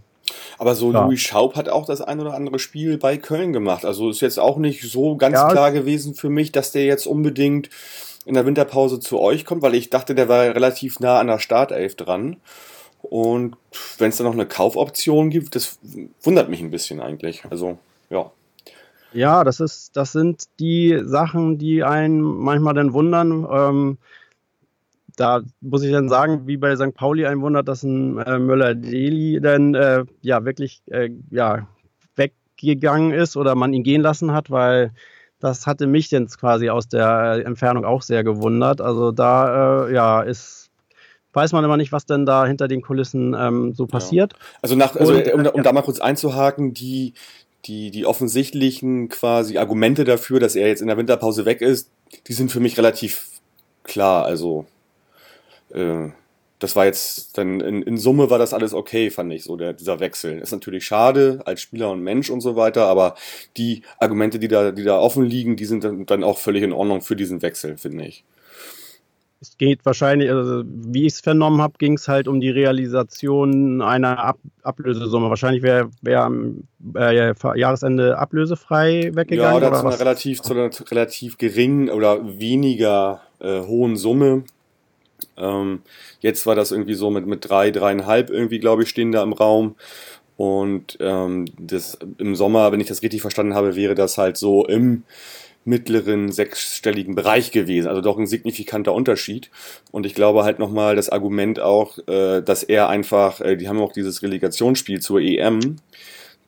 aber 0.58 0.74
so 0.74 0.92
ja. 0.92 1.04
Louis 1.04 1.20
Schaub 1.20 1.56
hat 1.56 1.68
auch 1.68 1.86
das 1.86 2.00
ein 2.00 2.20
oder 2.20 2.34
andere 2.34 2.58
Spiel 2.58 2.98
bei 2.98 3.16
Köln 3.16 3.52
gemacht. 3.52 3.84
Also 3.84 4.10
ist 4.10 4.20
jetzt 4.20 4.38
auch 4.38 4.58
nicht 4.58 4.82
so 4.82 5.16
ganz 5.16 5.34
ja. 5.34 5.48
klar 5.48 5.72
gewesen 5.72 6.14
für 6.14 6.30
mich, 6.30 6.52
dass 6.52 6.72
der 6.72 6.84
jetzt 6.84 7.06
unbedingt 7.06 7.70
in 8.24 8.34
der 8.34 8.44
Winterpause 8.44 8.98
zu 8.98 9.20
euch 9.20 9.44
kommt, 9.44 9.62
weil 9.62 9.74
ich 9.74 9.90
dachte, 9.90 10.14
der 10.14 10.28
war 10.28 10.42
relativ 10.42 10.98
nah 11.00 11.20
an 11.20 11.28
der 11.28 11.38
Startelf 11.38 11.94
dran. 11.94 12.36
Und 13.02 13.56
wenn 13.98 14.08
es 14.08 14.16
da 14.16 14.24
noch 14.24 14.32
eine 14.32 14.46
Kaufoption 14.46 15.30
gibt, 15.30 15.54
das 15.54 15.78
wundert 16.22 16.48
mich 16.48 16.60
ein 16.60 16.72
bisschen 16.72 17.00
eigentlich. 17.00 17.44
Also, 17.48 17.78
ja. 18.10 18.32
Ja, 19.12 19.44
das 19.44 19.60
ist, 19.60 19.96
das 19.96 20.12
sind 20.12 20.44
die 20.58 21.00
Sachen, 21.04 21.58
die 21.58 21.84
einen 21.84 22.20
manchmal 22.20 22.74
dann 22.74 22.92
wundern. 22.92 23.46
Ähm, 23.50 23.98
da 25.16 25.42
muss 25.60 25.82
ich 25.82 25.92
dann 25.92 26.08
sagen, 26.08 26.46
wie 26.46 26.56
bei 26.56 26.76
St. 26.76 26.94
Pauli 26.94 27.26
ein 27.26 27.40
Wunder, 27.40 27.62
dass 27.62 27.82
ein 27.82 28.18
äh, 28.18 28.38
Möller-Deli 28.38 29.40
dann 29.40 29.74
äh, 29.74 30.04
ja 30.20 30.44
wirklich 30.44 30.82
äh, 30.86 31.10
ja, 31.30 31.66
weggegangen 32.14 33.12
ist 33.12 33.36
oder 33.36 33.54
man 33.54 33.72
ihn 33.72 33.82
gehen 33.82 34.02
lassen 34.02 34.32
hat, 34.32 34.50
weil 34.50 34.92
das 35.40 35.66
hatte 35.66 35.86
mich 35.86 36.10
jetzt 36.10 36.38
quasi 36.38 36.70
aus 36.70 36.88
der 36.88 37.42
Entfernung 37.44 37.84
auch 37.84 38.02
sehr 38.02 38.24
gewundert. 38.24 38.80
Also 38.80 39.12
da 39.12 39.86
äh, 39.86 39.94
ja 39.94 40.22
ist 40.22 40.70
weiß 41.32 41.52
man 41.52 41.64
immer 41.64 41.76
nicht, 41.76 41.92
was 41.92 42.06
denn 42.06 42.24
da 42.24 42.46
hinter 42.46 42.66
den 42.66 42.80
Kulissen 42.80 43.36
ähm, 43.38 43.74
so 43.74 43.86
passiert. 43.86 44.32
Ja. 44.32 44.38
Also 44.62 44.74
nach, 44.74 44.96
also 44.96 45.12
Und, 45.12 45.32
um, 45.34 45.40
um 45.40 45.56
ja. 45.56 45.62
da 45.62 45.72
mal 45.72 45.82
kurz 45.82 46.00
einzuhaken, 46.00 46.72
die 46.72 47.12
die, 47.66 47.90
die 47.90 48.06
offensichtlichen 48.06 49.08
quasi 49.08 49.58
Argumente 49.58 50.04
dafür, 50.04 50.40
dass 50.40 50.56
er 50.56 50.68
jetzt 50.68 50.82
in 50.82 50.88
der 50.88 50.96
Winterpause 50.96 51.44
weg 51.44 51.60
ist, 51.60 51.90
die 52.28 52.32
sind 52.32 52.52
für 52.52 52.60
mich 52.60 52.78
relativ 52.78 53.28
klar. 53.82 54.24
Also 54.24 54.66
äh, 55.76 56.10
das 56.58 56.74
war 56.74 56.86
jetzt 56.86 57.36
dann 57.36 57.60
in, 57.60 57.82
in, 57.82 57.98
Summe 57.98 58.30
war 58.30 58.38
das 58.38 58.54
alles 58.54 58.72
okay, 58.72 59.10
fand 59.10 59.32
ich 59.32 59.44
so, 59.44 59.56
der, 59.56 59.74
dieser 59.74 60.00
Wechsel. 60.00 60.38
Ist 60.38 60.52
natürlich 60.52 60.86
schade 60.86 61.40
als 61.44 61.60
Spieler 61.60 61.90
und 61.90 62.02
Mensch 62.02 62.30
und 62.30 62.40
so 62.40 62.56
weiter, 62.56 62.86
aber 62.86 63.14
die 63.56 63.82
Argumente, 63.98 64.38
die 64.38 64.48
da, 64.48 64.72
die 64.72 64.84
da 64.84 64.98
offen 64.98 65.24
liegen, 65.24 65.56
die 65.56 65.66
sind 65.66 65.84
dann, 65.84 66.06
dann 66.06 66.24
auch 66.24 66.38
völlig 66.38 66.62
in 66.62 66.72
Ordnung 66.72 67.02
für 67.02 67.16
diesen 67.16 67.42
Wechsel, 67.42 67.76
finde 67.76 68.06
ich. 68.06 68.24
Es 69.38 69.58
geht 69.58 69.84
wahrscheinlich, 69.84 70.30
also 70.30 70.62
wie 70.64 71.04
ich 71.04 71.12
es 71.12 71.20
vernommen 71.20 71.60
habe, 71.60 71.74
ging 71.76 71.92
es 71.92 72.08
halt 72.08 72.26
um 72.26 72.40
die 72.40 72.48
Realisation 72.48 73.82
einer 73.82 74.18
Ab 74.18 74.38
Ablösesumme. 74.62 75.28
Wahrscheinlich 75.28 75.62
wäre 75.62 75.90
wär 76.00 76.22
am 76.22 76.64
äh, 76.96 77.32
Jahresende 77.54 78.18
ablösefrei 78.18 79.10
weggegangen. 79.12 79.62
Ja, 79.62 79.70
das 79.70 79.84
war 79.84 80.00
relativ 80.00 80.40
zu 80.40 80.54
einer 80.54 80.70
relativ 80.90 81.36
geringen 81.36 81.90
oder 81.90 82.38
weniger 82.38 83.20
äh, 83.38 83.60
hohen 83.60 83.96
Summe. 83.96 84.44
Ähm, 85.36 85.80
jetzt 86.20 86.46
war 86.46 86.54
das 86.54 86.72
irgendwie 86.72 86.94
so 86.94 87.10
mit, 87.10 87.26
mit 87.26 87.48
drei, 87.48 87.70
dreieinhalb 87.70 88.30
irgendwie, 88.30 88.58
glaube 88.58 88.82
ich, 88.82 88.88
stehen 88.88 89.12
da 89.12 89.22
im 89.22 89.32
Raum. 89.32 89.76
Und 90.36 90.98
ähm, 91.00 91.46
das, 91.58 91.98
im 92.18 92.36
Sommer, 92.36 92.72
wenn 92.72 92.80
ich 92.80 92.88
das 92.88 93.02
richtig 93.02 93.22
verstanden 93.22 93.54
habe, 93.54 93.74
wäre 93.74 93.94
das 93.94 94.18
halt 94.18 94.36
so 94.36 94.66
im 94.66 95.04
mittleren 95.64 96.30
sechsstelligen 96.30 97.14
Bereich 97.14 97.50
gewesen. 97.50 97.88
Also 97.88 98.00
doch 98.00 98.18
ein 98.18 98.26
signifikanter 98.26 98.92
Unterschied. 98.92 99.50
Und 99.90 100.06
ich 100.06 100.14
glaube 100.14 100.44
halt 100.44 100.58
nochmal 100.58 100.94
das 100.94 101.08
Argument 101.08 101.58
auch, 101.60 101.98
äh, 102.06 102.40
dass 102.42 102.62
er 102.62 102.88
einfach, 102.88 103.40
äh, 103.40 103.56
die 103.56 103.68
haben 103.68 103.80
auch 103.80 103.92
dieses 103.92 104.22
Relegationsspiel 104.22 105.00
zur 105.00 105.20
EM, 105.20 105.76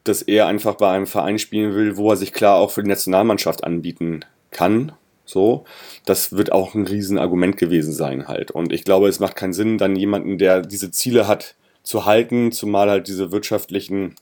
dass 0.05 0.23
er 0.23 0.47
einfach 0.47 0.77
bei 0.77 0.91
einem 0.91 1.07
Verein 1.07 1.39
spielen 1.39 1.75
will, 1.75 1.97
wo 1.97 2.11
er 2.11 2.17
sich 2.17 2.33
klar 2.33 2.57
auch 2.57 2.71
für 2.71 2.83
die 2.83 2.89
Nationalmannschaft 2.89 3.65
anbieten 3.65 4.21
kann 4.51 4.93
so, 5.29 5.65
das 6.05 6.33
wird 6.33 6.53
auch 6.53 6.75
ein 6.75 6.87
Riesenargument 6.87 7.57
gewesen 7.57 7.93
sein 7.93 8.29
halt. 8.29 8.51
Und 8.51 8.73
ich 8.73 8.85
glaube, 8.85 9.09
es 9.09 9.21
macht 9.21 9.37
keinen 9.37 9.53
Sinn, 9.53 9.79
dann 9.79 9.97
jemanden, 9.97 10.39
der 10.39 10.63
diese 10.63 10.91
Ziele 10.91 11.29
hat, 11.29 11.55
zu 11.83 12.05
halten, 12.05 12.53
zumal 12.53 12.91
halt 12.91 13.09
diese 13.09 13.33
wirtschaftlichen 13.33 14.15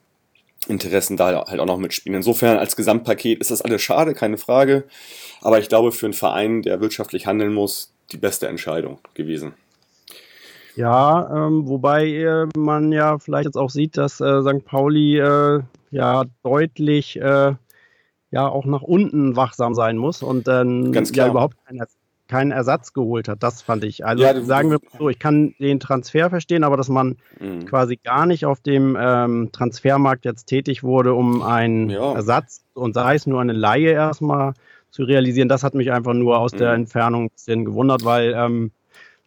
Interessen 0.68 1.16
da 1.16 1.46
halt 1.46 1.60
auch 1.60 1.66
noch 1.66 1.78
mitspielen. 1.78 2.16
Insofern 2.16 2.58
als 2.58 2.76
Gesamtpaket 2.76 3.40
ist 3.40 3.50
das 3.50 3.62
alles 3.62 3.82
schade, 3.82 4.14
keine 4.14 4.36
Frage. 4.36 4.84
Aber 5.40 5.58
ich 5.58 5.68
glaube, 5.68 5.92
für 5.92 6.06
einen 6.06 6.12
Verein, 6.12 6.62
der 6.62 6.80
wirtschaftlich 6.80 7.26
handeln 7.26 7.54
muss, 7.54 7.92
die 8.12 8.16
beste 8.16 8.48
Entscheidung 8.48 8.98
gewesen. 9.14 9.54
Ja, 10.76 11.46
ähm, 11.46 11.66
wobei 11.66 12.06
äh, 12.08 12.46
man 12.56 12.92
ja 12.92 13.18
vielleicht 13.18 13.46
jetzt 13.46 13.56
auch 13.56 13.70
sieht, 13.70 13.96
dass 13.96 14.20
äh, 14.20 14.42
St. 14.42 14.64
Pauli 14.64 15.18
äh, 15.18 15.60
ja 15.90 16.24
deutlich 16.42 17.16
äh, 17.16 17.54
ja 18.30 18.48
auch 18.48 18.64
nach 18.64 18.82
unten 18.82 19.36
wachsam 19.36 19.74
sein 19.74 19.96
muss 19.96 20.22
und 20.22 20.46
dann 20.48 20.92
ja 20.92 21.28
überhaupt 21.28 21.56
keinen, 21.66 21.86
keinen 22.28 22.50
Ersatz 22.50 22.92
geholt 22.92 23.28
hat. 23.28 23.42
Das 23.42 23.62
fand 23.62 23.84
ich. 23.84 24.04
Also 24.04 24.24
ja, 24.24 24.40
sagen 24.42 24.70
wir 24.70 24.78
so, 24.98 25.08
ich 25.08 25.18
kann 25.18 25.54
den 25.58 25.80
Transfer 25.80 26.30
verstehen, 26.30 26.64
aber 26.64 26.76
dass 26.76 26.88
man 26.88 27.16
mhm. 27.40 27.66
quasi 27.66 27.96
gar 27.96 28.26
nicht 28.26 28.44
auf 28.44 28.60
dem 28.60 28.96
ähm, 28.98 29.50
Transfermarkt 29.52 30.24
jetzt 30.24 30.46
tätig 30.46 30.82
wurde, 30.82 31.14
um 31.14 31.42
einen 31.42 31.90
ja. 31.90 32.14
Ersatz 32.14 32.64
und 32.74 32.94
sei 32.94 33.14
es 33.14 33.26
nur 33.26 33.40
eine 33.40 33.52
Laie 33.52 33.92
erstmal 33.92 34.54
zu 34.90 35.04
realisieren, 35.04 35.48
das 35.48 35.62
hat 35.62 35.74
mich 35.74 35.92
einfach 35.92 36.14
nur 36.14 36.38
aus 36.38 36.52
mhm. 36.52 36.58
der 36.58 36.72
Entfernung 36.72 37.24
ein 37.26 37.30
bisschen 37.30 37.64
gewundert, 37.64 38.04
weil 38.04 38.34
ähm, 38.36 38.70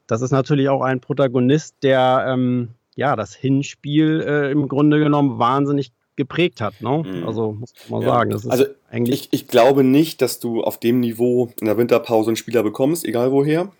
das 0.07 0.21
ist 0.21 0.31
natürlich 0.31 0.69
auch 0.69 0.81
ein 0.81 0.99
Protagonist, 0.99 1.75
der 1.83 2.25
ähm, 2.27 2.69
ja 2.95 3.15
das 3.15 3.35
Hinspiel 3.35 4.21
äh, 4.21 4.51
im 4.51 4.67
Grunde 4.67 4.99
genommen 4.99 5.39
wahnsinnig 5.39 5.91
geprägt 6.19 6.59
hat. 6.59 6.81
Ne? 6.81 7.03
Mhm. 7.05 7.27
Also 7.27 7.53
muss 7.53 7.73
man 7.87 8.01
ja. 8.01 8.09
sagen. 8.09 8.33
also 8.33 8.65
ich, 8.91 9.29
ich 9.31 9.47
glaube 9.47 9.83
nicht, 9.83 10.21
dass 10.21 10.39
du 10.39 10.61
auf 10.61 10.77
dem 10.77 10.99
Niveau 10.99 11.49
in 11.61 11.65
der 11.65 11.77
Winterpause 11.77 12.29
einen 12.29 12.35
Spieler 12.35 12.61
bekommst, 12.61 13.05
egal 13.05 13.31
woher. 13.31 13.71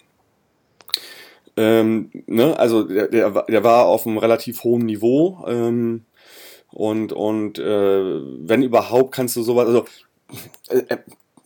Ähm, 1.57 2.09
ne? 2.25 2.57
Also 2.57 2.83
der, 2.83 3.09
der, 3.09 3.43
der, 3.43 3.63
war 3.65 3.85
auf 3.85 4.07
einem 4.07 4.17
relativ 4.17 4.63
hohen 4.63 4.85
Niveau. 4.85 5.43
Ähm, 5.47 6.05
und 6.71 7.11
und 7.11 7.59
äh, 7.59 8.21
wenn 8.47 8.63
überhaupt 8.63 9.13
kannst 9.13 9.35
du 9.35 9.43
sowas, 9.43 9.67
also 9.67 9.85
äh, 10.69 10.97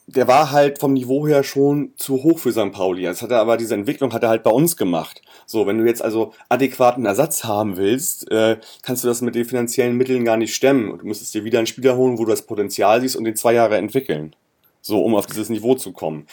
der 0.06 0.28
war 0.28 0.52
halt 0.52 0.80
vom 0.80 0.94
Niveau 0.94 1.28
her 1.28 1.44
schon 1.44 1.94
zu 1.96 2.22
hoch 2.22 2.38
für 2.38 2.52
St. 2.52 2.72
Pauli. 2.72 3.04
Das 3.04 3.24
hat 3.24 3.32
er 3.32 3.40
aber, 3.40 3.58
diese 3.58 3.74
Entwicklung 3.74 4.14
hat 4.14 4.22
er 4.22 4.30
halt 4.30 4.44
bei 4.44 4.52
uns 4.52 4.78
gemacht. 4.78 5.22
So, 5.46 5.68
wenn 5.68 5.78
du 5.78 5.86
jetzt 5.86 6.02
also 6.02 6.34
adäquaten 6.50 7.06
Ersatz 7.06 7.44
haben 7.44 7.78
willst, 7.78 8.30
äh, 8.32 8.60
kannst 8.82 9.04
du 9.04 9.08
das 9.08 9.22
mit 9.22 9.36
den 9.36 9.46
finanziellen 9.46 9.98
Mitteln 9.98 10.26
gar 10.26 10.38
nicht 10.38 10.56
stemmen. 10.56 10.92
Und 10.92 11.02
du 11.02 11.08
müsstest 11.08 11.34
dir 11.34 11.44
wieder 11.44 11.60
einen 11.60 11.68
Spieler 11.68 11.96
holen, 11.96 12.18
wo 12.18 12.26
du 12.26 12.32
das 12.32 12.44
Potenzial 12.44 13.02
siehst 13.02 13.16
und 13.16 13.24
den 13.24 13.36
zwei 13.36 13.54
Jahre 13.54 13.78
entwickeln. 13.78 14.36
So, 14.82 15.04
um 15.04 15.16
auf 15.16 15.26
dieses 15.28 15.50
Niveau 15.50 15.76
zu 15.76 15.94
kommen. 15.94 16.28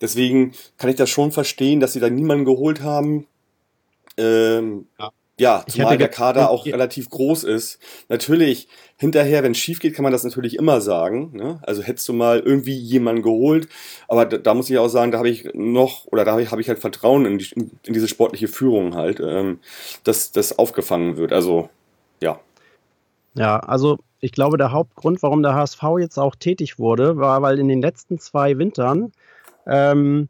Deswegen 0.00 0.52
kann 0.78 0.88
ich 0.88 0.96
das 0.96 1.10
schon 1.10 1.32
verstehen, 1.32 1.80
dass 1.80 1.92
sie 1.92 2.00
da 2.00 2.08
niemanden 2.08 2.46
geholt 2.46 2.80
haben, 2.80 3.26
ähm, 4.16 4.86
ja 4.98 5.10
Ja, 5.40 5.64
zumal 5.66 5.96
der 5.96 6.08
Kader 6.08 6.50
auch 6.50 6.66
relativ 6.66 7.08
groß 7.08 7.44
ist. 7.44 7.78
Natürlich, 8.10 8.68
hinterher, 8.98 9.42
wenn 9.42 9.52
es 9.52 9.58
schief 9.58 9.80
geht, 9.80 9.94
kann 9.94 10.02
man 10.02 10.12
das 10.12 10.22
natürlich 10.22 10.58
immer 10.58 10.82
sagen. 10.82 11.30
Ne? 11.32 11.58
Also 11.62 11.82
hättest 11.82 12.06
du 12.10 12.12
mal 12.12 12.40
irgendwie 12.40 12.76
jemanden 12.76 13.22
geholt, 13.22 13.66
aber 14.06 14.26
da, 14.26 14.36
da 14.36 14.52
muss 14.52 14.68
ich 14.68 14.76
auch 14.76 14.88
sagen, 14.88 15.12
da 15.12 15.18
habe 15.18 15.30
ich 15.30 15.48
noch, 15.54 16.04
oder 16.08 16.26
da 16.26 16.32
habe 16.32 16.42
ich, 16.42 16.50
hab 16.50 16.58
ich 16.58 16.68
halt 16.68 16.78
Vertrauen 16.78 17.24
in, 17.24 17.38
die, 17.38 17.48
in 17.54 17.94
diese 17.94 18.06
sportliche 18.06 18.48
Führung 18.48 18.94
halt, 18.94 19.18
ähm, 19.18 19.60
dass 20.04 20.30
das 20.30 20.58
aufgefangen 20.58 21.16
wird. 21.16 21.32
Also, 21.32 21.70
ja. 22.20 22.38
Ja, 23.32 23.60
also 23.60 23.98
ich 24.20 24.32
glaube, 24.32 24.58
der 24.58 24.72
Hauptgrund, 24.72 25.22
warum 25.22 25.42
der 25.42 25.54
HSV 25.54 25.82
jetzt 26.00 26.18
auch 26.18 26.36
tätig 26.36 26.78
wurde, 26.78 27.16
war, 27.16 27.40
weil 27.40 27.58
in 27.58 27.68
den 27.68 27.80
letzten 27.80 28.18
zwei 28.18 28.58
Wintern 28.58 29.12
ähm, 29.66 30.28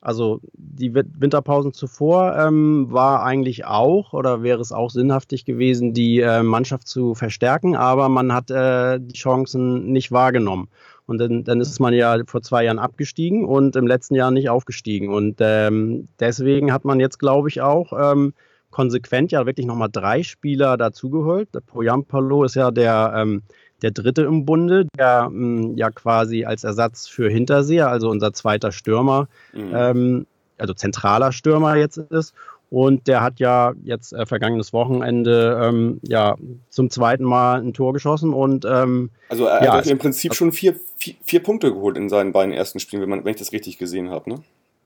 also 0.00 0.40
die 0.54 0.94
Winterpausen 0.94 1.74
zuvor 1.74 2.36
ähm, 2.36 2.86
war 2.90 3.22
eigentlich 3.22 3.66
auch 3.66 4.14
oder 4.14 4.42
wäre 4.42 4.60
es 4.60 4.72
auch 4.72 4.90
sinnhaftig 4.90 5.44
gewesen, 5.44 5.92
die 5.92 6.20
äh, 6.20 6.42
Mannschaft 6.42 6.88
zu 6.88 7.14
verstärken, 7.14 7.76
aber 7.76 8.08
man 8.08 8.32
hat 8.32 8.50
äh, 8.50 8.98
die 8.98 9.18
Chancen 9.18 9.92
nicht 9.92 10.10
wahrgenommen. 10.10 10.68
Und 11.06 11.18
dann, 11.18 11.44
dann 11.44 11.60
ist 11.60 11.80
man 11.80 11.92
ja 11.92 12.16
vor 12.26 12.40
zwei 12.40 12.64
Jahren 12.64 12.78
abgestiegen 12.78 13.44
und 13.44 13.74
im 13.74 13.86
letzten 13.86 14.14
Jahr 14.14 14.30
nicht 14.30 14.48
aufgestiegen. 14.48 15.12
Und 15.12 15.38
ähm, 15.40 16.08
deswegen 16.20 16.72
hat 16.72 16.84
man 16.84 17.00
jetzt, 17.00 17.18
glaube 17.18 17.48
ich, 17.48 17.60
auch 17.60 17.92
ähm, 17.92 18.32
konsequent 18.70 19.32
ja 19.32 19.44
wirklich 19.44 19.66
nochmal 19.66 19.88
drei 19.90 20.22
Spieler 20.22 20.76
dazugeholt. 20.76 21.48
Poyampalo 21.66 22.44
ist 22.44 22.54
ja 22.54 22.70
der 22.70 23.12
ähm, 23.16 23.42
der 23.82 23.90
dritte 23.90 24.22
im 24.22 24.44
Bunde, 24.44 24.86
der 24.96 25.28
mh, 25.30 25.30
hm, 25.30 25.76
ja 25.76 25.90
quasi 25.90 26.44
als 26.44 26.64
Ersatz 26.64 27.06
für 27.06 27.28
Hinterseher, 27.30 27.88
also 27.88 28.08
unser 28.10 28.32
zweiter 28.32 28.72
Stürmer, 28.72 29.28
mhm. 29.52 29.72
ähm, 29.74 30.26
also 30.58 30.74
zentraler 30.74 31.32
Stürmer 31.32 31.76
jetzt 31.76 31.98
ist. 31.98 32.34
Und 32.70 33.08
der 33.08 33.20
hat 33.20 33.40
ja 33.40 33.72
jetzt 33.82 34.12
äh, 34.12 34.26
vergangenes 34.26 34.72
Wochenende 34.72 35.60
ähm, 35.60 36.00
ja 36.02 36.36
zum 36.68 36.88
zweiten 36.88 37.24
Mal 37.24 37.60
ein 37.60 37.74
Tor 37.74 37.92
geschossen 37.92 38.32
und 38.32 38.64
ähm, 38.64 39.10
also 39.28 39.46
er 39.46 39.64
ja, 39.64 39.72
hat 39.72 39.88
im 39.88 39.98
Prinzip 39.98 40.34
schon 40.34 40.52
vier, 40.52 40.76
vier, 40.96 41.14
vier, 41.24 41.42
Punkte 41.42 41.72
geholt 41.72 41.96
in 41.96 42.08
seinen 42.08 42.30
beiden 42.30 42.54
ersten 42.54 42.78
Spielen, 42.78 43.02
wenn, 43.02 43.08
man, 43.08 43.24
wenn 43.24 43.32
ich 43.32 43.40
das 43.40 43.50
richtig 43.50 43.76
gesehen 43.78 44.10
habe, 44.10 44.30
ne? 44.30 44.36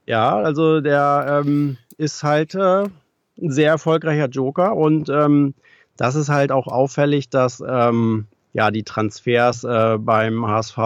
Ja, 0.06 0.34
also 0.34 0.80
der 0.80 1.42
ähm, 1.44 1.76
ist 1.98 2.22
halt 2.22 2.54
äh, 2.54 2.84
ein 2.84 3.50
sehr 3.50 3.68
erfolgreicher 3.68 4.28
Joker 4.28 4.76
und 4.76 5.10
ähm, 5.10 5.52
das 5.98 6.14
ist 6.14 6.30
halt 6.30 6.52
auch 6.52 6.66
auffällig, 6.66 7.28
dass 7.28 7.62
ähm, 7.66 8.26
ja 8.54 8.70
die 8.70 8.82
Transfers 8.82 9.64
äh, 9.64 9.98
beim 9.98 10.46
HSV 10.46 10.78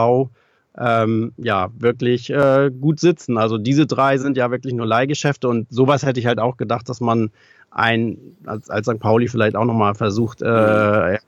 ähm, 0.76 1.32
ja 1.36 1.68
wirklich 1.78 2.30
äh, 2.30 2.70
gut 2.70 2.98
sitzen. 2.98 3.38
Also 3.38 3.58
diese 3.58 3.86
drei 3.86 4.18
sind 4.18 4.36
ja 4.36 4.50
wirklich 4.50 4.74
nur 4.74 4.86
Leihgeschäfte 4.86 5.48
und 5.48 5.66
sowas 5.70 6.04
hätte 6.04 6.18
ich 6.18 6.26
halt 6.26 6.40
auch 6.40 6.56
gedacht, 6.56 6.88
dass 6.88 7.00
man 7.00 7.30
ein 7.70 8.18
als, 8.44 8.68
als 8.70 8.86
St. 8.86 8.98
Pauli 8.98 9.28
vielleicht 9.28 9.54
auch 9.54 9.64
nochmal 9.64 9.94
versucht, 9.94 10.42
äh, 10.42 11.18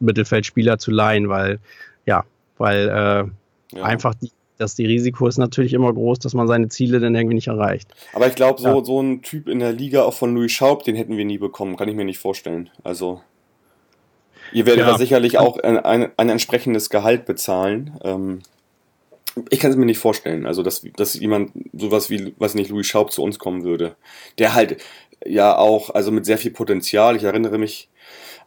Mittelfeldspieler 0.00 0.78
zu 0.78 0.90
leihen, 0.90 1.28
weil 1.28 1.58
ja, 2.06 2.24
weil 2.58 2.88
äh, 2.88 3.76
ja. 3.78 3.84
einfach 3.84 4.14
die 4.14 4.30
dass 4.56 4.76
die 4.76 4.86
Risiko 4.86 5.26
ist 5.26 5.38
natürlich 5.38 5.72
immer 5.72 5.92
groß, 5.92 6.20
dass 6.20 6.34
man 6.34 6.46
seine 6.46 6.68
Ziele 6.68 7.00
dann 7.00 7.14
irgendwie 7.14 7.34
nicht 7.34 7.48
erreicht. 7.48 7.92
Aber 8.12 8.28
ich 8.28 8.34
glaube, 8.34 8.60
so, 8.60 8.68
ja. 8.68 8.84
so 8.84 9.02
ein 9.02 9.22
Typ 9.22 9.48
in 9.48 9.58
der 9.58 9.72
Liga 9.72 10.02
auch 10.02 10.14
von 10.14 10.34
Louis 10.34 10.52
Schaub, 10.52 10.84
den 10.84 10.96
hätten 10.96 11.16
wir 11.16 11.24
nie 11.24 11.38
bekommen, 11.38 11.76
kann 11.76 11.88
ich 11.88 11.96
mir 11.96 12.04
nicht 12.04 12.18
vorstellen. 12.18 12.70
Also. 12.82 13.20
Ihr 14.54 14.66
werdet 14.66 14.82
ja. 14.82 14.88
aber 14.88 14.98
sicherlich 14.98 15.36
auch 15.36 15.58
ein, 15.58 15.78
ein, 15.78 16.10
ein 16.16 16.28
entsprechendes 16.30 16.88
Gehalt 16.88 17.26
bezahlen. 17.26 17.98
Ähm, 18.04 18.42
ich 19.50 19.58
kann 19.58 19.72
es 19.72 19.76
mir 19.76 19.84
nicht 19.84 19.98
vorstellen, 19.98 20.46
also 20.46 20.62
dass, 20.62 20.86
dass 20.96 21.18
jemand 21.18 21.50
sowas 21.72 22.08
wie, 22.08 22.34
was 22.38 22.54
nicht, 22.54 22.70
Louis 22.70 22.86
Schaub 22.86 23.10
zu 23.10 23.22
uns 23.22 23.40
kommen 23.40 23.64
würde. 23.64 23.96
Der 24.38 24.54
halt 24.54 24.76
ja 25.26 25.58
auch, 25.58 25.90
also 25.90 26.12
mit 26.12 26.24
sehr 26.24 26.38
viel 26.38 26.52
Potenzial. 26.52 27.16
Ich 27.16 27.24
erinnere 27.24 27.58
mich 27.58 27.88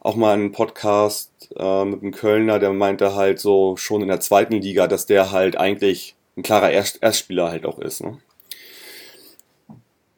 auch 0.00 0.16
mal 0.16 0.32
an 0.32 0.40
einen 0.40 0.52
Podcast 0.52 1.50
äh, 1.56 1.84
mit 1.84 2.00
einem 2.00 2.12
Kölner, 2.12 2.58
der 2.58 2.72
meinte 2.72 3.14
halt 3.14 3.38
so 3.38 3.76
schon 3.76 4.00
in 4.00 4.08
der 4.08 4.20
zweiten 4.20 4.54
Liga, 4.54 4.86
dass 4.86 5.04
der 5.04 5.30
halt 5.30 5.58
eigentlich 5.58 6.14
ein 6.38 6.42
klarer 6.42 6.70
Erst 6.70 7.02
Erstspieler 7.02 7.50
halt 7.50 7.66
auch 7.66 7.78
ist. 7.78 8.02
Ne? 8.02 8.16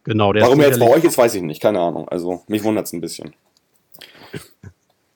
Genau, 0.05 0.33
der 0.33 0.45
Warum 0.45 0.61
er 0.61 0.69
jetzt 0.69 0.79
bei 0.79 0.89
euch 0.89 1.03
ist, 1.03 1.19
weiß 1.19 1.35
ich 1.35 1.43
nicht, 1.43 1.61
keine 1.61 1.81
Ahnung. 1.81 2.09
Also 2.09 2.43
mich 2.47 2.63
wundert 2.63 2.87
es 2.87 2.93
ein 2.93 3.01
bisschen 3.01 3.35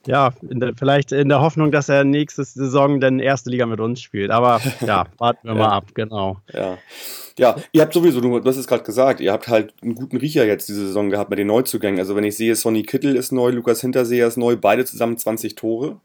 ja, 0.06 0.32
in 0.48 0.60
der, 0.60 0.74
vielleicht 0.74 1.12
in 1.12 1.28
der 1.28 1.40
Hoffnung, 1.40 1.72
dass 1.72 1.88
er 1.88 2.04
nächste 2.04 2.44
Saison 2.44 3.00
dann 3.00 3.18
erste 3.18 3.50
Liga 3.50 3.66
mit 3.66 3.80
uns 3.80 4.00
spielt. 4.00 4.30
Aber 4.30 4.60
ja, 4.86 5.06
warten 5.18 5.48
wir 5.48 5.54
ja. 5.54 5.58
mal 5.58 5.70
ab, 5.70 5.86
genau. 5.94 6.38
Ja. 6.52 6.78
ja, 7.38 7.56
ihr 7.72 7.82
habt 7.82 7.92
sowieso, 7.92 8.20
du 8.20 8.44
hast 8.44 8.56
es 8.56 8.66
gerade 8.66 8.84
gesagt, 8.84 9.20
ihr 9.20 9.32
habt 9.32 9.48
halt 9.48 9.74
einen 9.82 9.94
guten 9.94 10.16
Riecher 10.16 10.44
jetzt 10.44 10.68
diese 10.68 10.86
Saison 10.86 11.10
gehabt 11.10 11.30
mit 11.30 11.38
den 11.38 11.48
Neuzugängen. 11.48 11.98
Also 11.98 12.16
wenn 12.16 12.24
ich 12.24 12.36
sehe, 12.36 12.54
Sonny 12.54 12.82
Kittel 12.82 13.16
ist 13.16 13.32
neu, 13.32 13.50
Lukas 13.50 13.80
Hinterseher 13.80 14.26
ist 14.26 14.36
neu, 14.36 14.56
beide 14.56 14.84
zusammen 14.84 15.16
20 15.16 15.54
Tore. 15.54 16.00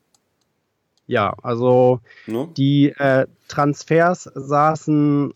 Ja, 1.08 1.34
also 1.42 2.02
ne? 2.28 2.50
die 2.56 2.90
äh, 2.90 3.26
Transfers 3.48 4.30
saßen 4.36 5.34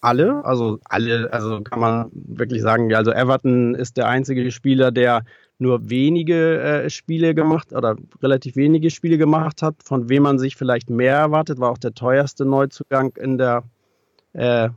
alle, 0.00 0.44
also 0.44 0.78
alle, 0.84 1.32
also 1.32 1.62
kann 1.62 1.80
man 1.80 2.10
wirklich 2.12 2.62
sagen, 2.62 2.94
also 2.94 3.10
Everton 3.10 3.74
ist 3.74 3.96
der 3.96 4.06
einzige 4.06 4.50
Spieler, 4.52 4.92
der 4.92 5.24
nur 5.58 5.88
wenige 5.88 6.60
äh, 6.60 6.90
Spiele 6.90 7.34
gemacht 7.34 7.72
oder 7.72 7.96
relativ 8.22 8.56
wenige 8.56 8.90
Spiele 8.90 9.18
gemacht 9.18 9.62
hat, 9.62 9.76
von 9.82 10.08
wem 10.08 10.24
man 10.24 10.38
sich 10.38 10.56
vielleicht 10.56 10.90
mehr 10.90 11.16
erwartet, 11.16 11.58
war 11.58 11.70
auch 11.70 11.78
der 11.78 11.94
teuerste 11.94 12.44
Neuzugang 12.44 13.14
in 13.16 13.38
der 13.38 13.64
äh, 14.34 14.68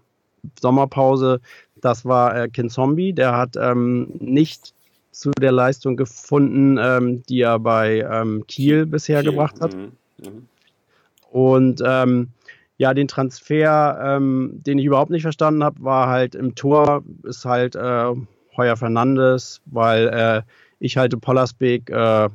Sommerpause. 0.59 1.41
Das 1.81 2.05
war 2.05 2.35
äh, 2.35 2.49
Kinzombie, 2.49 3.13
der 3.13 3.35
hat 3.35 3.55
ähm, 3.57 4.07
nicht 4.19 4.73
zu 5.11 5.31
der 5.31 5.51
Leistung 5.51 5.97
gefunden, 5.97 6.77
ähm, 6.81 7.23
die 7.27 7.41
er 7.41 7.59
bei 7.59 8.07
ähm, 8.09 8.45
Kiel 8.47 8.85
bisher 8.85 9.21
Kiel. 9.21 9.31
gebracht 9.31 9.59
hat. 9.59 9.75
Mhm. 9.75 9.91
Mhm. 10.23 10.47
Und 11.29 11.83
ähm, 11.85 12.29
ja, 12.77 12.93
den 12.93 13.09
Transfer, 13.09 13.99
ähm, 14.01 14.61
den 14.65 14.79
ich 14.79 14.85
überhaupt 14.85 15.11
nicht 15.11 15.23
verstanden 15.23 15.63
habe, 15.63 15.83
war 15.83 16.07
halt 16.07 16.35
im 16.35 16.55
Tor, 16.55 17.03
ist 17.23 17.43
halt 17.43 17.75
äh, 17.75 18.13
Heuer 18.55 18.77
Fernandes, 18.77 19.61
weil 19.65 20.07
äh, 20.07 20.41
ich 20.79 20.97
halte 20.97 21.17
Pollersbeek 21.17 21.89
äh, 21.89 22.29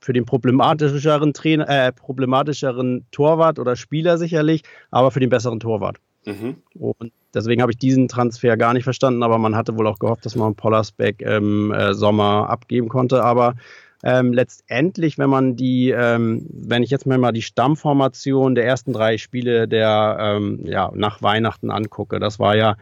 für 0.00 0.12
den 0.12 0.24
problematischeren 0.24 1.34
Trainer, 1.34 1.68
äh, 1.68 1.92
problematischeren 1.92 3.04
Torwart 3.12 3.58
oder 3.58 3.76
Spieler 3.76 4.18
sicherlich, 4.18 4.62
aber 4.90 5.10
für 5.10 5.20
den 5.20 5.28
besseren 5.28 5.60
Torwart. 5.60 5.98
Mhm. 6.24 6.56
Und 6.74 7.12
deswegen 7.34 7.62
habe 7.62 7.72
ich 7.72 7.78
diesen 7.78 8.08
Transfer 8.08 8.56
gar 8.56 8.72
nicht 8.72 8.84
verstanden, 8.84 9.22
aber 9.22 9.38
man 9.38 9.56
hatte 9.56 9.76
wohl 9.76 9.86
auch 9.86 9.98
gehofft, 9.98 10.24
dass 10.24 10.36
man 10.36 10.54
Pollersbeck 10.54 11.22
im 11.22 11.72
äh, 11.72 11.94
Sommer 11.94 12.48
abgeben 12.48 12.88
konnte. 12.88 13.22
Aber 13.22 13.54
ähm, 14.02 14.32
letztendlich, 14.32 15.18
wenn 15.18 15.28
man 15.28 15.56
die, 15.56 15.90
ähm, 15.90 16.46
wenn 16.50 16.82
ich 16.82 16.90
jetzt 16.90 17.06
mal 17.06 17.32
die 17.32 17.42
Stammformation 17.42 18.54
der 18.54 18.64
ersten 18.64 18.92
drei 18.92 19.18
Spiele 19.18 19.68
der 19.68 20.16
ähm, 20.18 20.60
ja, 20.64 20.90
nach 20.94 21.22
Weihnachten 21.22 21.70
angucke, 21.70 22.18
das 22.18 22.38
war 22.38 22.56
ja 22.56 22.76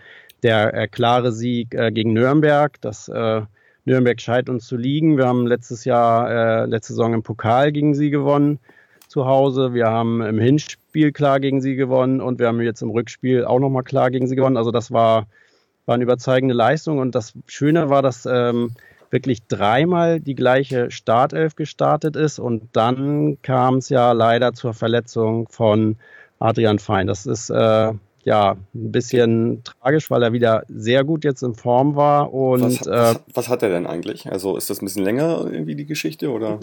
der 0.44 0.72
äh, 0.74 0.86
klare 0.86 1.32
Sieg 1.32 1.74
äh, 1.74 1.90
gegen 1.90 2.12
Nürnberg, 2.12 2.80
das 2.80 3.08
äh, 3.08 3.42
Nürnberg 3.88 4.20
scheint 4.20 4.48
uns 4.48 4.66
zu 4.66 4.76
liegen. 4.76 5.16
Wir 5.16 5.26
haben 5.26 5.46
letztes 5.46 5.84
Jahr, 5.84 6.30
äh, 6.30 6.66
letzte 6.66 6.92
Saison 6.92 7.14
im 7.14 7.22
Pokal 7.22 7.72
gegen 7.72 7.94
sie 7.94 8.10
gewonnen 8.10 8.60
zu 9.08 9.24
Hause. 9.26 9.74
Wir 9.74 9.88
haben 9.88 10.20
im 10.22 10.38
Hinspiel 10.38 11.12
klar 11.12 11.40
gegen 11.40 11.60
sie 11.60 11.74
gewonnen 11.74 12.20
und 12.20 12.38
wir 12.38 12.46
haben 12.46 12.60
jetzt 12.60 12.82
im 12.82 12.90
Rückspiel 12.90 13.44
auch 13.44 13.58
nochmal 13.58 13.82
klar 13.82 14.10
gegen 14.10 14.28
sie 14.28 14.36
gewonnen. 14.36 14.58
Also 14.58 14.70
das 14.70 14.92
war, 14.92 15.26
war 15.86 15.94
eine 15.94 16.04
überzeugende 16.04 16.54
Leistung 16.54 16.98
und 16.98 17.14
das 17.14 17.32
Schöne 17.46 17.88
war, 17.88 18.02
dass 18.02 18.26
ähm, 18.26 18.72
wirklich 19.10 19.46
dreimal 19.46 20.20
die 20.20 20.34
gleiche 20.34 20.90
Startelf 20.90 21.56
gestartet 21.56 22.14
ist 22.14 22.38
und 22.38 22.68
dann 22.74 23.38
kam 23.40 23.76
es 23.76 23.88
ja 23.88 24.12
leider 24.12 24.52
zur 24.52 24.74
Verletzung 24.74 25.48
von 25.48 25.96
Adrian 26.38 26.78
Fein. 26.78 27.06
Das 27.06 27.24
ist 27.24 27.48
äh, 27.48 27.92
ja, 28.24 28.52
ein 28.52 28.92
bisschen 28.92 29.62
tragisch, 29.64 30.10
weil 30.10 30.22
er 30.22 30.32
wieder 30.32 30.62
sehr 30.68 31.04
gut 31.04 31.24
jetzt 31.24 31.42
in 31.42 31.54
Form 31.54 31.96
war. 31.96 32.32
Und, 32.32 32.62
was, 32.62 32.86
was, 32.86 33.16
äh, 33.16 33.20
was, 33.34 33.48
hat 33.48 33.62
er 33.62 33.70
denn 33.70 33.86
eigentlich? 33.86 34.30
Also 34.30 34.56
ist 34.56 34.70
das 34.70 34.82
ein 34.82 34.86
bisschen 34.86 35.04
länger 35.04 35.46
irgendwie 35.50 35.74
die 35.74 35.86
Geschichte 35.86 36.30
oder? 36.30 36.60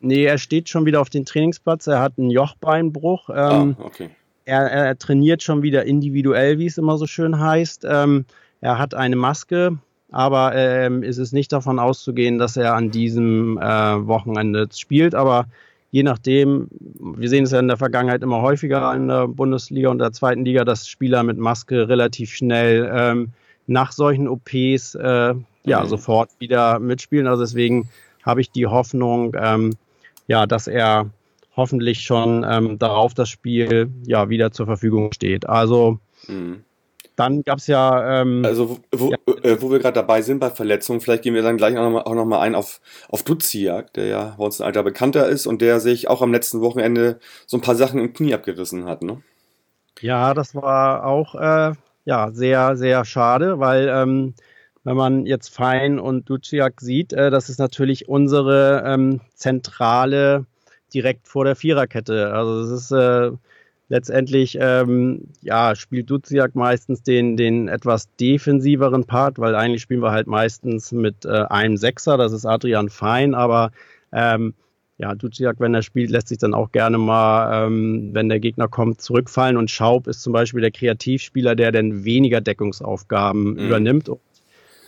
Nee, 0.00 0.24
er 0.24 0.38
steht 0.38 0.68
schon 0.68 0.86
wieder 0.86 1.00
auf 1.00 1.10
dem 1.10 1.24
Trainingsplatz. 1.24 1.86
Er 1.86 2.00
hat 2.00 2.14
einen 2.16 2.30
Jochbeinbruch. 2.30 3.28
Ähm, 3.30 3.76
ah, 3.78 3.84
okay. 3.84 4.10
Er, 4.46 4.70
er, 4.70 4.98
trainiert 4.98 5.42
schon 5.42 5.62
wieder 5.62 5.84
individuell, 5.84 6.58
wie 6.58 6.66
es 6.66 6.78
immer 6.78 6.96
so 6.96 7.06
schön 7.06 7.38
heißt. 7.38 7.86
Ähm, 7.88 8.24
er 8.62 8.78
hat 8.78 8.94
eine 8.94 9.16
Maske, 9.16 9.78
aber 10.10 10.54
ähm, 10.54 11.02
ist 11.02 11.18
es 11.18 11.32
nicht 11.32 11.52
davon 11.52 11.78
auszugehen, 11.78 12.38
dass 12.38 12.56
er 12.56 12.74
an 12.74 12.90
diesem 12.90 13.58
äh, 13.58 13.62
Wochenende 14.06 14.68
spielt. 14.72 15.14
Aber 15.14 15.46
je 15.90 16.02
nachdem, 16.02 16.68
wir 16.70 17.28
sehen 17.28 17.44
es 17.44 17.50
ja 17.50 17.58
in 17.58 17.68
der 17.68 17.76
Vergangenheit 17.76 18.22
immer 18.22 18.42
häufiger 18.42 18.94
in 18.94 19.08
der 19.08 19.28
Bundesliga 19.28 19.90
und 19.90 19.98
der 19.98 20.12
zweiten 20.12 20.44
Liga, 20.44 20.64
dass 20.64 20.88
Spieler 20.88 21.22
mit 21.22 21.38
Maske 21.38 21.88
relativ 21.88 22.32
schnell 22.32 22.90
ähm, 22.94 23.32
nach 23.66 23.92
solchen 23.92 24.28
OPs 24.28 24.94
äh, 24.94 25.34
ja 25.64 25.82
mhm. 25.82 25.88
sofort 25.88 26.30
wieder 26.38 26.78
mitspielen. 26.78 27.26
Also 27.26 27.42
deswegen 27.42 27.88
habe 28.22 28.40
ich 28.40 28.50
die 28.50 28.66
Hoffnung, 28.66 29.34
ähm, 29.38 29.72
ja, 30.26 30.46
dass 30.46 30.66
er 30.66 31.10
hoffentlich 31.56 32.02
schon 32.02 32.46
ähm, 32.48 32.78
darauf 32.78 33.14
das 33.14 33.28
Spiel 33.28 33.90
ja 34.06 34.28
wieder 34.28 34.52
zur 34.52 34.66
Verfügung 34.66 35.12
steht. 35.12 35.48
Also 35.48 35.98
mhm. 36.28 36.64
Dann 37.20 37.42
gab 37.42 37.58
es 37.58 37.66
ja. 37.66 38.22
Ähm, 38.22 38.42
also, 38.44 38.78
wo, 38.92 39.10
ja. 39.10 39.18
Äh, 39.42 39.60
wo 39.60 39.70
wir 39.70 39.78
gerade 39.78 39.94
dabei 39.94 40.22
sind 40.22 40.38
bei 40.38 40.50
Verletzungen, 40.50 41.00
vielleicht 41.00 41.22
gehen 41.22 41.34
wir 41.34 41.42
dann 41.42 41.58
gleich 41.58 41.76
auch 41.76 42.14
nochmal 42.14 42.14
noch 42.14 42.40
ein 42.40 42.54
auf, 42.54 42.80
auf 43.08 43.22
Duziak, 43.22 43.92
der 43.92 44.06
ja 44.06 44.34
bei 44.38 44.44
uns 44.44 44.60
ein 44.60 44.66
alter 44.66 44.82
Bekannter 44.82 45.28
ist 45.28 45.46
und 45.46 45.60
der 45.60 45.80
sich 45.80 46.08
auch 46.08 46.22
am 46.22 46.32
letzten 46.32 46.60
Wochenende 46.62 47.20
so 47.46 47.58
ein 47.58 47.60
paar 47.60 47.74
Sachen 47.74 48.00
im 48.00 48.12
Knie 48.12 48.34
abgerissen 48.34 48.86
hat, 48.86 49.02
ne? 49.02 49.22
Ja, 50.00 50.32
das 50.32 50.54
war 50.54 51.04
auch 51.04 51.34
äh, 51.34 51.74
ja, 52.04 52.30
sehr, 52.32 52.76
sehr 52.76 53.04
schade, 53.04 53.60
weil 53.60 53.88
ähm, 53.88 54.34
wenn 54.84 54.96
man 54.96 55.26
jetzt 55.26 55.54
Fein 55.54 55.98
und 55.98 56.28
Duciak 56.30 56.80
sieht, 56.80 57.12
äh, 57.12 57.30
das 57.30 57.50
ist 57.50 57.58
natürlich 57.58 58.08
unsere 58.08 58.82
ähm, 58.86 59.20
Zentrale 59.34 60.46
direkt 60.94 61.28
vor 61.28 61.44
der 61.44 61.54
Viererkette. 61.54 62.32
Also 62.32 62.60
es 62.60 62.84
ist 62.84 62.92
äh, 62.92 63.30
letztendlich, 63.90 64.56
ähm, 64.58 65.24
ja, 65.42 65.74
spielt 65.74 66.08
Duziak 66.08 66.54
meistens 66.54 67.02
den, 67.02 67.36
den 67.36 67.68
etwas 67.68 68.08
defensiveren 68.16 69.04
Part, 69.04 69.38
weil 69.38 69.54
eigentlich 69.54 69.82
spielen 69.82 70.00
wir 70.00 70.12
halt 70.12 70.28
meistens 70.28 70.92
mit 70.92 71.26
äh, 71.26 71.44
einem 71.50 71.76
Sechser, 71.76 72.16
das 72.16 72.32
ist 72.32 72.46
Adrian 72.46 72.88
Fein, 72.88 73.34
aber 73.34 73.72
ähm, 74.12 74.54
ja, 74.96 75.14
Duciak, 75.14 75.56
wenn 75.60 75.74
er 75.74 75.82
spielt, 75.82 76.10
lässt 76.10 76.28
sich 76.28 76.38
dann 76.38 76.52
auch 76.52 76.72
gerne 76.72 76.98
mal, 76.98 77.66
ähm, 77.66 78.10
wenn 78.12 78.28
der 78.28 78.38
Gegner 78.38 78.68
kommt, 78.68 79.00
zurückfallen. 79.00 79.56
Und 79.56 79.70
Schaub 79.70 80.06
ist 80.06 80.20
zum 80.20 80.34
Beispiel 80.34 80.60
der 80.60 80.72
Kreativspieler, 80.72 81.56
der 81.56 81.72
dann 81.72 82.04
weniger 82.04 82.42
Deckungsaufgaben 82.42 83.54
mhm. 83.54 83.58
übernimmt. 83.58 84.10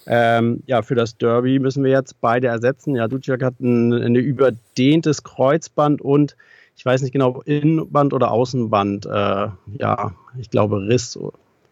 Ähm, 0.06 0.62
ja, 0.66 0.82
für 0.82 0.94
das 0.94 1.16
Derby 1.16 1.58
müssen 1.58 1.82
wir 1.82 1.92
jetzt 1.92 2.20
beide 2.20 2.48
ersetzen. 2.48 2.94
Ja, 2.94 3.08
Duciak 3.08 3.42
hat 3.42 3.58
ein, 3.60 3.92
ein 3.94 4.14
überdehntes 4.14 5.22
Kreuzband 5.22 6.02
und 6.02 6.36
ich 6.76 6.84
weiß 6.84 7.02
nicht 7.02 7.12
genau, 7.12 7.42
Innenband 7.42 8.12
oder 8.12 8.30
Außenband. 8.30 9.06
Äh, 9.06 9.48
ja, 9.78 10.14
ich 10.38 10.50
glaube 10.50 10.78
Riss, 10.88 11.18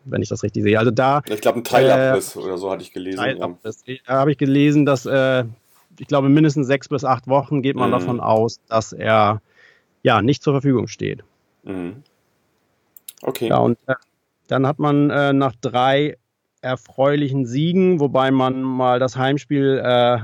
wenn 0.04 0.22
ich 0.22 0.28
das 0.28 0.42
richtig 0.42 0.62
sehe. 0.62 0.78
Also 0.78 0.90
da. 0.90 1.22
Ich 1.28 1.40
glaube, 1.40 1.60
ein 1.60 1.64
Teilabriss 1.64 2.36
äh, 2.36 2.38
oder 2.38 2.58
so 2.58 2.70
hatte 2.70 2.82
ich 2.82 2.92
gelesen. 2.92 3.18
Teilabriss. 3.18 3.84
Da 4.06 4.14
habe 4.14 4.32
ich 4.32 4.38
gelesen, 4.38 4.86
dass 4.86 5.06
äh, 5.06 5.44
ich 5.98 6.06
glaube, 6.06 6.28
mindestens 6.28 6.66
sechs 6.66 6.88
bis 6.88 7.04
acht 7.04 7.28
Wochen 7.28 7.62
geht 7.62 7.76
man 7.76 7.90
mhm. 7.90 7.92
davon 7.92 8.20
aus, 8.20 8.60
dass 8.68 8.92
er 8.92 9.42
ja 10.02 10.22
nicht 10.22 10.42
zur 10.42 10.54
Verfügung 10.54 10.86
steht. 10.88 11.22
Mhm. 11.62 12.02
Okay. 13.22 13.48
Ja, 13.48 13.58
und 13.58 13.78
äh, 13.86 13.94
dann 14.48 14.66
hat 14.66 14.78
man 14.78 15.10
äh, 15.10 15.32
nach 15.32 15.54
drei 15.60 16.16
erfreulichen 16.62 17.46
Siegen, 17.46 18.00
wobei 18.00 18.30
man 18.30 18.62
mal 18.62 18.98
das 18.98 19.16
Heimspiel 19.16 19.80
äh, 19.84 20.20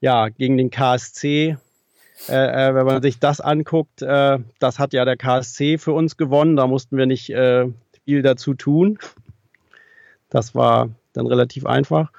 ja, 0.00 0.28
gegen 0.28 0.56
den 0.56 0.70
KSC, 0.70 1.56
äh, 2.28 2.68
äh, 2.68 2.74
wenn 2.74 2.86
man 2.86 3.02
sich 3.02 3.18
das 3.18 3.40
anguckt, 3.40 4.02
äh, 4.02 4.38
das 4.58 4.78
hat 4.78 4.92
ja 4.92 5.04
der 5.04 5.16
KSC 5.16 5.78
für 5.78 5.92
uns 5.92 6.16
gewonnen, 6.16 6.56
da 6.56 6.66
mussten 6.66 6.96
wir 6.96 7.06
nicht 7.06 7.26
viel 7.26 8.22
dazu 8.22 8.54
tun. 8.54 8.98
Das 10.30 10.54
war 10.54 10.88
dann 11.12 11.26
relativ 11.26 11.66
einfach. 11.66 12.10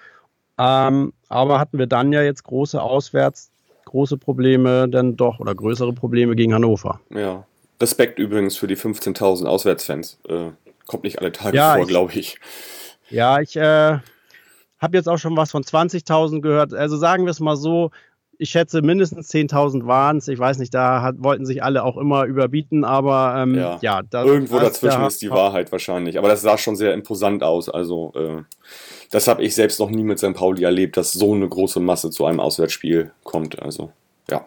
Ähm, 0.58 1.14
aber 1.30 1.60
hatten 1.60 1.80
wir 1.80 1.88
dann 1.88 2.14
ja 2.14 2.22
jetzt 2.22 2.44
große 2.44 2.82
Auswärts, 2.82 3.50
große 3.86 4.18
Probleme 4.18 4.88
dann 4.88 5.18
doch 5.18 5.40
oder 5.40 5.56
größere 5.56 5.94
Probleme 5.94 6.36
gegen 6.36 6.54
Hannover. 6.54 7.00
Ja. 7.10 7.46
Respekt 7.82 8.20
übrigens 8.20 8.56
für 8.56 8.68
die 8.68 8.78
15.000 8.78 9.46
Auswärtsfans. 9.46 10.20
Äh, 10.28 10.52
kommt 10.86 11.04
nicht 11.04 11.20
alle 11.20 11.32
Tage 11.32 11.58
ja, 11.58 11.76
vor, 11.76 11.88
glaube 11.88 12.14
ich. 12.14 12.38
Ja, 13.10 13.40
ich 13.42 13.56
äh, 13.56 13.98
habe 14.80 14.98
jetzt 14.98 15.10
auch 15.10 15.18
schon 15.18 15.36
was 15.36 15.52
von 15.52 15.64
20.000 15.64 16.42
gehört. 16.42 16.74
Also 16.74 16.98
sagen 16.98 17.26
wir 17.26 17.32
es 17.32 17.40
mal 17.40 17.58
so, 17.58 17.92
ich 18.38 18.50
schätze 18.50 18.82
mindestens 18.82 19.30
10.000 19.30 19.86
waren 19.86 20.18
es. 20.18 20.28
Ich 20.28 20.40
weiß 20.40 20.58
nicht, 20.58 20.74
da 20.74 21.02
hat, 21.02 21.16
wollten 21.20 21.46
sich 21.46 21.64
alle 21.64 21.84
auch 21.84 21.98
immer 21.98 22.26
überbieten, 22.26 22.84
aber 22.84 23.36
ähm, 23.38 23.56
ja, 23.56 23.80
ja 23.82 24.02
das, 24.10 24.26
irgendwo 24.26 24.60
das, 24.60 24.80
dazwischen 24.80 25.04
ist 25.06 25.22
die 25.22 25.30
Wahrheit 25.30 25.72
wahrscheinlich. 25.72 26.18
Aber 26.18 26.28
das 26.28 26.42
sah 26.42 26.58
schon 26.58 26.76
sehr 26.76 26.94
imposant 26.94 27.44
aus. 27.44 27.70
Also 27.70 28.12
äh, 28.16 28.42
das 29.12 29.28
habe 29.28 29.44
ich 29.44 29.56
selbst 29.56 29.80
noch 29.80 29.90
nie 29.90 30.04
mit 30.04 30.20
St. 30.20 30.34
Pauli 30.34 30.64
erlebt, 30.64 30.98
dass 30.98 31.14
so 31.14 31.34
eine 31.34 31.48
große 31.48 31.80
Masse 31.80 32.10
zu 32.10 32.26
einem 32.26 32.40
Auswärtsspiel 32.40 33.12
kommt. 33.24 33.62
Also 33.62 33.92
ja. 34.30 34.46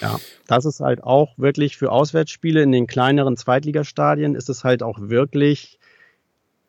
Ja, 0.00 0.18
das 0.46 0.64
ist 0.64 0.80
halt 0.80 1.02
auch 1.02 1.38
wirklich 1.38 1.76
für 1.76 1.92
Auswärtsspiele 1.92 2.62
in 2.62 2.72
den 2.72 2.86
kleineren 2.86 3.36
Zweitligastadien 3.36 4.34
ist 4.34 4.48
es 4.48 4.64
halt 4.64 4.82
auch 4.82 4.98
wirklich 5.00 5.78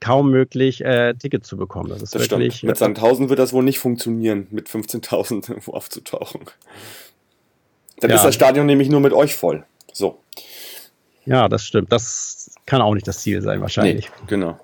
kaum 0.05 0.29
möglich, 0.29 0.85
äh, 0.85 1.15
Tickets 1.15 1.47
zu 1.47 1.57
bekommen. 1.57 1.89
Das 1.89 2.01
ist 2.03 2.13
das 2.13 2.29
wirklich. 2.29 2.57
Stimmt. 2.57 2.69
Mit 2.69 2.77
Sandhausen 2.77 3.29
wird 3.29 3.39
das 3.39 3.53
wohl 3.53 3.63
nicht 3.63 3.79
funktionieren, 3.79 4.45
mit 4.51 4.69
15.000 4.69 5.49
irgendwo 5.49 5.73
aufzutauchen. 5.73 6.41
Dann 7.99 8.11
ja. 8.11 8.17
ist 8.17 8.23
das 8.23 8.35
Stadion 8.35 8.67
nämlich 8.67 8.89
nur 8.89 8.99
mit 8.99 9.13
euch 9.13 9.35
voll. 9.35 9.65
So. 9.91 10.19
Ja, 11.25 11.49
das 11.49 11.63
stimmt. 11.65 11.91
Das 11.91 12.51
kann 12.67 12.83
auch 12.83 12.93
nicht 12.93 13.07
das 13.07 13.19
Ziel 13.19 13.41
sein, 13.41 13.61
wahrscheinlich. 13.61 14.09
Nee, 14.09 14.27
genau. 14.27 14.59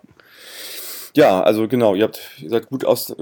Ja, 1.16 1.42
also 1.42 1.68
genau, 1.68 1.96
ihr, 1.96 2.04
habt, 2.04 2.20
ihr 2.38 2.50
seid 2.50 2.70
gut, 2.70 2.86
aus, 2.86 3.16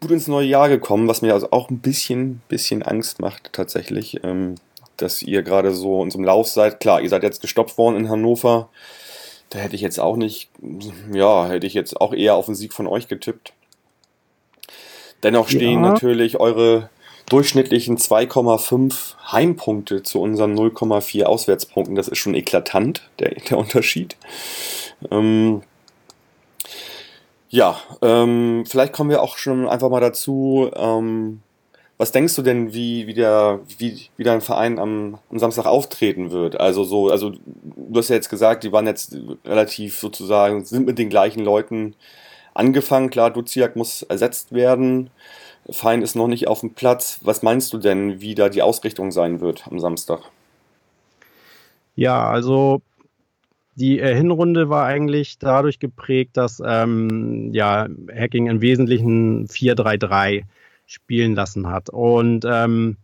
gut 0.00 0.10
ins 0.10 0.28
neue 0.28 0.46
Jahr 0.46 0.70
gekommen, 0.70 1.08
was 1.08 1.20
mir 1.20 1.34
also 1.34 1.50
auch 1.50 1.68
ein 1.68 1.80
bisschen, 1.80 2.40
bisschen 2.48 2.82
Angst 2.82 3.20
macht 3.20 3.52
tatsächlich, 3.52 4.24
ähm, 4.24 4.54
dass 4.96 5.20
ihr 5.20 5.42
gerade 5.42 5.74
so 5.74 6.02
in 6.02 6.10
so 6.10 6.16
einem 6.16 6.24
Lauf 6.24 6.48
seid. 6.48 6.80
Klar, 6.80 7.02
ihr 7.02 7.10
seid 7.10 7.22
jetzt 7.22 7.42
gestoppt 7.42 7.76
worden 7.76 7.96
in 7.96 8.08
Hannover. 8.08 8.70
Da 9.50 9.58
hätte 9.58 9.76
ich 9.76 9.82
jetzt 9.82 10.00
auch 10.00 10.16
nicht, 10.16 10.50
ja, 11.12 11.46
hätte 11.46 11.66
ich 11.66 11.74
jetzt 11.74 12.00
auch 12.00 12.12
eher 12.12 12.34
auf 12.34 12.46
den 12.46 12.54
Sieg 12.54 12.72
von 12.72 12.86
euch 12.86 13.08
getippt. 13.08 13.52
Dennoch 15.22 15.48
stehen 15.48 15.84
ja. 15.84 15.92
natürlich 15.92 16.38
eure 16.40 16.90
durchschnittlichen 17.28 17.96
2,5 17.96 19.14
Heimpunkte 19.32 20.02
zu 20.02 20.20
unseren 20.20 20.56
0,4 20.56 21.24
Auswärtspunkten. 21.24 21.96
Das 21.96 22.08
ist 22.08 22.18
schon 22.18 22.34
eklatant, 22.34 23.08
der, 23.18 23.30
der 23.30 23.58
Unterschied. 23.58 24.16
Ähm, 25.10 25.62
ja, 27.48 27.80
ähm, 28.02 28.64
vielleicht 28.68 28.92
kommen 28.92 29.10
wir 29.10 29.22
auch 29.22 29.38
schon 29.38 29.68
einfach 29.68 29.88
mal 29.88 30.00
dazu. 30.00 30.70
Ähm, 30.74 31.42
was 31.98 32.12
denkst 32.12 32.34
du 32.34 32.42
denn, 32.42 32.74
wie, 32.74 33.06
wie, 33.06 33.14
der, 33.14 33.60
wie, 33.78 34.08
wie 34.16 34.24
dein 34.24 34.42
Verein 34.42 34.78
am, 34.78 35.18
am 35.30 35.38
Samstag 35.38 35.64
auftreten 35.66 36.30
wird? 36.30 36.60
Also 36.60 36.84
so, 36.84 37.08
also 37.08 37.30
du 37.30 37.98
hast 37.98 38.10
ja 38.10 38.16
jetzt 38.16 38.28
gesagt, 38.28 38.64
die 38.64 38.72
waren 38.72 38.86
jetzt 38.86 39.16
relativ 39.44 39.98
sozusagen, 39.98 40.64
sind 40.64 40.86
mit 40.86 40.98
den 40.98 41.08
gleichen 41.08 41.42
Leuten 41.42 41.94
angefangen. 42.52 43.10
Klar, 43.10 43.30
Duziak 43.30 43.76
muss 43.76 44.02
ersetzt 44.02 44.52
werden. 44.52 45.10
Fein 45.70 46.02
ist 46.02 46.16
noch 46.16 46.28
nicht 46.28 46.48
auf 46.48 46.60
dem 46.60 46.74
Platz. 46.74 47.20
Was 47.22 47.42
meinst 47.42 47.72
du 47.72 47.78
denn, 47.78 48.20
wie 48.20 48.34
da 48.34 48.50
die 48.50 48.62
Ausrichtung 48.62 49.10
sein 49.10 49.40
wird 49.40 49.66
am 49.68 49.80
Samstag? 49.80 50.20
Ja, 51.94 52.28
also 52.28 52.82
die 53.74 54.00
äh, 54.00 54.14
Hinrunde 54.14 54.68
war 54.68 54.84
eigentlich 54.84 55.38
dadurch 55.38 55.78
geprägt, 55.78 56.36
dass 56.36 56.62
ähm, 56.64 57.52
ja, 57.52 57.88
Hacking 58.14 58.48
im 58.48 58.60
Wesentlichen 58.60 59.46
4-3-3 59.48 60.44
spielen 60.86 61.34
lassen 61.34 61.68
hat. 61.68 61.90
Und 61.90 62.44
ähm, 62.48 62.96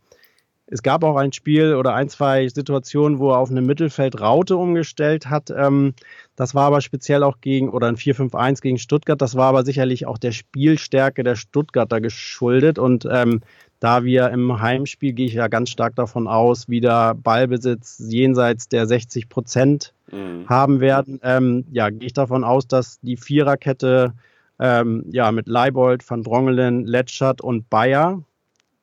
es 0.73 0.83
gab 0.83 1.05
auch 1.05 1.17
ein 1.17 1.33
Spiel 1.33 1.75
oder 1.75 1.95
ein, 1.95 2.09
zwei 2.09 2.49
Situationen, 2.49 3.19
wo 3.19 3.33
er 3.33 3.39
auf 3.39 3.51
eine 3.51 3.61
Mittelfeldraute 3.61 4.57
umgestellt 4.57 5.29
hat. 5.29 5.51
Ähm, 5.51 5.93
das 6.35 6.55
war 6.55 6.65
aber 6.65 6.81
speziell 6.81 7.23
auch 7.25 7.43
gegen, 7.43 7.69
oder 7.69 7.89
ein 7.89 7.97
4-5-1 7.97 8.63
gegen 8.63 8.79
Stuttgart. 8.79 9.21
Das 9.21 9.35
war 9.35 9.49
aber 9.49 9.67
sicherlich 9.67 10.07
auch 10.07 10.17
der 10.17 10.33
Spielstärke 10.33 11.25
der 11.25 11.37
Stuttgarter 11.37 12.01
geschuldet. 12.01 12.79
Und 12.79 13.07
ähm, 13.11 13.43
da 13.81 14.05
wir 14.05 14.31
im 14.31 14.63
Heimspiel, 14.63 15.13
gehe 15.13 15.27
ich 15.27 15.35
ja 15.35 15.49
ganz 15.49 15.69
stark 15.69 15.95
davon 15.97 16.27
aus, 16.27 16.71
wieder 16.71 17.15
Ballbesitz 17.17 18.03
jenseits 18.09 18.69
der 18.69 18.87
60 18.87 19.29
Prozent 19.29 19.93
mhm. 20.11 20.49
haben 20.49 20.81
werden, 20.81 21.21
ähm, 21.23 21.67
ja, 21.71 21.91
gehe 21.91 22.07
ich 22.07 22.15
davon 22.15 22.45
aus, 22.45 22.67
dass 22.67 22.99
die 23.01 23.19
Viererkette 23.19 24.15
ähm, 24.59 25.05
ja, 25.11 25.33
mit 25.33 25.49
Leibold, 25.49 26.09
Van 26.09 26.23
Drongelen, 26.23 26.87
Letschert 26.87 27.41
und 27.41 27.69
Bayer 27.71 28.23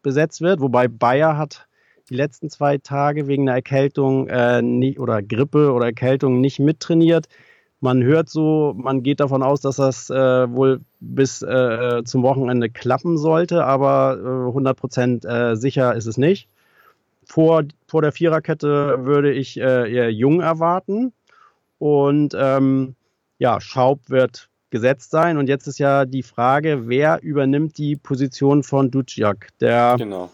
besetzt 0.02 0.42
wird, 0.42 0.62
wobei 0.62 0.88
Bayer 0.88 1.38
hat 1.38 1.68
die 2.10 2.16
letzten 2.16 2.50
zwei 2.50 2.78
Tage 2.78 3.28
wegen 3.28 3.48
einer 3.48 3.58
Erkältung 3.58 4.28
äh, 4.28 4.62
nicht, 4.62 5.00
oder 5.00 5.22
Grippe 5.22 5.72
oder 5.72 5.86
Erkältung 5.86 6.42
nicht 6.42 6.60
mittrainiert. 6.60 7.28
Man 7.82 8.04
hört 8.04 8.30
so, 8.30 8.74
man 8.76 9.04
geht 9.04 9.20
davon 9.20 9.42
aus, 9.42 9.62
dass 9.62 9.78
das 9.78 10.10
äh, 10.10 10.16
wohl 10.52 10.82
bis 11.00 11.42
äh, 11.42 12.04
zum 12.04 12.24
Wochenende 12.24 12.70
klappen 12.70 13.18
sollte, 13.18 13.64
aber 13.64 14.18
äh, 14.20 14.58
100% 14.58 15.26
äh, 15.26 15.56
sicher 15.56 15.96
ist 15.96 16.06
es 16.06 16.18
nicht. 16.18 16.50
Vor, 17.24 17.64
vor 17.88 18.02
der 18.02 18.12
Viererkette 18.12 19.06
würde 19.06 19.32
ich 19.32 19.60
äh, 19.60 19.92
eher 19.94 20.12
Jung 20.12 20.42
erwarten. 20.42 21.14
Und 21.78 22.36
ähm, 22.38 22.96
ja, 23.38 23.62
Schaub 23.62 24.10
wird 24.10 24.49
gesetzt 24.70 25.12
sein. 25.12 25.38
Und 25.38 25.48
jetzt 25.48 25.68
ist 25.68 25.80
ja 25.80 26.06
die 26.06 26.24
Frage, 26.24 26.88
wer 26.88 27.22
übernimmt 27.22 27.78
die 27.78 27.96
Position 27.96 28.64
von 28.64 28.92
Duciak? 28.92 29.50
Der, 29.60 29.96
genau. 29.98 30.32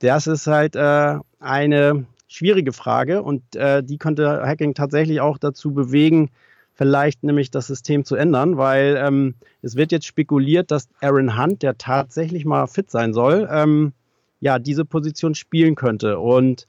Das 0.00 0.26
ist 0.26 0.46
halt 0.46 0.76
äh, 0.76 1.18
eine 1.40 2.06
schwierige 2.28 2.72
Frage 2.72 3.22
und 3.22 3.56
äh, 3.56 3.82
die 3.82 3.98
könnte 3.98 4.42
Hacking 4.42 4.74
tatsächlich 4.74 5.20
auch 5.20 5.38
dazu 5.38 5.72
bewegen, 5.72 6.30
vielleicht 6.74 7.24
nämlich 7.24 7.50
das 7.50 7.66
System 7.66 8.04
zu 8.04 8.14
ändern, 8.14 8.56
weil 8.56 8.96
ähm, 8.96 9.34
es 9.62 9.74
wird 9.76 9.90
jetzt 9.90 10.06
spekuliert, 10.06 10.70
dass 10.70 10.88
Aaron 11.00 11.36
Hunt, 11.36 11.62
der 11.62 11.76
tatsächlich 11.76 12.44
mal 12.44 12.68
fit 12.68 12.90
sein 12.90 13.12
soll, 13.12 13.48
ähm, 13.50 13.92
ja, 14.40 14.60
diese 14.60 14.84
Position 14.84 15.34
spielen 15.34 15.74
könnte. 15.74 16.20
Und 16.20 16.68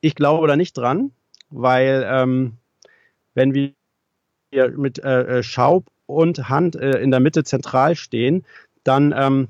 ich 0.00 0.14
glaube 0.14 0.46
da 0.46 0.56
nicht 0.56 0.76
dran, 0.76 1.12
weil 1.48 2.04
ähm, 2.06 2.58
wenn 3.34 3.54
wir 3.54 3.72
mit 4.76 4.98
äh, 4.98 5.38
äh, 5.38 5.42
Schaub 5.42 5.86
und 6.08 6.48
Hand 6.48 6.74
äh, 6.74 6.98
in 6.98 7.12
der 7.12 7.20
Mitte 7.20 7.44
zentral 7.44 7.94
stehen, 7.94 8.44
dann 8.82 9.14
ähm, 9.16 9.48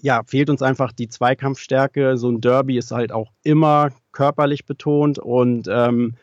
ja, 0.00 0.22
fehlt 0.24 0.48
uns 0.48 0.62
einfach 0.62 0.92
die 0.92 1.08
Zweikampfstärke. 1.08 2.16
So 2.16 2.30
ein 2.30 2.40
Derby 2.40 2.78
ist 2.78 2.92
halt 2.92 3.12
auch 3.12 3.30
immer 3.42 3.90
körperlich 4.12 4.64
betont 4.64 5.18
und 5.18 5.68
ähm, 5.70 6.14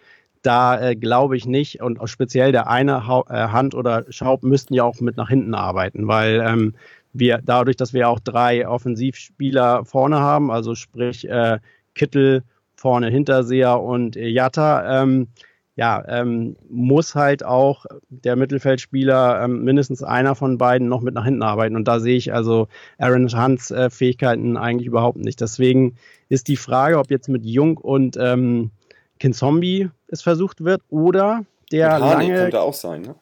da 0.42 0.80
äh, 0.80 0.96
glaube 0.96 1.36
ich 1.36 1.46
nicht 1.46 1.82
und 1.82 2.00
speziell 2.08 2.52
der 2.52 2.68
eine 2.70 3.08
ha 3.08 3.24
äh, 3.30 3.50
Hand 3.50 3.76
oder 3.76 4.06
Schaub 4.10 4.44
müssten 4.44 4.74
ja 4.74 4.84
auch 4.84 5.00
mit 5.02 5.18
nach 5.18 5.30
hinten 5.30 5.56
arbeiten, 5.56 6.08
weil 6.08 6.44
ähm, 6.46 6.76
wir 7.14 7.40
dadurch, 7.44 7.78
dass 7.78 7.94
wir 7.94 8.10
auch 8.10 8.20
drei 8.20 8.68
Offensivspieler 8.68 9.86
vorne 9.86 10.20
haben, 10.20 10.52
also 10.52 10.76
sprich 10.76 11.28
äh, 11.28 11.60
Kittel, 11.96 12.44
vorne 12.76 13.10
Hinterseher 13.10 13.82
und 13.82 14.16
Jatta, 14.16 15.02
ähm, 15.02 15.28
ja, 15.76 16.04
ähm, 16.08 16.56
muss 16.70 17.16
halt 17.16 17.44
auch 17.44 17.86
der 18.10 18.38
Mittelfeldspieler 18.38 19.44
ähm, 19.44 19.64
mindestens 19.64 20.04
einer 20.04 20.34
von 20.36 20.58
beiden 20.58 20.88
noch 20.88 21.02
mit 21.02 21.14
nach 21.14 21.26
hinten 21.26 21.44
arbeiten. 21.44 21.76
Und 21.76 21.88
da 21.88 22.00
sehe 22.00 22.16
ich 22.16 22.34
also 22.34 22.68
Aaron 22.98 23.28
Hunts 23.30 23.72
äh, 23.72 23.90
Fähigkeiten 23.90 24.56
eigentlich 24.56 24.88
überhaupt 24.88 25.18
nicht. 25.18 25.42
Deswegen 25.42 25.98
ist 26.30 26.48
die 26.48 26.56
Frage, 26.56 26.98
ob 26.98 27.12
jetzt 27.12 27.28
mit 27.28 27.46
Jung 27.46 27.78
und 27.78 28.16
ähm, 28.18 28.72
Kinzombie 29.20 29.90
es 30.08 30.22
versucht 30.22 30.64
wird 30.64 30.82
oder 30.90 31.46
der 31.72 32.00
lange. 32.00 32.34
könnte 32.34 32.62
auch 32.62 32.74
sein, 32.74 33.02
ne? 33.02 33.16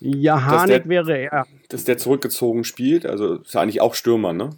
Ja, 0.00 0.42
Harnik 0.42 0.88
wäre 0.88 1.16
er. 1.16 1.46
Dass 1.68 1.84
der 1.84 1.96
zurückgezogen 1.96 2.64
spielt, 2.64 3.06
also 3.06 3.36
ist 3.36 3.54
ja 3.54 3.60
eigentlich 3.60 3.80
auch 3.80 3.94
Stürmer, 3.94 4.32
ne? 4.32 4.50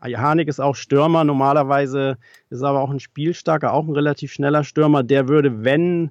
Harnik 0.00 0.48
ist 0.48 0.60
auch 0.60 0.76
Stürmer, 0.76 1.24
normalerweise 1.24 2.16
ist 2.50 2.62
aber 2.62 2.80
auch 2.80 2.90
ein 2.90 3.00
spielstarker, 3.00 3.72
auch 3.72 3.86
ein 3.86 3.94
relativ 3.94 4.32
schneller 4.32 4.64
Stürmer. 4.64 5.02
Der 5.02 5.28
würde, 5.28 5.64
wenn, 5.64 6.10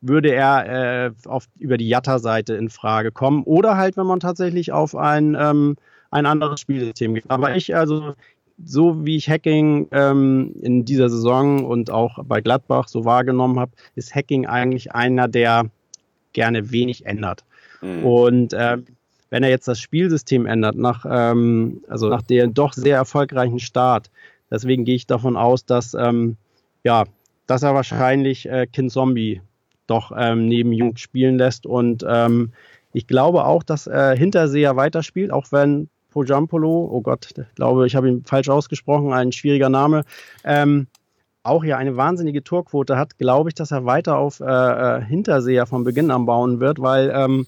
würde 0.00 0.34
er 0.34 1.06
äh, 1.06 1.10
auf, 1.26 1.46
über 1.58 1.76
die 1.76 1.88
Jatta-Seite 1.88 2.54
in 2.54 2.68
Frage 2.68 3.12
kommen. 3.12 3.42
Oder 3.44 3.76
halt, 3.76 3.96
wenn 3.96 4.06
man 4.06 4.20
tatsächlich 4.20 4.72
auf 4.72 4.94
ein, 4.96 5.36
ähm, 5.38 5.76
ein 6.10 6.26
anderes 6.26 6.60
Spielsystem 6.60 7.14
geht. 7.14 7.24
Aber 7.28 7.56
ich, 7.56 7.74
also, 7.74 8.14
so 8.64 9.04
wie 9.04 9.16
ich 9.16 9.28
Hacking 9.28 9.88
ähm, 9.92 10.54
in 10.60 10.84
dieser 10.84 11.08
Saison 11.08 11.64
und 11.64 11.90
auch 11.90 12.18
bei 12.24 12.40
Gladbach 12.40 12.88
so 12.88 13.04
wahrgenommen 13.04 13.58
habe, 13.58 13.72
ist 13.94 14.14
Hacking 14.14 14.46
eigentlich 14.46 14.94
einer, 14.94 15.28
der 15.28 15.66
gerne 16.32 16.70
wenig 16.70 17.06
ändert. 17.06 17.44
Mhm. 17.80 18.04
Und 18.04 18.52
äh, 18.52 18.78
wenn 19.32 19.42
er 19.42 19.48
jetzt 19.48 19.66
das 19.66 19.80
Spielsystem 19.80 20.44
ändert, 20.44 20.76
nach, 20.76 21.06
ähm, 21.08 21.80
also 21.88 22.10
nach 22.10 22.20
dem 22.20 22.52
doch 22.52 22.74
sehr 22.74 22.96
erfolgreichen 22.96 23.60
Start, 23.60 24.10
deswegen 24.50 24.84
gehe 24.84 24.94
ich 24.94 25.06
davon 25.06 25.38
aus, 25.38 25.64
dass, 25.64 25.94
ähm, 25.94 26.36
ja, 26.84 27.04
dass 27.46 27.62
er 27.62 27.74
wahrscheinlich 27.74 28.46
äh, 28.46 28.66
Kind 28.66 28.92
Zombie 28.92 29.40
doch 29.86 30.12
ähm, 30.14 30.48
neben 30.48 30.70
Jung 30.72 30.98
spielen 30.98 31.38
lässt. 31.38 31.64
Und 31.64 32.04
ähm, 32.06 32.52
ich 32.92 33.06
glaube 33.06 33.46
auch, 33.46 33.62
dass 33.62 33.86
äh, 33.86 34.14
Hinterseher 34.18 34.76
weiterspielt, 34.76 35.32
auch 35.32 35.46
wenn 35.50 35.88
Pojampolo, 36.10 36.90
oh 36.92 37.00
Gott, 37.00 37.30
glaube, 37.54 37.86
ich 37.86 37.96
habe 37.96 38.10
ihn 38.10 38.26
falsch 38.26 38.50
ausgesprochen, 38.50 39.14
ein 39.14 39.32
schwieriger 39.32 39.70
Name, 39.70 40.04
ähm, 40.44 40.88
auch 41.42 41.64
ja 41.64 41.78
eine 41.78 41.96
wahnsinnige 41.96 42.44
Torquote 42.44 42.98
hat, 42.98 43.16
glaube 43.16 43.48
ich, 43.48 43.54
dass 43.54 43.70
er 43.70 43.86
weiter 43.86 44.18
auf 44.18 44.40
äh, 44.40 44.44
äh 44.44 45.02
Hinterseher 45.02 45.64
von 45.64 45.84
Beginn 45.84 46.10
an 46.10 46.26
bauen 46.26 46.60
wird, 46.60 46.82
weil 46.82 47.10
ähm, 47.14 47.46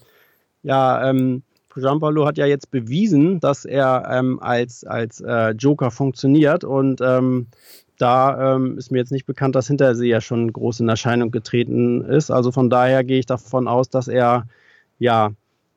ja, 0.63 1.07
ähm, 1.07 1.43
Gianpaolo 1.75 2.25
hat 2.25 2.37
ja 2.37 2.45
jetzt 2.45 2.71
bewiesen, 2.71 3.39
dass 3.39 3.65
er 3.65 4.07
ähm, 4.11 4.39
als, 4.41 4.83
als 4.83 5.21
äh, 5.21 5.51
Joker 5.51 5.91
funktioniert 5.91 6.63
und 6.63 7.01
ähm, 7.01 7.47
da 7.97 8.55
ähm, 8.55 8.77
ist 8.77 8.91
mir 8.91 8.97
jetzt 8.97 9.11
nicht 9.11 9.25
bekannt, 9.25 9.55
dass 9.55 9.67
Hintersee 9.67 10.07
ja 10.09 10.21
schon 10.21 10.51
groß 10.51 10.81
in 10.81 10.89
Erscheinung 10.89 11.31
getreten 11.31 12.03
ist. 12.03 12.29
Also 12.29 12.51
von 12.51 12.69
daher 12.69 13.03
gehe 13.03 13.19
ich 13.19 13.25
davon 13.25 13.67
aus, 13.67 13.89
dass 13.89 14.07
er 14.07 14.47
ja 14.99 15.31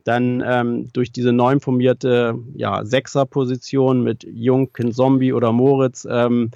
dann 0.04 0.42
ähm, 0.44 0.88
durch 0.92 1.12
diese 1.12 1.32
neu 1.32 1.60
formierte 1.60 2.34
ja, 2.54 2.84
Sechser-Position 2.84 4.02
mit 4.02 4.24
Jung, 4.24 4.70
Zombie 4.90 5.32
oder 5.32 5.52
Moritz, 5.52 6.08
ähm, 6.10 6.50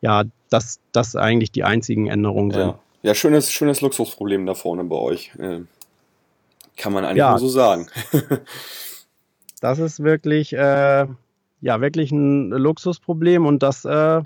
ja, 0.00 0.24
dass 0.50 0.80
das 0.92 1.16
eigentlich 1.16 1.52
die 1.52 1.64
einzigen 1.64 2.08
Änderungen 2.08 2.50
sind. 2.50 2.60
Ja, 2.60 2.78
ja 3.02 3.14
schönes, 3.14 3.50
schönes 3.50 3.80
Luxusproblem 3.80 4.44
da 4.44 4.54
vorne 4.54 4.84
bei 4.84 4.96
euch. 4.96 5.32
Äh, 5.38 5.60
kann 6.76 6.92
man 6.92 7.04
eigentlich 7.04 7.18
ja. 7.18 7.30
nur 7.30 7.38
so 7.38 7.48
sagen. 7.48 7.86
Das 9.60 9.78
ist 9.78 10.02
wirklich, 10.02 10.52
äh, 10.52 11.06
ja, 11.60 11.80
wirklich 11.80 12.12
ein 12.12 12.50
Luxusproblem 12.50 13.46
und 13.46 13.62
das 13.62 13.84
äh, 13.84 14.22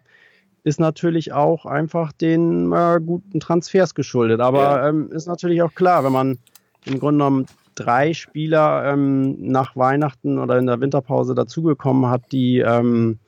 ist 0.64 0.80
natürlich 0.80 1.32
auch 1.32 1.66
einfach 1.66 2.12
den 2.12 2.72
äh, 2.72 3.00
guten 3.04 3.40
Transfers 3.40 3.94
geschuldet. 3.94 4.40
Aber 4.40 4.86
ähm, 4.86 5.10
ist 5.12 5.26
natürlich 5.26 5.62
auch 5.62 5.74
klar, 5.74 6.04
wenn 6.04 6.12
man 6.12 6.38
im 6.84 6.98
Grunde 6.98 7.24
genommen 7.24 7.46
drei 7.74 8.12
Spieler 8.12 8.92
ähm, 8.92 9.36
nach 9.40 9.76
Weihnachten 9.76 10.38
oder 10.38 10.58
in 10.58 10.66
der 10.66 10.80
Winterpause 10.80 11.34
dazugekommen 11.34 12.10
hat, 12.10 12.32
die 12.32 12.58
ähm, 12.58 13.18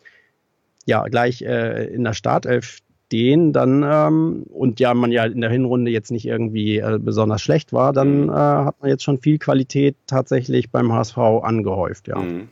ja 0.85 1.05
gleich 1.05 1.43
äh, 1.43 1.87
in 1.87 2.05
der 2.05 2.13
Startelf 2.13 2.81
stehen, 3.13 3.53
dann 3.53 3.85
ähm, 3.87 4.45
und 4.49 4.81
ja, 4.81 4.95
man 4.95 5.13
ja 5.13 5.25
in 5.25 5.43
der 5.43 5.51
Hinrunde 5.51 5.91
jetzt 5.91 6.11
nicht 6.11 6.25
irgendwie 6.25 6.79
äh, 6.79 6.99
besonders 6.99 7.43
schlecht 7.43 7.75
war, 7.75 7.93
dann 7.93 8.25
mhm. 8.25 8.29
äh, 8.31 8.33
hat 8.33 8.81
man 8.81 8.89
jetzt 8.89 9.03
schon 9.05 9.19
viel 9.19 9.39
Qualität 9.39 9.97
tatsächlich 10.07 10.71
beim 10.71 10.91
HSV 10.93 11.19
angehäuft, 11.19 12.09
ja. 12.09 12.19
Mhm. 12.19 12.49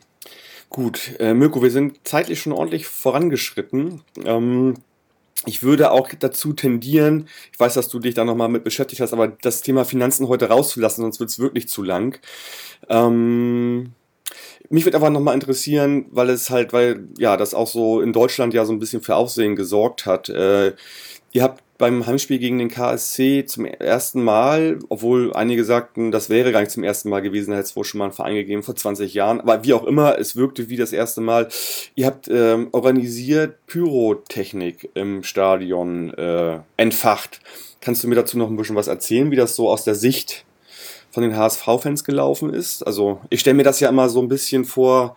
Gut, 0.69 1.15
äh, 1.19 1.33
Mirko, 1.33 1.63
wir 1.63 1.71
sind 1.71 1.99
zeitlich 2.03 2.39
schon 2.39 2.53
ordentlich 2.53 2.85
vorangeschritten. 2.85 4.01
Ähm, 4.23 4.75
ich 5.47 5.63
würde 5.63 5.91
auch 5.91 6.09
dazu 6.19 6.53
tendieren, 6.53 7.27
ich 7.51 7.59
weiß, 7.59 7.73
dass 7.73 7.89
du 7.89 7.97
dich 7.97 8.13
da 8.13 8.23
nochmal 8.23 8.47
mit 8.47 8.63
beschäftigt 8.63 9.01
hast, 9.01 9.13
aber 9.13 9.29
das 9.29 9.63
Thema 9.63 9.83
Finanzen 9.83 10.27
heute 10.27 10.49
rauszulassen, 10.49 11.01
sonst 11.01 11.19
wird 11.19 11.31
es 11.31 11.39
wirklich 11.39 11.67
zu 11.69 11.81
lang. 11.81 12.19
Ähm, 12.87 13.93
mich 14.71 14.85
würde 14.85 14.97
aber 14.97 15.09
nochmal 15.09 15.35
interessieren, 15.35 16.05
weil 16.11 16.29
es 16.29 16.49
halt, 16.49 16.73
weil 16.73 17.07
ja, 17.17 17.37
das 17.37 17.53
auch 17.53 17.67
so 17.67 18.01
in 18.01 18.13
Deutschland 18.13 18.53
ja 18.53 18.65
so 18.65 18.73
ein 18.73 18.79
bisschen 18.79 19.01
für 19.01 19.15
Aufsehen 19.15 19.55
gesorgt 19.55 20.05
hat. 20.05 20.29
Äh, 20.29 20.73
ihr 21.31 21.43
habt 21.43 21.61
beim 21.81 22.05
Heimspiel 22.05 22.37
gegen 22.37 22.59
den 22.59 22.69
KSC 22.69 23.45
zum 23.45 23.65
ersten 23.65 24.23
Mal, 24.23 24.77
obwohl 24.89 25.33
einige 25.33 25.65
sagten, 25.65 26.11
das 26.11 26.29
wäre 26.29 26.51
gar 26.51 26.59
nicht 26.59 26.71
zum 26.71 26.83
ersten 26.83 27.09
Mal 27.09 27.21
gewesen, 27.21 27.53
hätte 27.53 27.63
es 27.63 27.75
wohl 27.75 27.83
schon 27.83 27.97
mal 27.97 28.05
einen 28.05 28.13
Verein 28.13 28.35
gegeben 28.35 28.61
vor 28.61 28.75
20 28.75 29.15
Jahren, 29.15 29.41
aber 29.41 29.63
wie 29.63 29.73
auch 29.73 29.83
immer, 29.85 30.19
es 30.19 30.35
wirkte 30.35 30.69
wie 30.69 30.77
das 30.77 30.93
erste 30.93 31.21
Mal. 31.21 31.47
Ihr 31.95 32.05
habt 32.05 32.27
ähm, 32.29 32.69
organisiert 32.71 33.65
Pyrotechnik 33.65 34.91
im 34.93 35.23
Stadion 35.23 36.13
äh, 36.13 36.59
entfacht. 36.77 37.41
Kannst 37.81 38.03
du 38.03 38.07
mir 38.07 38.15
dazu 38.15 38.37
noch 38.37 38.51
ein 38.51 38.57
bisschen 38.57 38.75
was 38.75 38.87
erzählen, 38.87 39.31
wie 39.31 39.35
das 39.35 39.55
so 39.55 39.67
aus 39.67 39.83
der 39.83 39.95
Sicht 39.95 40.45
von 41.11 41.23
den 41.23 41.35
HSV-Fans 41.35 42.03
gelaufen 42.03 42.53
ist. 42.53 42.83
Also 42.83 43.21
ich 43.29 43.41
stelle 43.41 43.55
mir 43.55 43.63
das 43.63 43.79
ja 43.79 43.89
immer 43.89 44.09
so 44.09 44.21
ein 44.21 44.29
bisschen 44.29 44.65
vor, 44.65 45.15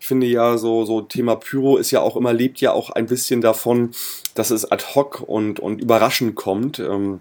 ich 0.00 0.06
finde 0.06 0.26
ja 0.26 0.58
so, 0.58 0.84
so 0.84 1.02
Thema 1.02 1.36
Pyro 1.36 1.76
ist 1.76 1.90
ja 1.90 2.00
auch 2.00 2.16
immer, 2.16 2.32
lebt 2.32 2.60
ja 2.60 2.72
auch 2.72 2.90
ein 2.90 3.06
bisschen 3.06 3.40
davon, 3.40 3.90
dass 4.34 4.50
es 4.50 4.70
ad 4.70 4.84
hoc 4.94 5.20
und, 5.20 5.60
und 5.60 5.80
überraschend 5.80 6.34
kommt. 6.34 6.78
Ähm, 6.78 7.20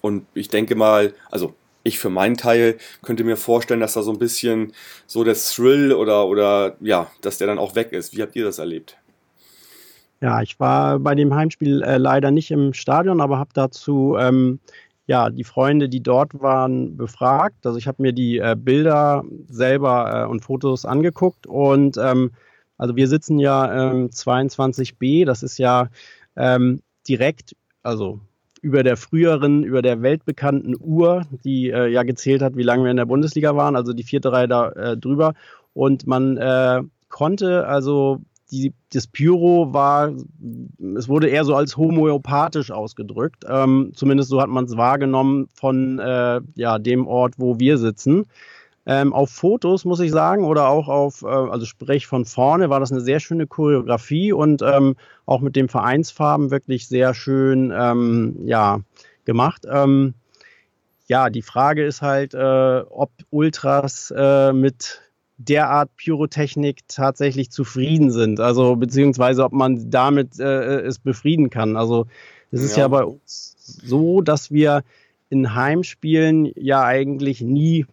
und 0.00 0.26
ich 0.34 0.48
denke 0.48 0.74
mal, 0.74 1.14
also 1.30 1.54
ich 1.84 1.98
für 1.98 2.10
meinen 2.10 2.36
Teil 2.36 2.76
könnte 3.02 3.24
mir 3.24 3.36
vorstellen, 3.36 3.80
dass 3.80 3.94
da 3.94 4.02
so 4.02 4.12
ein 4.12 4.18
bisschen 4.18 4.72
so 5.06 5.24
der 5.24 5.34
Thrill 5.34 5.92
oder, 5.92 6.26
oder 6.26 6.76
ja, 6.80 7.10
dass 7.22 7.38
der 7.38 7.46
dann 7.46 7.58
auch 7.58 7.74
weg 7.74 7.92
ist. 7.92 8.16
Wie 8.16 8.22
habt 8.22 8.36
ihr 8.36 8.44
das 8.44 8.58
erlebt? 8.58 8.96
Ja, 10.20 10.42
ich 10.42 10.58
war 10.58 10.98
bei 10.98 11.14
dem 11.14 11.34
Heimspiel 11.34 11.82
äh, 11.82 11.96
leider 11.96 12.32
nicht 12.32 12.50
im 12.50 12.74
Stadion, 12.74 13.20
aber 13.20 13.38
habe 13.38 13.50
dazu 13.54 14.16
ähm, 14.18 14.58
ja, 15.08 15.30
die 15.30 15.42
Freunde, 15.44 15.88
die 15.88 16.02
dort 16.02 16.40
waren, 16.40 16.98
befragt. 16.98 17.66
Also 17.66 17.78
ich 17.78 17.88
habe 17.88 18.02
mir 18.02 18.12
die 18.12 18.38
äh, 18.38 18.54
Bilder 18.56 19.24
selber 19.48 20.24
äh, 20.24 20.30
und 20.30 20.44
Fotos 20.44 20.84
angeguckt 20.84 21.46
und 21.46 21.96
ähm, 21.96 22.30
also 22.76 22.94
wir 22.94 23.08
sitzen 23.08 23.38
ja 23.38 23.90
ähm, 23.90 24.10
22b, 24.10 25.24
das 25.24 25.42
ist 25.42 25.58
ja 25.58 25.88
ähm, 26.36 26.82
direkt, 27.08 27.56
also 27.82 28.20
über 28.60 28.82
der 28.82 28.98
früheren, 28.98 29.64
über 29.64 29.80
der 29.80 30.02
weltbekannten 30.02 30.76
Uhr, 30.78 31.22
die 31.42 31.70
äh, 31.70 31.88
ja 31.88 32.02
gezählt 32.02 32.42
hat, 32.42 32.56
wie 32.56 32.62
lange 32.62 32.84
wir 32.84 32.90
in 32.90 32.98
der 32.98 33.06
Bundesliga 33.06 33.56
waren, 33.56 33.76
also 33.76 33.94
die 33.94 34.04
vierte 34.04 34.30
Reihe 34.30 34.46
da 34.46 34.68
äh, 34.72 34.96
drüber. 34.96 35.32
Und 35.72 36.06
man 36.06 36.36
äh, 36.36 36.82
konnte 37.08 37.66
also 37.66 38.20
die, 38.50 38.72
das 38.92 39.06
Pyro 39.06 39.72
war, 39.72 40.12
es 40.96 41.08
wurde 41.08 41.28
eher 41.28 41.44
so 41.44 41.54
als 41.54 41.76
homöopathisch 41.76 42.70
ausgedrückt. 42.70 43.44
Ähm, 43.48 43.92
zumindest 43.94 44.30
so 44.30 44.40
hat 44.40 44.48
man 44.48 44.64
es 44.64 44.76
wahrgenommen 44.76 45.48
von 45.54 45.98
äh, 45.98 46.40
ja, 46.54 46.78
dem 46.78 47.06
Ort, 47.06 47.34
wo 47.36 47.58
wir 47.58 47.78
sitzen. 47.78 48.26
Ähm, 48.86 49.12
auf 49.12 49.30
Fotos 49.30 49.84
muss 49.84 50.00
ich 50.00 50.10
sagen, 50.10 50.44
oder 50.44 50.68
auch 50.68 50.88
auf, 50.88 51.22
äh, 51.22 51.26
also 51.26 51.66
sprich 51.66 52.06
von 52.06 52.24
vorne, 52.24 52.70
war 52.70 52.80
das 52.80 52.90
eine 52.90 53.02
sehr 53.02 53.20
schöne 53.20 53.46
Choreografie 53.46 54.32
und 54.32 54.62
ähm, 54.62 54.96
auch 55.26 55.40
mit 55.42 55.56
den 55.56 55.68
Vereinsfarben 55.68 56.50
wirklich 56.50 56.88
sehr 56.88 57.12
schön 57.12 57.70
ähm, 57.76 58.36
ja, 58.46 58.80
gemacht. 59.26 59.66
Ähm, 59.70 60.14
ja, 61.06 61.28
die 61.28 61.42
Frage 61.42 61.84
ist 61.84 62.00
halt, 62.00 62.32
äh, 62.32 62.82
ob 62.88 63.10
Ultras 63.28 64.12
äh, 64.16 64.54
mit 64.54 65.02
derart 65.38 65.94
Pyrotechnik 65.96 66.80
tatsächlich 66.88 67.50
zufrieden 67.50 68.10
sind. 68.10 68.40
Also 68.40 68.76
beziehungsweise 68.76 69.44
ob 69.44 69.52
man 69.52 69.90
damit 69.90 70.38
äh, 70.38 70.80
es 70.80 70.98
befrieden 70.98 71.48
kann. 71.48 71.76
Also 71.76 72.06
es 72.50 72.62
ist 72.62 72.76
ja. 72.76 72.84
ja 72.84 72.88
bei 72.88 73.04
uns 73.04 73.56
so, 73.58 74.20
dass 74.20 74.50
wir 74.50 74.82
in 75.30 75.54
Heimspielen 75.54 76.50
ja 76.56 76.82
eigentlich 76.82 77.40
nie 77.40 77.86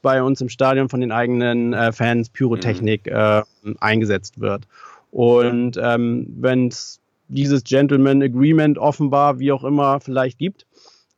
bei 0.00 0.22
uns 0.22 0.40
im 0.40 0.48
Stadion 0.48 0.88
von 0.88 1.00
den 1.00 1.12
eigenen 1.12 1.72
äh, 1.72 1.92
Fans 1.92 2.28
Pyrotechnik 2.30 3.06
mhm. 3.06 3.12
äh, 3.12 3.42
eingesetzt 3.80 4.40
wird. 4.40 4.66
Und 5.10 5.78
ähm, 5.80 6.26
wenn 6.38 6.68
es 6.68 7.00
dieses 7.28 7.64
Gentleman 7.64 8.22
Agreement 8.22 8.78
offenbar, 8.78 9.38
wie 9.38 9.52
auch 9.52 9.64
immer, 9.64 10.00
vielleicht 10.00 10.38
gibt, 10.38 10.66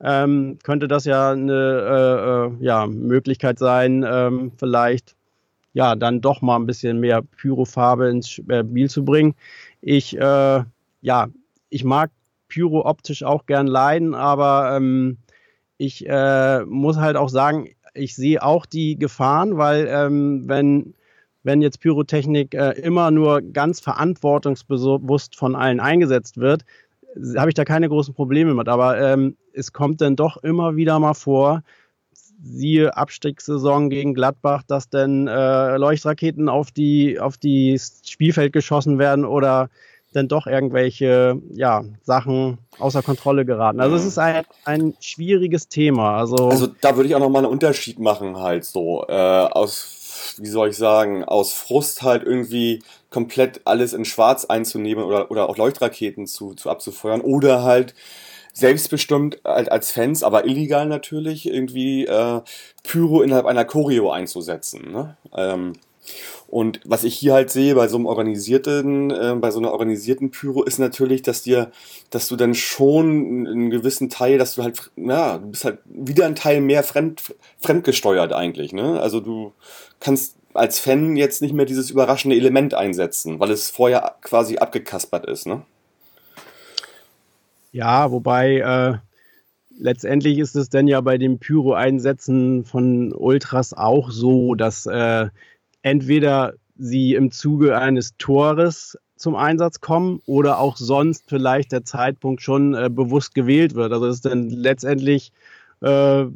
ähm, 0.00 0.58
könnte 0.62 0.88
das 0.88 1.04
ja 1.04 1.32
eine 1.32 1.52
äh, 2.60 2.62
äh, 2.62 2.64
ja, 2.64 2.86
Möglichkeit 2.86 3.58
sein, 3.58 4.04
ähm, 4.08 4.52
vielleicht 4.56 5.16
ja 5.74 5.94
dann 5.96 6.20
doch 6.20 6.40
mal 6.40 6.56
ein 6.56 6.66
bisschen 6.66 7.00
mehr 7.00 7.22
Pyrofarbe 7.22 8.08
ins 8.08 8.38
äh, 8.48 8.64
Spiel 8.64 8.88
zu 8.88 9.04
bringen. 9.04 9.34
Ich 9.82 10.16
äh, 10.16 10.64
ja, 11.02 11.28
ich 11.68 11.84
mag 11.84 12.10
Pyro 12.48 12.86
optisch 12.86 13.22
auch 13.22 13.46
gern 13.46 13.66
leiden, 13.66 14.14
aber 14.14 14.76
ähm, 14.76 15.18
ich 15.76 16.08
äh, 16.08 16.64
muss 16.64 16.96
halt 16.96 17.16
auch 17.16 17.28
sagen, 17.28 17.68
ich 17.92 18.14
sehe 18.14 18.42
auch 18.42 18.64
die 18.64 18.98
Gefahren, 18.98 19.58
weil 19.58 19.86
ähm, 19.90 20.48
wenn 20.48 20.94
wenn 21.42 21.60
jetzt 21.60 21.80
Pyrotechnik 21.80 22.54
äh, 22.54 22.70
immer 22.70 23.10
nur 23.10 23.42
ganz 23.42 23.80
verantwortungsbewusst 23.80 25.36
von 25.36 25.54
allen 25.54 25.78
eingesetzt 25.78 26.38
wird, 26.38 26.64
habe 27.36 27.50
ich 27.50 27.54
da 27.54 27.64
keine 27.64 27.88
großen 27.88 28.14
Probleme 28.14 28.54
mit. 28.54 28.66
Aber 28.68 28.98
ähm, 28.98 29.36
es 29.52 29.72
kommt 29.72 30.00
dann 30.00 30.16
doch 30.16 30.38
immer 30.38 30.74
wieder 30.76 30.98
mal 30.98 31.12
vor, 31.12 31.62
siehe 32.44 32.96
Abstiegssaison 32.96 33.90
gegen 33.90 34.14
Gladbach, 34.14 34.62
dass 34.66 34.88
dann 34.88 35.26
äh, 35.26 35.76
Leuchtraketen 35.76 36.48
auf 36.48 36.70
die 36.70 37.18
auf 37.18 37.36
die 37.38 37.80
Spielfeld 38.04 38.52
geschossen 38.52 38.98
werden 38.98 39.24
oder 39.24 39.70
dann 40.14 40.28
doch 40.28 40.46
irgendwelche 40.46 41.40
ja, 41.52 41.84
Sachen 42.02 42.58
außer 42.78 43.02
Kontrolle 43.02 43.44
geraten. 43.44 43.80
Also 43.80 43.96
es 43.96 44.04
ist 44.04 44.18
ein, 44.18 44.44
ein 44.64 44.94
schwieriges 45.00 45.68
Thema. 45.68 46.16
Also, 46.16 46.48
also 46.48 46.68
da 46.80 46.96
würde 46.96 47.08
ich 47.08 47.14
auch 47.14 47.20
nochmal 47.20 47.44
einen 47.44 47.52
Unterschied 47.52 47.98
machen, 47.98 48.38
halt 48.38 48.64
so. 48.64 49.04
Äh, 49.08 49.12
aus, 49.12 50.36
wie 50.38 50.48
soll 50.48 50.68
ich 50.68 50.76
sagen, 50.76 51.24
aus 51.24 51.52
Frust 51.52 52.02
halt 52.02 52.22
irgendwie 52.22 52.82
komplett 53.10 53.62
alles 53.64 53.92
in 53.92 54.04
Schwarz 54.04 54.44
einzunehmen 54.44 55.04
oder, 55.04 55.30
oder 55.30 55.48
auch 55.48 55.56
Leuchtraketen 55.56 56.26
zu, 56.26 56.54
zu 56.54 56.70
abzufeuern 56.70 57.20
oder 57.20 57.64
halt 57.64 57.94
selbstbestimmt 58.54 59.44
als 59.44 59.90
Fans, 59.90 60.22
aber 60.22 60.46
illegal 60.46 60.86
natürlich, 60.86 61.46
irgendwie 61.46 62.06
äh, 62.06 62.40
Pyro 62.84 63.20
innerhalb 63.20 63.46
einer 63.46 63.64
Choreo 63.64 64.10
einzusetzen. 64.10 64.92
Ne? 64.92 65.16
Ähm, 65.36 65.74
und 66.46 66.80
was 66.84 67.02
ich 67.02 67.16
hier 67.16 67.32
halt 67.32 67.50
sehe 67.50 67.74
bei 67.74 67.88
so 67.88 67.96
einem 67.96 68.06
organisierten, 68.06 69.10
äh, 69.10 69.34
bei 69.40 69.50
so 69.50 69.58
einer 69.58 69.72
organisierten 69.72 70.30
Pyro 70.30 70.62
ist 70.62 70.78
natürlich, 70.78 71.22
dass 71.22 71.42
dir, 71.42 71.72
dass 72.10 72.28
du 72.28 72.36
dann 72.36 72.54
schon 72.54 73.46
einen 73.46 73.70
gewissen 73.70 74.08
Teil, 74.08 74.38
dass 74.38 74.54
du 74.54 74.62
halt, 74.62 74.90
ja, 74.96 75.38
du 75.38 75.48
bist 75.48 75.64
halt 75.64 75.78
wieder 75.86 76.26
ein 76.26 76.36
Teil 76.36 76.60
mehr 76.60 76.84
fremd, 76.84 77.34
fremdgesteuert 77.58 78.32
eigentlich, 78.32 78.72
ne? 78.72 79.00
Also 79.00 79.18
du 79.20 79.52
kannst 79.98 80.36
als 80.52 80.78
Fan 80.78 81.16
jetzt 81.16 81.42
nicht 81.42 81.54
mehr 81.54 81.66
dieses 81.66 81.90
überraschende 81.90 82.36
Element 82.36 82.74
einsetzen, 82.74 83.40
weil 83.40 83.50
es 83.50 83.70
vorher 83.70 84.14
quasi 84.20 84.58
abgekaspert 84.58 85.26
ist, 85.26 85.46
ne? 85.46 85.62
Ja, 87.74 88.12
wobei 88.12 88.58
äh, 88.58 88.98
letztendlich 89.76 90.38
ist 90.38 90.54
es 90.54 90.68
dann 90.68 90.86
ja 90.86 91.00
bei 91.00 91.18
dem 91.18 91.40
Pyro-Einsätzen 91.40 92.64
von 92.64 93.12
Ultras 93.12 93.72
auch 93.74 94.12
so, 94.12 94.54
dass 94.54 94.86
äh, 94.86 95.26
entweder 95.82 96.54
sie 96.78 97.14
im 97.14 97.32
Zuge 97.32 97.76
eines 97.76 98.16
Tores 98.16 98.96
zum 99.16 99.34
Einsatz 99.34 99.80
kommen 99.80 100.20
oder 100.24 100.60
auch 100.60 100.76
sonst 100.76 101.24
vielleicht 101.26 101.72
der 101.72 101.84
Zeitpunkt 101.84 102.42
schon 102.42 102.74
äh, 102.74 102.88
bewusst 102.88 103.34
gewählt 103.34 103.74
wird. 103.74 103.92
Also 103.92 104.06
es 104.06 104.16
ist 104.16 104.26
dann 104.26 104.50
letztendlich 104.50 105.32
äh, 105.82 106.26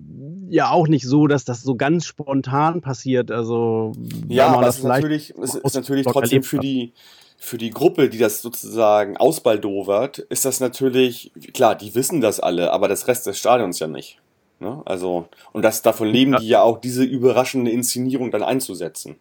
ja 0.48 0.70
auch 0.70 0.88
nicht 0.88 1.06
so, 1.06 1.28
dass 1.28 1.44
das 1.44 1.62
so 1.62 1.76
ganz 1.76 2.04
spontan 2.04 2.80
passiert. 2.80 3.30
Also 3.30 3.92
ja, 4.26 4.48
aber 4.48 4.62
das 4.62 4.78
ist 4.78 4.84
natürlich, 4.84 5.32
es 5.40 5.54
ist 5.54 5.74
natürlich 5.76 6.04
trotzdem 6.04 6.42
für 6.42 6.58
die 6.58 6.94
für 7.38 7.56
die 7.56 7.70
Gruppe, 7.70 8.08
die 8.08 8.18
das 8.18 8.42
sozusagen 8.42 9.16
ausbaldowert, 9.16 10.18
ist 10.18 10.44
das 10.44 10.58
natürlich 10.58 11.32
klar. 11.54 11.76
Die 11.76 11.94
wissen 11.94 12.20
das 12.20 12.40
alle, 12.40 12.72
aber 12.72 12.88
das 12.88 13.06
Rest 13.06 13.26
des 13.26 13.38
Stadions 13.38 13.78
ja 13.78 13.86
nicht. 13.86 14.20
Ne? 14.58 14.82
Also 14.84 15.28
und 15.52 15.62
das 15.62 15.82
davon 15.82 16.08
leben 16.08 16.32
ja. 16.32 16.38
die 16.40 16.48
ja 16.48 16.62
auch 16.62 16.80
diese 16.80 17.04
überraschende 17.04 17.70
Inszenierung 17.70 18.32
dann 18.32 18.42
einzusetzen. 18.42 19.16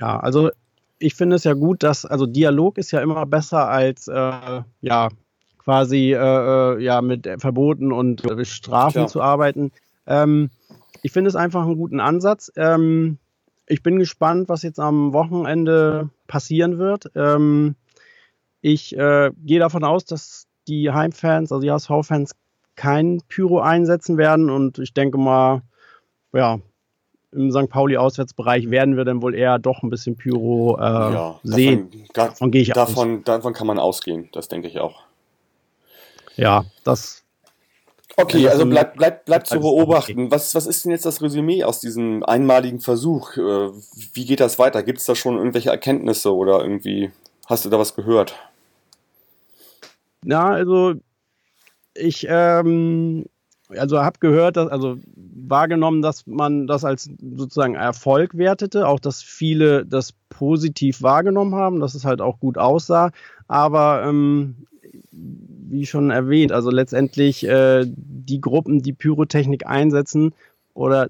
Ja, 0.00 0.18
also 0.18 0.50
ich 0.98 1.14
finde 1.14 1.36
es 1.36 1.44
ja 1.44 1.52
gut, 1.52 1.82
dass, 1.82 2.06
also 2.06 2.26
Dialog 2.26 2.78
ist 2.78 2.92
ja 2.92 3.00
immer 3.00 3.26
besser 3.26 3.68
als, 3.68 4.08
äh, 4.08 4.62
ja, 4.80 5.08
quasi, 5.58 6.12
äh, 6.12 6.16
äh 6.16 6.82
ja, 6.82 7.02
mit 7.02 7.28
Verboten 7.38 7.92
und 7.92 8.22
Strafen 8.44 8.92
Klar. 8.92 9.06
zu 9.08 9.20
arbeiten. 9.20 9.70
Ähm, 10.06 10.50
ich 11.02 11.12
finde 11.12 11.28
es 11.28 11.36
einfach 11.36 11.62
einen 11.62 11.76
guten 11.76 12.00
Ansatz. 12.00 12.50
Ähm, 12.56 13.18
ich 13.68 13.82
bin 13.82 13.98
gespannt, 13.98 14.48
was 14.48 14.62
jetzt 14.62 14.80
am 14.80 15.12
Wochenende 15.12 16.10
passieren 16.26 16.78
wird. 16.78 17.10
Ähm, 17.14 17.76
ich 18.60 18.96
äh, 18.96 19.30
gehe 19.44 19.60
davon 19.60 19.84
aus, 19.84 20.04
dass 20.04 20.46
die 20.66 20.90
Heimfans, 20.90 21.52
also 21.52 21.62
die 21.62 21.70
HSV-Fans, 21.70 22.32
kein 22.76 23.20
Pyro 23.28 23.60
einsetzen 23.60 24.18
werden 24.18 24.50
und 24.50 24.78
ich 24.78 24.94
denke 24.94 25.18
mal, 25.18 25.62
ja, 26.32 26.60
im 27.32 27.50
St. 27.50 27.68
Pauli-Auswärtsbereich 27.68 28.70
werden 28.70 28.96
wir 28.96 29.04
dann 29.04 29.20
wohl 29.20 29.34
eher 29.34 29.58
doch 29.58 29.82
ein 29.82 29.90
bisschen 29.90 30.16
Pyro 30.16 30.78
äh, 30.78 30.82
ja, 30.82 31.40
sehen. 31.42 31.90
Davon, 32.14 32.50
da, 32.50 32.60
davon 32.62 32.74
davon. 32.74 33.24
Davon 33.24 33.52
kann 33.52 33.66
man 33.66 33.78
ausgehen, 33.78 34.28
das 34.32 34.48
denke 34.48 34.68
ich 34.68 34.78
auch. 34.78 35.02
Ja, 36.36 36.64
das. 36.84 37.17
Okay, 38.20 38.48
also 38.48 38.66
bleibt 38.66 38.96
bleib, 38.96 39.24
bleib 39.26 39.46
zu 39.46 39.60
beobachten. 39.60 40.32
Was, 40.32 40.52
was 40.56 40.66
ist 40.66 40.84
denn 40.84 40.90
jetzt 40.90 41.06
das 41.06 41.22
Resümee 41.22 41.62
aus 41.62 41.78
diesem 41.78 42.24
einmaligen 42.24 42.80
Versuch? 42.80 43.36
Äh, 43.36 43.70
wie 44.12 44.24
geht 44.24 44.40
das 44.40 44.58
weiter? 44.58 44.82
Gibt 44.82 44.98
es 44.98 45.04
da 45.04 45.14
schon 45.14 45.36
irgendwelche 45.36 45.70
Erkenntnisse 45.70 46.34
oder 46.34 46.60
irgendwie 46.60 47.12
hast 47.46 47.64
du 47.64 47.68
da 47.68 47.78
was 47.78 47.94
gehört? 47.94 48.34
Ja, 50.24 50.48
also 50.48 50.94
ich 51.94 52.26
ähm, 52.28 53.26
also 53.68 54.00
habe 54.00 54.18
gehört, 54.18 54.56
dass, 54.56 54.68
also 54.68 54.96
wahrgenommen, 55.14 56.02
dass 56.02 56.26
man 56.26 56.66
das 56.66 56.84
als 56.84 57.08
sozusagen 57.36 57.76
Erfolg 57.76 58.36
wertete, 58.36 58.88
auch 58.88 58.98
dass 58.98 59.22
viele 59.22 59.86
das 59.86 60.12
positiv 60.28 61.02
wahrgenommen 61.02 61.54
haben, 61.54 61.78
dass 61.78 61.94
es 61.94 62.04
halt 62.04 62.20
auch 62.20 62.40
gut 62.40 62.58
aussah. 62.58 63.12
Aber 63.46 64.02
ähm, 64.04 64.66
wie 65.70 65.86
schon 65.86 66.10
erwähnt, 66.10 66.52
also 66.52 66.70
letztendlich 66.70 67.46
äh, 67.46 67.84
die 67.86 68.40
Gruppen, 68.40 68.82
die 68.82 68.92
Pyrotechnik 68.92 69.66
einsetzen 69.66 70.32
oder 70.74 71.08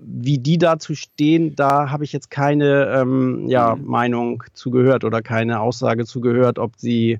wie 0.00 0.38
die 0.38 0.58
dazu 0.58 0.94
stehen, 0.94 1.54
da 1.54 1.90
habe 1.90 2.04
ich 2.04 2.12
jetzt 2.12 2.30
keine 2.30 2.86
ähm, 2.86 3.46
ja, 3.48 3.76
mhm. 3.76 3.86
Meinung 3.86 4.42
zugehört 4.52 5.04
oder 5.04 5.22
keine 5.22 5.60
Aussage 5.60 6.04
zugehört, 6.04 6.58
ob 6.58 6.72
sie 6.76 7.18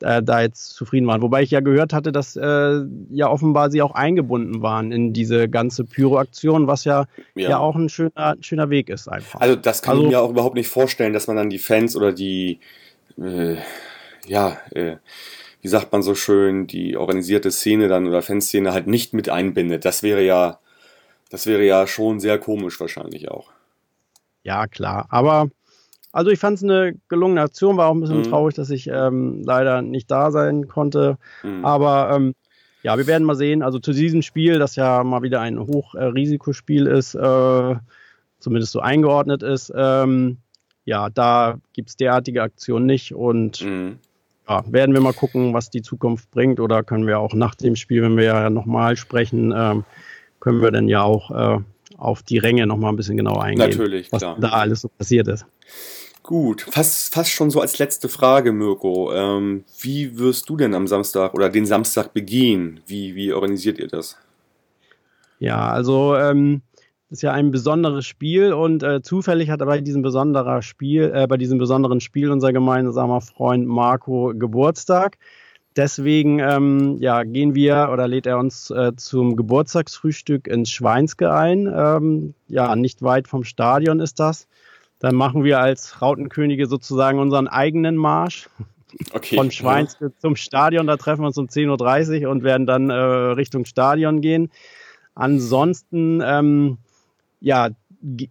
äh, 0.00 0.22
da 0.22 0.42
jetzt 0.42 0.74
zufrieden 0.74 1.06
waren. 1.06 1.22
Wobei 1.22 1.42
ich 1.42 1.50
ja 1.50 1.60
gehört 1.60 1.92
hatte, 1.92 2.12
dass 2.12 2.36
äh, 2.36 2.80
ja 3.10 3.28
offenbar 3.28 3.70
sie 3.70 3.82
auch 3.82 3.94
eingebunden 3.94 4.62
waren 4.62 4.92
in 4.92 5.12
diese 5.12 5.48
ganze 5.48 5.84
Pyro-Aktion, 5.84 6.66
was 6.66 6.84
ja, 6.84 7.06
ja, 7.34 7.50
ja. 7.50 7.58
auch 7.58 7.76
ein 7.76 7.88
schöner, 7.88 8.36
schöner 8.40 8.70
Weg 8.70 8.88
ist 8.88 9.08
einfach. 9.08 9.40
Also 9.40 9.56
das 9.56 9.82
kann 9.82 9.92
also, 9.92 10.04
ich 10.04 10.10
mir 10.10 10.20
auch 10.20 10.30
überhaupt 10.30 10.56
nicht 10.56 10.68
vorstellen, 10.68 11.12
dass 11.12 11.26
man 11.26 11.36
dann 11.36 11.50
die 11.50 11.58
Fans 11.58 11.96
oder 11.96 12.12
die, 12.12 12.58
äh, 13.20 13.56
ja, 14.26 14.58
äh, 14.70 14.96
wie 15.62 15.68
sagt 15.68 15.92
man 15.92 16.02
so 16.02 16.14
schön, 16.14 16.66
die 16.66 16.96
organisierte 16.96 17.50
Szene 17.50 17.88
dann 17.88 18.06
oder 18.06 18.20
Fanszene 18.20 18.72
halt 18.72 18.88
nicht 18.88 19.14
mit 19.14 19.28
einbindet. 19.28 19.84
Das 19.84 20.02
wäre 20.02 20.22
ja, 20.22 20.58
das 21.30 21.46
wäre 21.46 21.64
ja 21.64 21.86
schon 21.86 22.20
sehr 22.20 22.38
komisch 22.38 22.78
wahrscheinlich 22.80 23.30
auch. 23.30 23.50
Ja, 24.42 24.66
klar. 24.66 25.06
Aber 25.08 25.48
also 26.10 26.30
ich 26.30 26.40
fand 26.40 26.58
es 26.58 26.64
eine 26.64 26.94
gelungene 27.08 27.42
Aktion, 27.42 27.76
war 27.76 27.88
auch 27.88 27.94
ein 27.94 28.00
bisschen 28.00 28.18
mhm. 28.18 28.24
traurig, 28.24 28.56
dass 28.56 28.70
ich 28.70 28.88
ähm, 28.88 29.42
leider 29.44 29.82
nicht 29.82 30.10
da 30.10 30.32
sein 30.32 30.66
konnte. 30.66 31.16
Mhm. 31.44 31.64
Aber 31.64 32.10
ähm, 32.12 32.34
ja, 32.82 32.98
wir 32.98 33.06
werden 33.06 33.24
mal 33.24 33.36
sehen. 33.36 33.62
Also 33.62 33.78
zu 33.78 33.92
diesem 33.92 34.22
Spiel, 34.22 34.58
das 34.58 34.74
ja 34.74 35.04
mal 35.04 35.22
wieder 35.22 35.40
ein 35.40 35.60
Hochrisikospiel 35.60 36.88
äh, 36.88 36.98
ist, 36.98 37.14
äh, 37.14 37.76
zumindest 38.40 38.72
so 38.72 38.80
eingeordnet 38.80 39.44
ist, 39.44 39.72
ähm, 39.74 40.38
ja, 40.84 41.08
da 41.08 41.60
gibt 41.72 41.90
es 41.90 41.96
derartige 41.96 42.42
Aktionen 42.42 42.86
nicht. 42.86 43.14
Und 43.14 43.64
mhm. 43.64 43.98
Ja, 44.48 44.64
werden 44.70 44.94
wir 44.94 45.00
mal 45.00 45.12
gucken, 45.12 45.54
was 45.54 45.70
die 45.70 45.82
Zukunft 45.82 46.30
bringt. 46.30 46.60
Oder 46.60 46.82
können 46.82 47.06
wir 47.06 47.18
auch 47.18 47.34
nach 47.34 47.54
dem 47.54 47.76
Spiel, 47.76 48.02
wenn 48.02 48.16
wir 48.16 48.24
ja 48.24 48.50
nochmal 48.50 48.96
sprechen, 48.96 49.52
ähm, 49.56 49.84
können 50.40 50.60
wir 50.60 50.70
dann 50.70 50.88
ja 50.88 51.02
auch 51.02 51.30
äh, 51.30 51.58
auf 51.96 52.22
die 52.22 52.38
Ränge 52.38 52.66
nochmal 52.66 52.92
ein 52.92 52.96
bisschen 52.96 53.16
genauer 53.16 53.42
eingehen. 53.42 53.70
Natürlich, 53.70 54.10
was 54.10 54.22
klar. 54.22 54.36
da 54.40 54.48
alles 54.48 54.80
so 54.80 54.88
passiert 54.88 55.28
ist. 55.28 55.46
Gut, 56.22 56.62
fast, 56.70 57.12
fast 57.12 57.30
schon 57.30 57.50
so 57.50 57.60
als 57.60 57.78
letzte 57.78 58.08
Frage, 58.08 58.52
Mirko. 58.52 59.12
Ähm, 59.12 59.64
wie 59.80 60.18
wirst 60.18 60.48
du 60.48 60.56
denn 60.56 60.74
am 60.74 60.86
Samstag 60.86 61.34
oder 61.34 61.48
den 61.48 61.66
Samstag 61.66 62.12
begehen? 62.12 62.80
Wie, 62.86 63.14
wie 63.16 63.32
organisiert 63.32 63.78
ihr 63.78 63.88
das? 63.88 64.16
Ja, 65.40 65.72
also 65.72 66.16
ähm, 66.16 66.62
ist 67.12 67.22
ja 67.22 67.32
ein 67.32 67.50
besonderes 67.50 68.06
Spiel 68.06 68.54
und 68.54 68.82
äh, 68.82 69.02
zufällig 69.02 69.50
hat 69.50 69.60
bei 69.60 69.80
diesem 69.80 70.00
besonderen 70.00 70.62
Spiel, 70.62 71.12
äh, 71.14 71.26
bei 71.26 71.36
diesem 71.36 71.58
besonderen 71.58 72.00
Spiel 72.00 72.30
unser 72.30 72.54
gemeinsamer 72.54 73.20
Freund 73.20 73.66
Marco 73.66 74.32
Geburtstag. 74.34 75.18
deswegen 75.76 76.38
ähm, 76.38 76.96
ja, 77.00 77.22
gehen 77.24 77.54
wir 77.54 77.90
oder 77.92 78.08
lädt 78.08 78.26
er 78.26 78.38
uns 78.38 78.70
äh, 78.70 78.92
zum 78.96 79.36
Geburtstagsfrühstück 79.36 80.48
ins 80.48 80.70
Schweinske 80.70 81.32
ein. 81.32 81.70
Ähm, 81.74 82.34
ja, 82.48 82.74
nicht 82.76 83.02
weit 83.02 83.28
vom 83.28 83.44
Stadion 83.44 84.00
ist 84.00 84.18
das. 84.18 84.48
Dann 84.98 85.14
machen 85.14 85.44
wir 85.44 85.60
als 85.60 86.00
Rautenkönige 86.00 86.66
sozusagen 86.66 87.18
unseren 87.18 87.46
eigenen 87.46 87.96
Marsch. 87.96 88.48
Okay, 89.12 89.36
von 89.36 89.50
Schweinske 89.50 90.06
ja. 90.06 90.10
zum 90.18 90.36
Stadion, 90.36 90.86
da 90.86 90.96
treffen 90.96 91.22
wir 91.22 91.26
uns 91.26 91.38
um 91.38 91.46
10.30 91.46 92.24
Uhr 92.24 92.30
und 92.30 92.42
werden 92.42 92.66
dann 92.66 92.90
äh, 92.90 92.94
Richtung 92.94 93.64
Stadion 93.64 94.20
gehen. 94.20 94.50
Ansonsten, 95.14 96.22
ähm, 96.24 96.78
ja, 97.42 97.68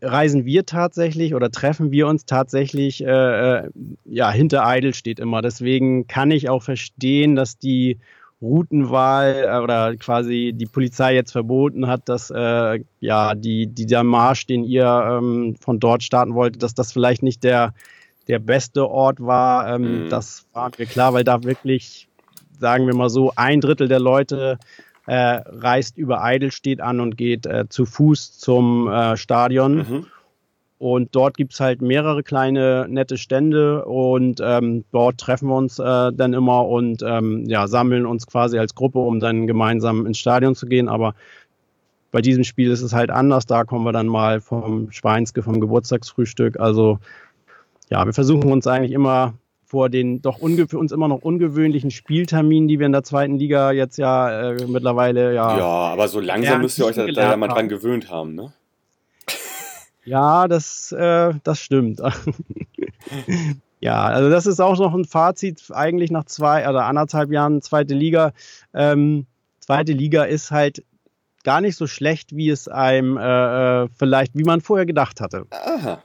reisen 0.01 0.45
wir 0.45 0.65
tatsächlich 0.65 1.33
oder 1.35 1.51
treffen 1.51 1.91
wir 1.91 2.07
uns 2.07 2.25
tatsächlich, 2.25 3.03
äh, 3.03 3.57
äh, 3.57 3.69
ja, 4.05 4.31
hinter 4.31 4.65
Eidel 4.65 4.93
steht 4.93 5.19
immer. 5.19 5.41
Deswegen 5.41 6.07
kann 6.07 6.31
ich 6.31 6.49
auch 6.49 6.63
verstehen, 6.63 7.35
dass 7.35 7.57
die 7.57 7.99
Routenwahl 8.41 9.45
äh, 9.47 9.59
oder 9.59 9.95
quasi 9.95 10.51
die 10.55 10.65
Polizei 10.65 11.15
jetzt 11.15 11.31
verboten 11.31 11.87
hat, 11.87 12.09
dass 12.09 12.31
äh, 12.31 12.83
ja 12.99 13.35
die, 13.35 13.67
die 13.67 13.85
der 13.85 14.03
Marsch, 14.03 14.47
den 14.47 14.63
ihr 14.63 14.85
ähm, 14.85 15.55
von 15.59 15.79
dort 15.79 16.03
starten 16.03 16.33
wolltet, 16.33 16.63
dass 16.63 16.73
das 16.73 16.91
vielleicht 16.91 17.23
nicht 17.23 17.43
der 17.43 17.73
der 18.27 18.39
beste 18.39 18.89
Ort 18.89 19.19
war. 19.19 19.75
Ähm, 19.75 20.05
mhm. 20.05 20.09
Das 20.09 20.45
war 20.53 20.71
mir 20.77 20.85
klar, 20.85 21.13
weil 21.13 21.23
da 21.23 21.43
wirklich, 21.43 22.07
sagen 22.59 22.87
wir 22.87 22.95
mal 22.95 23.09
so, 23.09 23.33
ein 23.35 23.61
Drittel 23.61 23.87
der 23.87 23.99
Leute 23.99 24.57
äh, 25.11 25.43
reist 25.45 25.97
über 25.97 26.23
Eidelstedt 26.23 26.79
an 26.79 27.01
und 27.01 27.17
geht 27.17 27.45
äh, 27.45 27.67
zu 27.67 27.85
Fuß 27.85 28.39
zum 28.39 28.87
äh, 28.87 29.17
Stadion. 29.17 29.75
Mhm. 29.75 30.05
Und 30.77 31.13
dort 31.13 31.35
gibt 31.35 31.51
es 31.51 31.59
halt 31.59 31.81
mehrere 31.81 32.23
kleine 32.23 32.87
nette 32.87 33.17
Stände 33.17 33.83
und 33.83 34.39
ähm, 34.41 34.85
dort 34.93 35.17
treffen 35.17 35.49
wir 35.49 35.57
uns 35.57 35.79
äh, 35.79 36.13
dann 36.13 36.31
immer 36.31 36.65
und 36.65 37.03
ähm, 37.05 37.43
ja, 37.45 37.67
sammeln 37.67 38.05
uns 38.05 38.25
quasi 38.25 38.57
als 38.57 38.73
Gruppe, 38.73 38.99
um 38.99 39.19
dann 39.19 39.47
gemeinsam 39.47 40.05
ins 40.05 40.17
Stadion 40.17 40.55
zu 40.55 40.65
gehen. 40.65 40.87
Aber 40.87 41.13
bei 42.11 42.21
diesem 42.21 42.45
Spiel 42.45 42.71
ist 42.71 42.81
es 42.81 42.93
halt 42.93 43.11
anders. 43.11 43.45
Da 43.45 43.65
kommen 43.65 43.83
wir 43.83 43.91
dann 43.91 44.07
mal 44.07 44.39
vom 44.39 44.93
Schweinske, 44.93 45.43
vom 45.43 45.59
Geburtstagsfrühstück. 45.59 46.57
Also 46.57 46.99
ja, 47.89 48.05
wir 48.05 48.13
versuchen 48.13 48.49
uns 48.49 48.65
eigentlich 48.65 48.93
immer 48.93 49.33
vor 49.71 49.87
den 49.87 50.21
doch 50.21 50.39
für 50.39 50.77
uns 50.77 50.91
immer 50.91 51.07
noch 51.07 51.21
ungewöhnlichen 51.21 51.91
Spielterminen, 51.91 52.67
die 52.67 52.77
wir 52.77 52.85
in 52.85 52.91
der 52.91 53.03
zweiten 53.03 53.37
Liga 53.37 53.71
jetzt 53.71 53.97
ja 53.97 54.49
äh, 54.49 54.67
mittlerweile 54.67 55.33
ja. 55.33 55.57
Ja, 55.57 55.65
aber 55.65 56.09
so 56.09 56.19
langsam 56.19 56.59
müsst 56.59 56.77
ihr 56.77 56.85
euch 56.85 56.97
da, 56.97 57.07
da 57.07 57.31
ja 57.31 57.37
mal 57.37 57.47
dran 57.47 57.69
gewöhnt 57.69 58.11
haben, 58.11 58.35
ne? 58.35 58.51
Ja, 60.03 60.49
das, 60.49 60.91
äh, 60.91 61.33
das 61.43 61.59
stimmt. 61.59 62.01
ja, 63.79 64.01
also 64.03 64.29
das 64.29 64.45
ist 64.45 64.59
auch 64.59 64.77
noch 64.77 64.93
ein 64.93 65.05
Fazit 65.05 65.63
eigentlich 65.71 66.11
nach 66.11 66.25
zwei 66.25 66.67
oder 66.67 66.85
anderthalb 66.85 67.31
Jahren 67.31 67.61
zweite 67.61 67.93
Liga. 67.93 68.33
Ähm, 68.73 69.25
zweite 69.59 69.93
Liga 69.93 70.23
ist 70.23 70.51
halt 70.51 70.83
gar 71.45 71.61
nicht 71.61 71.77
so 71.77 71.87
schlecht, 71.87 72.35
wie 72.35 72.49
es 72.49 72.67
einem 72.67 73.15
äh, 73.15 73.83
äh 73.83 73.87
vielleicht, 73.97 74.35
wie 74.35 74.43
man 74.43 74.59
vorher 74.59 74.87
gedacht 74.87 75.21
hatte. 75.21 75.45
Aha. 75.51 76.03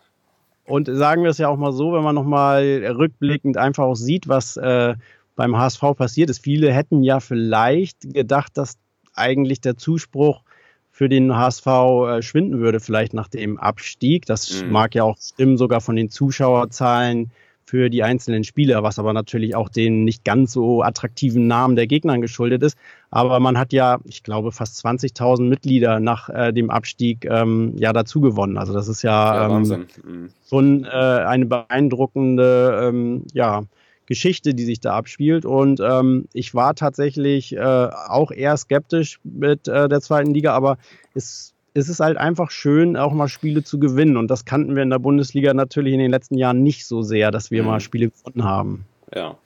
Und 0.67 0.89
sagen 0.91 1.23
wir 1.23 1.31
es 1.31 1.39
ja 1.39 1.49
auch 1.49 1.57
mal 1.57 1.73
so, 1.73 1.93
wenn 1.93 2.03
man 2.03 2.15
nochmal 2.15 2.85
rückblickend 2.85 3.57
einfach 3.57 3.85
auch 3.85 3.95
sieht, 3.95 4.29
was 4.29 4.57
äh, 4.57 4.95
beim 5.37 5.57
HSV 5.57 5.81
passiert 5.97 6.31
ist. 6.31 6.43
Viele 6.43 6.73
hätten 6.73 7.03
ja 7.03 7.21
vielleicht 7.21 8.13
gedacht, 8.13 8.57
dass 8.57 8.77
eigentlich 9.15 9.61
der 9.61 9.77
Zuspruch 9.77 10.43
für 10.91 11.09
den 11.09 11.37
HSV 11.37 11.67
äh, 11.67 12.23
schwinden 12.23 12.59
würde, 12.59 12.81
vielleicht 12.81 13.15
nach 13.15 13.29
dem 13.29 13.59
Abstieg. 13.59 14.27
Das 14.27 14.63
mhm. 14.63 14.73
mag 14.73 14.95
ja 14.95 15.05
auch 15.05 15.19
stimmen, 15.19 15.57
sogar 15.59 15.81
von 15.81 15.95
den 15.95 16.11
Zuschauerzahlen 16.11 17.31
für 17.67 17.91
die 17.91 18.05
einzelnen 18.05 18.45
Spieler, 18.45 18.85
was 18.85 19.01
aber 19.01 19.13
natürlich 19.13 19.57
auch 19.57 19.69
den 19.69 20.05
nicht 20.05 20.25
ganz 20.25 20.53
so 20.53 20.83
attraktiven 20.83 21.49
Namen 21.49 21.75
der 21.75 21.89
Gegnern 21.89 22.21
geschuldet 22.21 22.63
ist. 22.63 22.79
Aber 23.11 23.41
man 23.41 23.59
hat 23.59 23.73
ja, 23.73 23.99
ich 24.05 24.23
glaube, 24.23 24.53
fast 24.53 24.85
20.000 24.87 25.43
Mitglieder 25.43 25.99
nach 25.99 26.29
äh, 26.29 26.53
dem 26.53 26.71
Abstieg 26.71 27.25
ähm, 27.25 27.75
ja 27.77 27.93
dazu 27.93 28.21
gewonnen. 28.21 28.57
Also 28.57 28.73
das 28.73 28.87
ist 28.87 29.03
ja, 29.03 29.49
ja 29.49 29.57
ähm, 29.57 29.87
mhm. 30.05 30.29
schon 30.49 30.85
äh, 30.85 30.89
eine 30.89 31.47
beeindruckende 31.47 32.89
ähm, 32.89 33.25
ja, 33.33 33.65
Geschichte, 34.07 34.55
die 34.55 34.65
sich 34.65 34.79
da 34.79 34.95
abspielt. 34.95 35.45
Und 35.45 35.81
ähm, 35.81 36.29
ich 36.33 36.55
war 36.55 36.77
tatsächlich 36.77 37.57
äh, 37.57 37.61
auch 37.61 38.31
eher 38.31 38.57
skeptisch 38.57 39.19
mit 39.25 39.67
äh, 39.67 39.89
der 39.89 40.01
zweiten 40.01 40.33
Liga, 40.33 40.55
aber 40.55 40.79
es 41.15 41.56
es 41.77 41.89
ist 41.89 42.01
halt 42.01 42.17
einfach 42.17 42.51
schön, 42.51 42.97
auch 42.97 43.13
mal 43.13 43.29
Spiele 43.29 43.63
zu 43.63 43.79
gewinnen. 43.79 44.17
Und 44.17 44.29
das 44.29 44.45
kannten 44.45 44.75
wir 44.75 44.83
in 44.83 44.91
der 44.91 44.99
Bundesliga 44.99 45.53
natürlich 45.53 45.93
in 45.93 45.99
den 45.99 46.11
letzten 46.11 46.37
Jahren 46.37 46.63
nicht 46.63 46.87
so 46.87 47.03
sehr, 47.03 47.31
dass 47.31 47.51
wir 47.51 47.63
mhm. 47.63 47.69
mal 47.69 47.81
Spiele 47.81 48.11
gewonnen 48.11 48.45
haben. 48.45 48.87
Ja. 49.15 49.37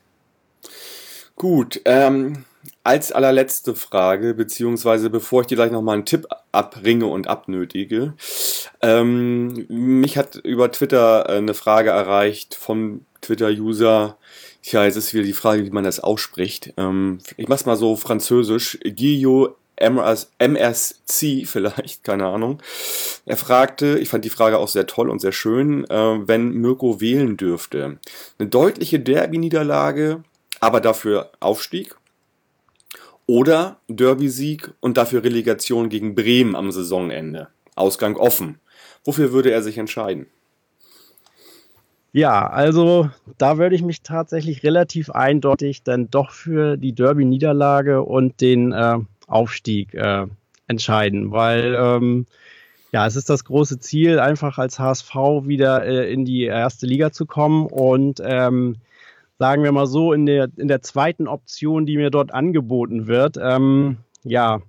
Gut, 1.35 1.81
ähm, 1.87 2.45
als 2.85 3.13
allerletzte 3.13 3.75
Frage, 3.75 4.35
beziehungsweise 4.35 5.11
bevor 5.11 5.41
ich 5.41 5.47
dir 5.49 5.57
gleich 5.57 5.73
nochmal 5.73 5.95
einen 5.95 6.05
Tipp 6.05 6.27
abringe 6.53 7.07
und 7.07 7.27
abnötige, 7.27 8.15
ähm, 8.81 9.67
mich 9.69 10.17
hat 10.17 10.37
über 10.37 10.71
Twitter 10.71 11.29
äh, 11.29 11.39
eine 11.39 11.55
Frage 11.55 11.91
erreicht 11.91 12.55
vom 12.55 13.07
Twitter-User. 13.23 14.17
Tja, 14.63 14.85
jetzt 14.85 14.97
ist 14.97 15.15
wieder 15.15 15.25
die 15.25 15.33
Frage, 15.33 15.65
wie 15.65 15.71
man 15.71 15.85
das 15.85 16.01
ausspricht. 16.01 16.75
Ähm, 16.77 17.19
ich 17.37 17.49
mach's 17.49 17.67
mal 17.67 17.77
so 17.77 17.97
französisch. 17.97 18.79
Guillaume 18.85 19.55
MSC 19.81 21.47
vielleicht, 21.47 22.05
keine 22.05 22.27
Ahnung. 22.27 22.63
Er 23.27 23.37
fragte, 23.37 23.99
ich 23.99 24.09
fand 24.09 24.25
die 24.25 24.31
Frage 24.31 24.59
auch 24.59 24.69
sehr 24.69 24.87
toll 24.87 25.11
und 25.11 25.21
sehr 25.21 25.33
schön, 25.33 25.85
äh, 25.91 26.29
wenn 26.29 26.53
Mirko 26.53 27.01
wählen 27.01 27.37
dürfte. 27.37 27.99
Eine 28.39 28.49
deutliche 28.49 29.01
Derby-Niederlage, 29.01 30.23
aber 30.61 30.81
dafür 30.81 31.33
Aufstieg. 31.41 31.97
Oder 33.27 33.81
Derby-Sieg 33.89 34.73
und 34.81 34.97
dafür 34.97 35.23
Relegation 35.25 35.89
gegen 35.89 36.15
Bremen 36.15 36.57
am 36.57 36.73
Saisonende. 36.73 37.49
Ausgang 37.77 38.17
offen. 38.17 38.59
Wofür 39.05 39.33
würde 39.33 39.51
er 39.51 39.63
sich 39.63 39.79
entscheiden? 39.79 40.27
Ja, 42.13 42.49
also 42.49 43.09
da 43.39 43.57
würde 43.59 43.77
ich 43.77 43.83
mich 43.83 44.03
tatsächlich 44.03 44.65
relativ 44.65 45.11
eindeutig 45.11 45.85
dann 45.85 46.11
doch 46.11 46.33
für 46.33 46.77
die 46.77 46.93
Derby-Niederlage 46.93 48.03
und 48.03 48.41
den 48.41 48.73
äh, 48.73 48.99
Aufstieg 49.31 49.95
äh, 49.95 50.27
entscheiden, 50.67 51.33
weil 51.33 51.77
ähm, 51.79 52.27
ja, 52.93 53.07
es 53.07 53.17
ist 53.17 53.31
das 53.31 53.45
große 53.45 53.79
Ziel, 53.79 54.19
einfach 54.19 54.59
als 54.59 54.79
HSV 54.79 55.15
wieder 55.45 55.85
äh, 55.85 56.13
in 56.13 56.25
die 56.25 56.43
erste 56.43 56.87
Liga 56.87 57.13
zu 57.13 57.25
kommen 57.25 57.67
und 57.67 58.21
ähm, 58.25 58.77
sagen 59.39 59.63
wir 59.63 59.73
mal 59.73 59.87
so, 59.87 60.13
in 60.13 60.27
der, 60.27 60.49
in 60.57 60.69
der 60.69 60.83
zweiten 60.83 61.27
Option, 61.27 61.87
die 61.87 61.97
mir 61.97 62.11
dort 62.11 62.35
angeboten 62.35 63.07
wird, 63.07 63.39
ähm, 63.41 63.99
ja, 64.23 64.61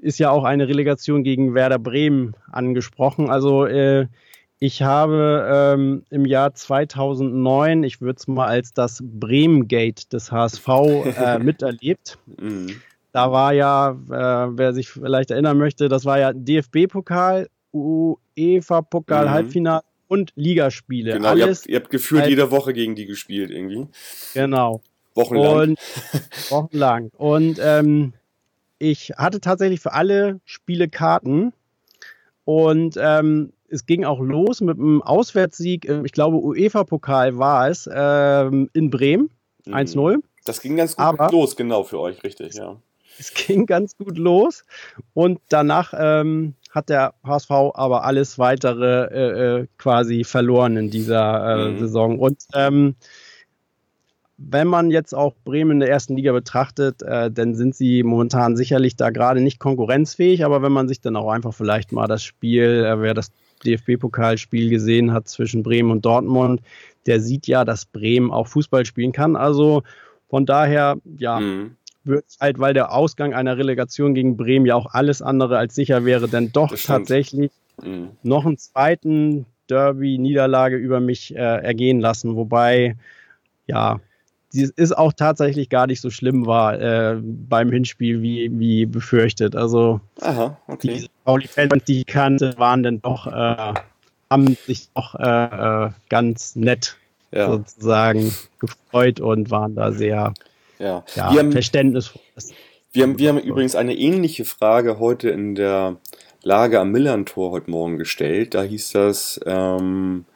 ist 0.00 0.18
ja 0.18 0.30
auch 0.30 0.44
eine 0.44 0.68
Relegation 0.68 1.22
gegen 1.22 1.54
Werder 1.54 1.78
Bremen 1.78 2.34
angesprochen. 2.50 3.30
Also 3.30 3.66
äh, 3.66 4.06
ich 4.58 4.82
habe 4.82 5.74
ähm, 5.76 6.04
im 6.10 6.24
Jahr 6.24 6.54
2009, 6.54 7.82
ich 7.82 8.00
würde 8.00 8.16
es 8.18 8.26
mal 8.26 8.46
als 8.46 8.72
das 8.72 9.02
Bremen-Gate 9.02 10.12
des 10.12 10.32
HSV 10.32 10.68
äh, 10.68 11.38
miterlebt. 11.42 12.18
Mhm. 13.14 13.18
Da 13.18 13.32
war 13.32 13.52
ja, 13.52 13.90
äh, 13.90 14.58
wer 14.58 14.74
sich 14.74 14.90
vielleicht 14.90 15.30
erinnern 15.30 15.56
möchte, 15.56 15.88
das 15.88 16.04
war 16.04 16.18
ja 16.18 16.32
DFB-Pokal, 16.32 17.48
UEFA-Pokal, 17.72 19.26
mhm. 19.26 19.30
Halbfinale 19.30 19.82
und 20.08 20.32
Ligaspiele. 20.34 21.14
Genau, 21.14 21.34
ihr 21.34 21.46
habt, 21.46 21.66
ihr 21.66 21.76
habt 21.76 21.90
gefühlt 21.90 22.22
halt, 22.22 22.30
jede 22.30 22.50
Woche 22.50 22.72
gegen 22.72 22.94
die 22.94 23.06
gespielt 23.06 23.50
irgendwie. 23.50 23.86
Genau. 24.34 24.80
Wochenlang. 25.14 25.70
Und, 25.70 25.78
wochenlang. 26.50 27.10
Und 27.16 27.60
ähm, 27.62 28.14
ich 28.78 29.12
hatte 29.16 29.40
tatsächlich 29.40 29.80
für 29.80 29.92
alle 29.92 30.40
Spiele 30.44 30.88
Karten. 30.88 31.52
Und 32.44 32.96
ähm, 33.00 33.52
es 33.68 33.86
ging 33.86 34.04
auch 34.04 34.20
los 34.20 34.60
mit 34.60 34.78
einem 34.78 35.02
Auswärtssieg, 35.02 35.88
ich 35.88 36.12
glaube 36.12 36.38
UEFA-Pokal 36.38 37.38
war 37.38 37.70
es, 37.70 37.88
ähm, 37.92 38.68
in 38.72 38.90
Bremen, 38.90 39.30
mhm. 39.64 39.74
1-0. 39.74 40.16
Das 40.44 40.60
ging 40.60 40.76
ganz 40.76 40.96
gut 40.96 41.04
Aber, 41.04 41.30
los, 41.30 41.56
genau, 41.56 41.84
für 41.84 41.98
euch, 42.00 42.22
richtig, 42.22 42.54
ja 42.54 42.76
es 43.18 43.32
ging 43.34 43.66
ganz 43.66 43.96
gut 43.96 44.18
los 44.18 44.64
und 45.14 45.40
danach 45.48 45.92
ähm, 45.96 46.54
hat 46.74 46.88
der 46.88 47.14
HSV 47.24 47.50
aber 47.50 48.04
alles 48.04 48.38
weitere 48.38 49.04
äh, 49.04 49.60
äh, 49.60 49.66
quasi 49.78 50.24
verloren 50.24 50.76
in 50.76 50.90
dieser 50.90 51.68
äh, 51.68 51.70
mhm. 51.70 51.78
Saison. 51.78 52.18
Und 52.18 52.44
ähm, 52.54 52.96
wenn 54.36 54.66
man 54.66 54.90
jetzt 54.90 55.14
auch 55.14 55.34
Bremen 55.44 55.72
in 55.72 55.80
der 55.80 55.90
ersten 55.90 56.16
Liga 56.16 56.32
betrachtet, 56.32 57.02
äh, 57.02 57.30
dann 57.30 57.54
sind 57.54 57.76
sie 57.76 58.02
momentan 58.02 58.56
sicherlich 58.56 58.96
da 58.96 59.10
gerade 59.10 59.40
nicht 59.40 59.60
konkurrenzfähig. 59.60 60.44
Aber 60.44 60.62
wenn 60.62 60.72
man 60.72 60.88
sich 60.88 61.00
dann 61.00 61.14
auch 61.14 61.30
einfach 61.30 61.54
vielleicht 61.54 61.92
mal 61.92 62.08
das 62.08 62.24
Spiel, 62.24 62.84
äh, 62.84 63.00
wer 63.00 63.14
das 63.14 63.30
DFB-Pokalspiel 63.64 64.68
gesehen 64.68 65.12
hat 65.12 65.28
zwischen 65.28 65.62
Bremen 65.62 65.92
und 65.92 66.04
Dortmund, 66.04 66.60
der 67.06 67.20
sieht 67.20 67.46
ja, 67.46 67.64
dass 67.64 67.86
Bremen 67.86 68.32
auch 68.32 68.48
Fußball 68.48 68.84
spielen 68.84 69.12
kann. 69.12 69.36
Also 69.36 69.84
von 70.28 70.44
daher, 70.44 70.96
ja, 71.16 71.38
mhm 71.38 71.76
wird 72.04 72.24
halt, 72.40 72.58
weil 72.58 72.74
der 72.74 72.92
Ausgang 72.92 73.34
einer 73.34 73.56
Relegation 73.56 74.14
gegen 74.14 74.36
Bremen 74.36 74.66
ja 74.66 74.74
auch 74.74 74.92
alles 74.92 75.22
andere 75.22 75.58
als 75.58 75.74
sicher 75.74 76.04
wäre, 76.04 76.28
denn 76.28 76.52
doch 76.52 76.74
tatsächlich 76.76 77.50
mhm. 77.82 78.10
noch 78.22 78.46
einen 78.46 78.58
zweiten 78.58 79.46
Derby-Niederlage 79.68 80.76
über 80.76 81.00
mich 81.00 81.34
äh, 81.34 81.38
ergehen 81.38 82.00
lassen. 82.00 82.36
Wobei, 82.36 82.96
ja, 83.66 84.00
die 84.52 84.70
ist 84.76 84.96
auch 84.96 85.12
tatsächlich 85.12 85.68
gar 85.68 85.86
nicht 85.86 86.00
so 86.00 86.10
schlimm 86.10 86.46
war 86.46 86.80
äh, 86.80 87.16
beim 87.20 87.72
Hinspiel 87.72 88.22
wie, 88.22 88.50
wie 88.52 88.86
befürchtet. 88.86 89.56
Also 89.56 90.00
Aha, 90.20 90.56
okay. 90.68 91.00
die 91.00 91.10
Pauli-Fans, 91.24 91.84
die 91.84 92.04
kannte, 92.04 92.54
waren 92.56 92.82
dann 92.82 93.02
doch, 93.02 93.26
äh, 93.26 93.74
haben 94.30 94.56
sich 94.66 94.88
doch 94.94 95.14
äh, 95.16 95.86
äh, 95.86 95.90
ganz 96.08 96.54
nett 96.54 96.96
Ja, 97.32 97.48
sozusagen 97.48 98.32
gefreut 98.60 99.18
und 99.18 99.50
waren 99.50 99.74
da 99.74 99.90
sehr 99.90 100.32
ja. 100.78 101.04
ja, 101.14 101.32
Wir 101.32 101.40
haben, 101.40 101.52
wir 102.92 103.02
haben, 103.02 103.18
wir 103.18 103.28
haben 103.30 103.38
übrigens 103.38 103.74
eine 103.74 103.96
ähnliche 103.96 104.44
Frage 104.44 104.98
heute 104.98 105.30
in 105.30 105.54
der 105.54 105.96
Lage 106.42 106.78
am 106.78 106.92
Millern-Tor 106.92 107.50
heute 107.50 107.70
Morgen 107.70 107.98
gestellt. 107.98 108.54
Da 108.54 108.62
hieß 108.62 108.92
das 108.92 109.40
ähm, 109.46 110.26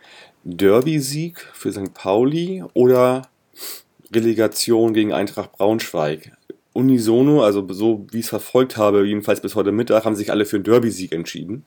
Derby-Sieg 0.45 1.39
für 1.53 1.71
St. 1.73 1.95
Pauli 1.95 2.65
oder 2.75 3.23
Relegation 4.13 4.95
gegen 4.95 5.13
Eintracht 5.13 5.53
Braunschweig. 5.53 6.33
Unisono, 6.73 7.43
also 7.43 7.67
so 7.73 8.07
wie 8.11 8.19
ich 8.19 8.27
es 8.27 8.31
verfolgt 8.31 8.77
habe, 8.77 9.05
jedenfalls 9.05 9.41
bis 9.41 9.55
heute 9.55 9.73
Mittag, 9.73 10.05
haben 10.05 10.17
sich 10.17 10.31
alle 10.31 10.45
für 10.45 10.57
einen 10.57 10.65
Derby-Sieg 10.65 11.13
entschieden. 11.13 11.65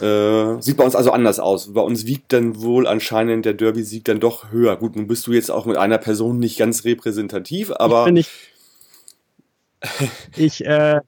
Äh, 0.00 0.60
sieht 0.60 0.76
bei 0.76 0.84
uns 0.84 0.96
also 0.96 1.12
anders 1.12 1.38
aus. 1.38 1.72
Bei 1.72 1.80
uns 1.80 2.06
wiegt 2.06 2.32
dann 2.32 2.60
wohl 2.60 2.86
anscheinend 2.86 3.44
der 3.44 3.54
Derby-Sieg 3.54 4.04
dann 4.04 4.18
doch 4.18 4.50
höher. 4.50 4.76
Gut, 4.76 4.96
nun 4.96 5.06
bist 5.06 5.26
du 5.26 5.32
jetzt 5.32 5.50
auch 5.50 5.66
mit 5.66 5.76
einer 5.76 5.98
Person 5.98 6.38
nicht 6.38 6.58
ganz 6.58 6.84
repräsentativ, 6.84 7.70
aber 7.70 8.00
ich 8.00 8.04
bin 8.06 8.14
nicht, 8.14 8.30
ich, 10.36 10.64
äh, 10.64 11.00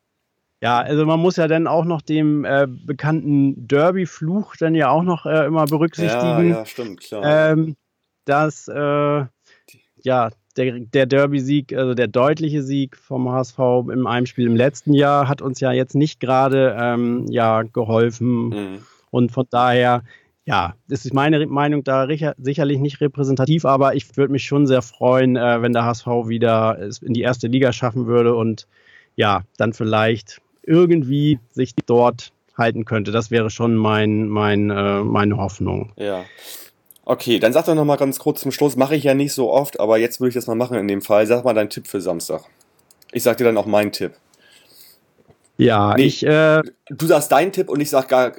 ja, 0.63 0.79
also 0.81 1.05
man 1.05 1.21
muss 1.21 1.37
ja 1.37 1.49
dann 1.49 1.67
auch 1.67 1.85
noch 1.85 2.01
dem 2.01 2.45
äh, 2.45 2.67
bekannten 2.69 3.67
Derby-Fluch 3.67 4.57
dann 4.57 4.75
ja 4.75 4.89
auch 4.89 5.03
noch 5.03 5.27
äh, 5.27 5.47
immer 5.47 5.61
ja, 5.61 5.67
berücksichtigen. 5.67 6.51
ja, 6.51 6.65
stimmt, 6.65 7.01
klar. 7.01 7.23
ähm, 7.25 7.77
dass 8.25 8.69
äh, 8.69 9.25
ja 10.03 10.31
der, 10.57 10.81
der 10.81 11.07
Derby-Sieg, 11.07 11.75
also 11.75 11.95
der 11.95 12.09
deutliche 12.09 12.63
Sieg 12.63 12.97
vom 12.97 13.31
HSV 13.31 13.59
im 13.93 14.09
Heimspiel 14.09 14.47
im 14.47 14.57
letzten 14.57 14.95
Jahr, 14.95 15.29
hat 15.29 15.43
uns 15.43 15.61
ja 15.61 15.73
jetzt 15.73 15.95
nicht 15.95 16.21
gerade 16.21 16.77
ähm, 16.79 17.27
ja 17.29 17.63
geholfen 17.63 18.49
Mhm. 18.49 18.79
und 19.11 19.33
von 19.33 19.47
daher 19.51 20.03
ja, 20.49 20.75
ist 20.89 21.13
meine 21.13 21.45
Meinung 21.47 21.83
da 21.83 22.07
sicherlich 22.39 22.79
nicht 22.79 23.01
repräsentativ, 23.01 23.65
aber 23.65 23.97
ich 23.97 24.17
würde 24.17 24.33
mich 24.33 24.45
schon 24.45 24.69
sehr 24.69 24.81
freuen, 24.81 25.35
äh, 25.37 25.61
wenn 25.61 25.73
der 25.73 25.85
HSV 25.85 26.07
wieder 26.29 26.79
es 26.79 26.99
in 27.03 27.15
die 27.15 27.23
erste 27.23 27.49
Liga 27.49 27.73
schaffen 27.73 28.07
würde 28.07 28.35
und 28.37 28.69
ja, 29.17 29.43
dann 29.57 29.73
vielleicht 29.73 30.41
irgendwie 30.63 31.41
sich 31.51 31.75
dort 31.87 32.33
halten 32.57 32.85
könnte. 32.85 33.11
Das 33.11 33.33
wäre 33.33 33.51
schon 33.51 33.75
mein, 33.75 34.29
mein, 34.29 34.71
äh, 34.71 35.03
meine 35.03 35.37
Hoffnung. 35.37 35.93
Ja. 35.97 36.25
Okay, 37.09 37.39
dann 37.39 37.53
sag 37.53 37.67
doch 37.67 37.77
noch 37.77 37.85
mal 37.85 37.97
ganz 37.97 38.19
kurz 38.19 38.41
zum 38.41 38.51
Schluss, 38.51 38.75
mache 38.75 38.97
ich 38.97 39.05
ja 39.05 39.15
nicht 39.15 39.33
so 39.33 39.53
oft, 39.53 39.79
aber 39.79 39.97
jetzt 39.97 40.21
würde 40.21 40.31
ich 40.31 40.35
das 40.35 40.49
mal 40.49 40.57
machen 40.57 40.77
in 40.77 40.89
dem 40.89 41.03
Fall. 41.03 41.25
Sag 41.25 41.45
mal 41.45 41.55
deinen 41.55 41.71
Tipp 41.71 41.87
für 41.87 42.01
Samstag. 42.01 42.43
Ich 43.13 43.23
sag 43.23 43.37
dir 43.37 43.45
dann 43.45 43.57
auch 43.57 43.67
meinen 43.67 43.93
Tipp. 43.93 44.15
Ja, 45.57 45.95
Nee. 45.95 46.03
ich 46.03 46.27
äh, 46.27 46.63
Du 46.91 47.07
sagst 47.07 47.31
deinen 47.31 47.53
Tipp 47.53 47.69
und 47.69 47.81
ich 47.81 47.91
sag 47.91 48.09
gar, 48.09 48.33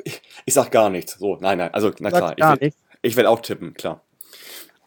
ich 0.45 0.53
sag 0.53 0.69
gar 0.69 0.89
nichts. 0.89 1.17
So, 1.17 1.37
nein, 1.39 1.57
nein, 1.59 1.73
also 1.73 1.91
na 1.99 2.11
klar, 2.11 2.33
ich 2.33 2.37
gar 2.43 2.59
will, 2.59 2.73
ich 3.01 3.15
will 3.15 3.25
auch 3.25 3.39
tippen, 3.39 3.73
klar. 3.73 4.01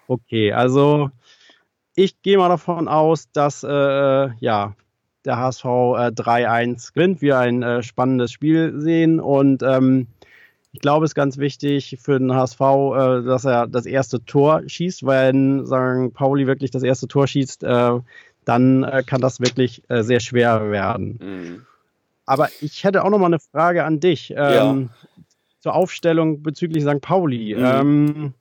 Okay, 0.09 0.53
also 0.53 1.09
ich 1.95 2.21
gehe 2.21 2.37
mal 2.37 2.51
davon 2.51 2.87
aus, 2.87 3.33
dass 3.33 3.65
äh, 3.65 4.29
ja, 4.41 4.77
der 5.25 5.37
HSV 5.39 5.65
äh, 5.65 6.13
3-1 6.13 6.93
gewinnt, 6.93 7.23
wir 7.23 7.39
ein 7.39 7.63
äh, 7.63 7.83
spannendes 7.83 8.31
Spiel 8.31 8.75
sehen 8.79 9.21
und 9.21 9.63
ähm, 9.63 10.07
ich 10.73 10.81
glaube, 10.81 11.05
es 11.05 11.11
ist 11.11 11.15
ganz 11.17 11.39
wichtig 11.39 11.99
für 12.01 12.19
den 12.19 12.33
HSV, 12.33 12.61
äh, 12.61 13.23
dass 13.25 13.45
er 13.45 13.67
das 13.67 13.87
erste 13.87 14.25
Tor 14.25 14.63
schießt, 14.67 15.05
wenn 15.07 15.67
sagen 15.67 16.13
Pauli 16.13 16.47
wirklich 16.47 16.71
das 16.71 16.83
erste 16.83 17.09
Tor 17.09 17.27
schießt, 17.27 17.65
äh, 17.65 17.99
dann 18.45 18.85
äh, 18.85 19.03
kann 19.05 19.21
das 19.21 19.41
wirklich 19.41 19.83
äh, 19.89 20.03
sehr 20.03 20.21
schwer 20.21 20.71
werden. 20.71 21.19
Mhm. 21.21 21.67
Aber 22.27 22.49
ich 22.61 22.85
hätte 22.85 23.05
auch 23.05 23.11
noch 23.11 23.19
mal 23.19 23.27
eine 23.27 23.41
Frage 23.41 23.85
an 23.85 23.99
dich 23.99 24.33
ähm, 24.37 24.91
zur 25.59 25.75
Aufstellung 25.75 26.43
bezüglich 26.43 26.85
St. 26.85 27.01
Pauli. 27.01 27.57
Mhm. 27.57 27.65
Ähm, 27.65 28.35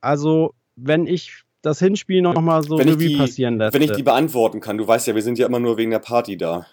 also, 0.00 0.54
wenn 0.74 1.06
ich 1.06 1.44
das 1.62 1.78
Hinspiel 1.78 2.22
noch 2.22 2.40
mal 2.40 2.64
so 2.64 2.76
Wenn 2.78 2.88
ich 2.88 2.94
Revue 2.94 3.08
die- 3.08 3.16
passieren 3.16 3.58
lasse. 3.58 3.74
Wenn 3.74 3.82
ich 3.82 3.92
die 3.92 4.02
beantworten 4.02 4.60
kann, 4.60 4.76
du 4.78 4.86
weißt 4.86 5.06
ja, 5.06 5.14
wir 5.14 5.22
sind 5.22 5.38
ja 5.38 5.46
immer 5.46 5.60
nur 5.60 5.76
wegen 5.76 5.92
der 5.92 6.00
Party 6.00 6.36
da. 6.36 6.66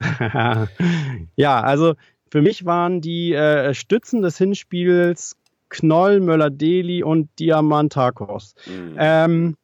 ja, 1.36 1.60
also 1.60 1.94
für 2.32 2.40
mich 2.40 2.64
waren 2.64 3.02
die 3.02 3.34
äh, 3.34 3.74
Stützen 3.74 4.22
des 4.22 4.38
Hinspiels 4.38 5.36
Knoll, 5.68 6.18
Möller-Deli 6.20 7.02
und 7.02 7.28
Diamantakos. 7.38 8.54
Mhm. 8.64 8.96
Ähm, 8.98 9.56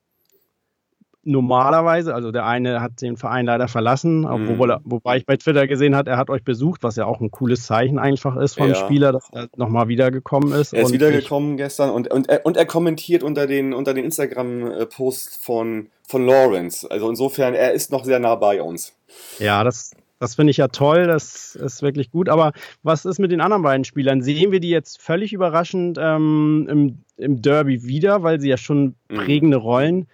normalerweise, 1.22 2.14
also 2.14 2.30
der 2.30 2.44
eine 2.44 2.82
hat 2.82 3.00
den 3.00 3.16
Verein 3.16 3.46
leider 3.46 3.68
verlassen, 3.68 4.20
Mhm. 4.20 4.60
er, 4.70 4.80
wobei 4.84 5.16
ich 5.16 5.24
bei 5.24 5.38
Twitter 5.38 5.66
gesehen 5.66 5.96
hat, 5.96 6.08
er 6.08 6.18
hat 6.18 6.28
euch 6.28 6.44
besucht, 6.44 6.82
was 6.82 6.96
ja 6.96 7.06
auch 7.06 7.22
ein 7.22 7.30
cooles 7.30 7.64
Zeichen 7.64 7.98
einfach 7.98 8.36
ist 8.36 8.58
vom 8.58 8.68
Ja. 8.68 8.74
Spieler, 8.74 9.12
dass 9.12 9.30
er 9.32 9.48
nochmal 9.56 9.88
wiedergekommen 9.88 10.52
ist. 10.52 10.74
Er 10.74 10.82
ist 10.82 10.92
wiedergekommen 10.92 11.56
gestern 11.56 11.88
und, 11.88 12.10
und, 12.10 12.28
er, 12.28 12.44
und 12.44 12.58
er 12.58 12.66
kommentiert 12.66 13.22
unter 13.22 13.46
den, 13.46 13.72
unter 13.72 13.94
den 13.94 14.04
Instagram-Posts 14.04 15.38
von, 15.42 15.88
von 16.06 16.26
Lawrence. 16.26 16.86
Also 16.90 17.08
insofern, 17.08 17.54
er 17.54 17.72
ist 17.72 17.90
noch 17.92 18.04
sehr 18.04 18.18
nah 18.18 18.34
bei 18.34 18.60
uns. 18.60 18.92
Ja, 19.38 19.64
das, 19.64 19.92
das 20.20 20.34
finde 20.34 20.50
ich 20.50 20.56
ja 20.56 20.68
toll, 20.68 21.06
das 21.06 21.54
ist 21.54 21.82
wirklich 21.82 22.10
gut. 22.10 22.28
Aber 22.28 22.52
was 22.82 23.04
ist 23.04 23.18
mit 23.18 23.30
den 23.30 23.40
anderen 23.40 23.62
beiden 23.62 23.84
Spielern? 23.84 24.22
Sehen 24.22 24.50
wir 24.52 24.60
die 24.60 24.70
jetzt 24.70 25.00
völlig 25.00 25.32
überraschend 25.32 25.98
ähm, 26.00 26.66
im, 26.70 26.98
im 27.16 27.40
Derby 27.42 27.84
wieder, 27.84 28.22
weil 28.22 28.40
sie 28.40 28.48
ja 28.48 28.56
schon 28.56 28.94
Mhm. 29.10 29.16
prägende 29.16 29.56
Rollen 29.58 30.06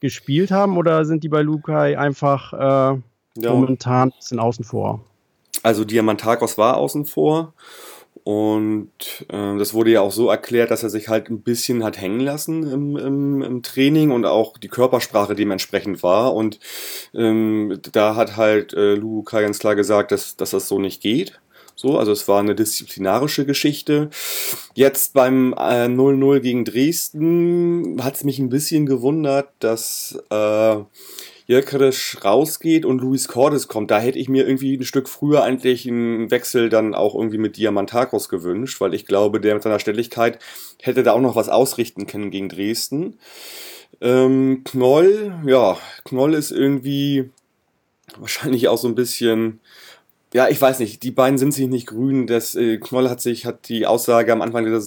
gespielt 0.00 0.50
haben, 0.52 0.76
oder 0.76 1.04
sind 1.04 1.24
die 1.24 1.28
bei 1.28 1.42
Lukai 1.42 1.98
einfach 1.98 2.52
äh, 2.52 2.56
Ja. 3.40 3.52
momentan 3.52 4.08
ein 4.08 4.14
bisschen 4.16 4.38
außen 4.38 4.64
vor? 4.64 5.00
Also 5.64 5.84
Diamantakos 5.84 6.56
war 6.56 6.76
außen 6.76 7.04
vor 7.04 7.52
und 8.28 8.90
äh, 9.30 9.56
das 9.56 9.72
wurde 9.72 9.90
ja 9.90 10.02
auch 10.02 10.12
so 10.12 10.28
erklärt, 10.28 10.70
dass 10.70 10.82
er 10.82 10.90
sich 10.90 11.08
halt 11.08 11.30
ein 11.30 11.40
bisschen 11.40 11.82
hat 11.82 11.98
hängen 11.98 12.20
lassen 12.20 12.70
im, 12.70 12.94
im, 12.98 13.40
im 13.40 13.62
Training 13.62 14.10
und 14.10 14.26
auch 14.26 14.58
die 14.58 14.68
Körpersprache 14.68 15.34
dementsprechend 15.34 16.02
war 16.02 16.34
und 16.34 16.60
ähm, 17.14 17.80
da 17.90 18.16
hat 18.16 18.36
halt 18.36 18.74
äh, 18.74 18.96
Lu 18.96 19.22
Kai 19.22 19.40
ganz 19.40 19.60
klar 19.60 19.76
gesagt, 19.76 20.12
dass, 20.12 20.36
dass 20.36 20.50
das 20.50 20.68
so 20.68 20.78
nicht 20.78 21.00
geht. 21.00 21.40
So, 21.74 21.96
also 21.96 22.12
es 22.12 22.28
war 22.28 22.40
eine 22.40 22.54
disziplinarische 22.54 23.46
Geschichte. 23.46 24.10
Jetzt 24.74 25.14
beim 25.14 25.54
äh, 25.54 25.86
0-0 25.86 26.40
gegen 26.40 26.66
Dresden 26.66 27.96
hat 28.04 28.16
es 28.16 28.24
mich 28.24 28.38
ein 28.38 28.50
bisschen 28.50 28.84
gewundert, 28.84 29.48
dass 29.60 30.18
äh, 30.28 30.76
Jökeres 31.48 32.18
rausgeht 32.22 32.84
und 32.84 33.00
Luis 33.00 33.26
Cordes 33.26 33.68
kommt. 33.68 33.90
Da 33.90 33.98
hätte 33.98 34.18
ich 34.18 34.28
mir 34.28 34.46
irgendwie 34.46 34.76
ein 34.76 34.84
Stück 34.84 35.08
früher 35.08 35.42
eigentlich 35.42 35.88
einen 35.88 36.30
Wechsel 36.30 36.68
dann 36.68 36.94
auch 36.94 37.14
irgendwie 37.14 37.38
mit 37.38 37.56
Diamantakos 37.56 38.28
gewünscht, 38.28 38.82
weil 38.82 38.92
ich 38.92 39.06
glaube, 39.06 39.40
der 39.40 39.54
mit 39.54 39.62
seiner 39.62 39.78
Stelligkeit 39.78 40.38
hätte 40.82 41.02
da 41.02 41.12
auch 41.14 41.20
noch 41.20 41.36
was 41.36 41.48
ausrichten 41.48 42.06
können 42.06 42.30
gegen 42.30 42.50
Dresden. 42.50 43.18
Ähm, 44.02 44.62
Knoll, 44.64 45.40
ja, 45.46 45.78
Knoll 46.04 46.34
ist 46.34 46.50
irgendwie 46.50 47.30
wahrscheinlich 48.18 48.68
auch 48.68 48.78
so 48.78 48.86
ein 48.86 48.94
bisschen, 48.94 49.60
ja, 50.34 50.48
ich 50.48 50.60
weiß 50.60 50.78
nicht, 50.80 51.02
die 51.02 51.10
beiden 51.10 51.38
sind 51.38 51.54
sich 51.54 51.68
nicht 51.68 51.86
grün. 51.86 52.26
Das 52.26 52.54
äh, 52.54 52.76
Knoll 52.76 53.08
hat 53.08 53.20
sich, 53.20 53.46
hat 53.46 53.68
die 53.68 53.86
Aussage 53.86 54.32
am 54.32 54.42
Anfang 54.42 54.64
der, 54.64 54.82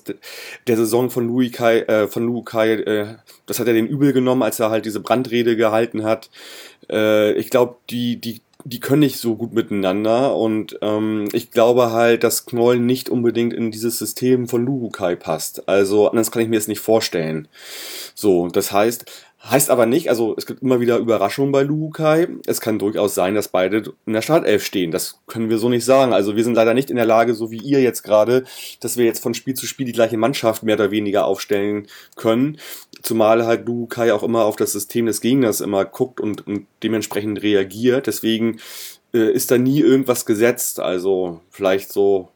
der 0.67 0.77
Saison 0.77 1.09
von 1.09 1.27
Louis 1.27 1.51
Kai, 1.51 1.79
äh, 1.81 2.07
von 2.07 2.25
Lu 2.25 2.43
Kai, 2.43 2.73
äh, 2.73 3.15
das 3.47 3.59
hat 3.59 3.67
er 3.67 3.73
den 3.73 3.87
übel 3.87 4.13
genommen, 4.13 4.43
als 4.43 4.59
er 4.59 4.69
halt 4.69 4.85
diese 4.85 4.99
Brandrede 4.99 5.55
gehalten 5.55 6.03
hat. 6.03 6.29
Äh, 6.89 7.33
ich 7.33 7.49
glaube, 7.49 7.77
die, 7.89 8.17
die, 8.17 8.41
die 8.65 8.79
können 8.79 8.99
nicht 8.99 9.17
so 9.17 9.35
gut 9.35 9.53
miteinander 9.53 10.35
und 10.35 10.77
ähm, 10.83 11.27
ich 11.33 11.49
glaube 11.49 11.91
halt, 11.91 12.23
dass 12.23 12.45
Knoll 12.45 12.79
nicht 12.79 13.09
unbedingt 13.09 13.53
in 13.53 13.71
dieses 13.71 13.97
System 13.97 14.47
von 14.47 14.63
Lugukai 14.63 15.15
passt. 15.15 15.67
Also 15.67 16.09
anders 16.09 16.31
kann 16.31 16.43
ich 16.43 16.49
mir 16.49 16.57
das 16.59 16.67
nicht 16.67 16.81
vorstellen. 16.81 17.47
So, 18.13 18.47
das 18.49 18.71
heißt, 18.71 19.05
heißt 19.49 19.71
aber 19.71 19.85
nicht, 19.85 20.09
also 20.09 20.35
es 20.37 20.45
gibt 20.45 20.61
immer 20.61 20.79
wieder 20.79 20.97
Überraschungen 20.97 21.51
bei 21.51 21.63
Lugukai. 21.63 22.27
Es 22.45 22.61
kann 22.61 22.77
durchaus 22.77 23.15
sein, 23.15 23.33
dass 23.33 23.47
beide 23.47 23.93
in 24.05 24.13
der 24.13 24.21
Startelf 24.21 24.63
stehen. 24.63 24.91
Das 24.91 25.19
können 25.25 25.49
wir 25.49 25.57
so 25.57 25.67
nicht 25.67 25.83
sagen. 25.83 26.13
Also 26.13 26.35
wir 26.35 26.43
sind 26.43 26.53
leider 26.53 26.73
nicht 26.73 26.91
in 26.91 26.95
der 26.95 27.05
Lage, 27.05 27.33
so 27.33 27.49
wie 27.49 27.57
ihr 27.57 27.81
jetzt 27.81 28.03
gerade, 28.03 28.43
dass 28.81 28.97
wir 28.97 29.05
jetzt 29.05 29.23
von 29.23 29.33
Spiel 29.33 29.55
zu 29.55 29.65
Spiel 29.65 29.85
die 29.85 29.93
gleiche 29.93 30.17
Mannschaft 30.17 30.61
mehr 30.61 30.75
oder 30.75 30.91
weniger 30.91 31.25
aufstellen 31.25 31.87
können. 32.15 32.57
Zumal 33.01 33.45
halt 33.45 33.65
Lugukai 33.65 34.13
auch 34.13 34.23
immer 34.23 34.45
auf 34.45 34.57
das 34.57 34.73
System 34.73 35.07
des 35.07 35.21
Gegners 35.21 35.59
immer 35.59 35.85
guckt 35.85 36.19
und, 36.19 36.45
und 36.45 36.67
dementsprechend 36.83 37.41
reagiert. 37.41 38.05
Deswegen 38.05 38.59
äh, 39.13 39.31
ist 39.31 39.49
da 39.49 39.57
nie 39.57 39.79
irgendwas 39.79 40.27
gesetzt. 40.27 40.79
Also 40.79 41.41
vielleicht 41.49 41.91
so 41.91 42.29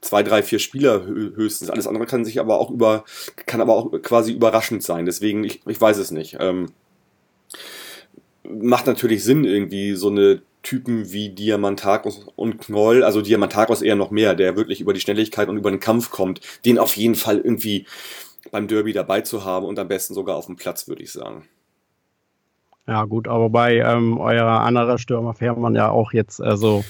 zwei, 0.00 0.22
drei, 0.22 0.42
vier 0.42 0.58
Spieler 0.58 1.02
hö- 1.02 1.34
höchstens. 1.36 1.70
Alles 1.70 1.86
andere 1.86 2.06
kann 2.06 2.24
sich 2.24 2.40
aber 2.40 2.58
auch 2.58 2.70
über, 2.70 3.04
kann 3.46 3.60
aber 3.60 3.74
auch 3.74 3.90
quasi 4.02 4.32
überraschend 4.32 4.82
sein. 4.82 5.06
Deswegen, 5.06 5.44
ich, 5.44 5.60
ich 5.66 5.80
weiß 5.80 5.98
es 5.98 6.10
nicht. 6.10 6.36
Ähm, 6.40 6.72
macht 8.44 8.86
natürlich 8.86 9.24
Sinn, 9.24 9.44
irgendwie 9.44 9.94
so 9.94 10.08
eine 10.08 10.42
Typen 10.62 11.10
wie 11.12 11.30
Diamantakos 11.30 12.26
und 12.36 12.58
Knoll, 12.58 13.02
also 13.02 13.22
Diamantakos 13.22 13.82
eher 13.82 13.96
noch 13.96 14.10
mehr, 14.10 14.34
der 14.34 14.56
wirklich 14.56 14.80
über 14.80 14.92
die 14.92 15.00
Schnelligkeit 15.00 15.48
und 15.48 15.56
über 15.56 15.70
den 15.70 15.80
Kampf 15.80 16.10
kommt, 16.10 16.40
den 16.64 16.78
auf 16.78 16.96
jeden 16.96 17.14
Fall 17.14 17.38
irgendwie 17.38 17.86
beim 18.50 18.68
Derby 18.68 18.92
dabei 18.92 19.22
zu 19.22 19.44
haben 19.44 19.66
und 19.66 19.78
am 19.78 19.88
besten 19.88 20.14
sogar 20.14 20.36
auf 20.36 20.46
dem 20.46 20.56
Platz, 20.56 20.88
würde 20.88 21.02
ich 21.02 21.12
sagen. 21.12 21.48
Ja, 22.86 23.04
gut, 23.04 23.28
aber 23.28 23.50
bei 23.50 23.76
ähm, 23.76 24.18
eurer 24.18 24.60
anderen 24.62 24.98
Stürmer 24.98 25.34
Fährmann 25.34 25.74
ja 25.76 25.90
auch 25.90 26.12
jetzt 26.12 26.40
also 26.42 26.84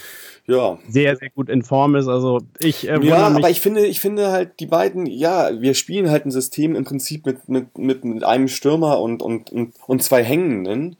ja. 0.47 0.78
sehr, 0.88 1.16
sehr 1.16 1.30
gut 1.30 1.49
in 1.49 1.62
Form 1.62 1.95
ist. 1.97 2.09
Also 2.09 2.41
ich 2.59 2.88
äh, 2.88 2.99
Ja, 3.03 3.28
aber 3.28 3.51
ich 3.51 3.61
finde, 3.61 3.86
ich 3.86 4.01
finde 4.01 4.30
halt, 4.30 4.61
die 4.61 4.66
beiden, 4.66 5.07
ja, 5.07 5.61
wir 5.61 5.74
spielen 5.74 6.11
halt 6.11 6.26
ein 6.26 6.30
System 6.30 6.74
im 6.74 6.84
Prinzip 6.84 7.26
mit, 7.26 7.49
mit, 7.49 7.78
mit, 7.78 8.05
mit 8.05 8.24
einem 8.24 8.49
Stürmer 8.49 9.01
und, 9.01 9.22
und, 9.22 9.51
und, 9.51 9.74
und 9.86 10.03
zwei 10.03 10.24
Hängenden. 10.24 10.97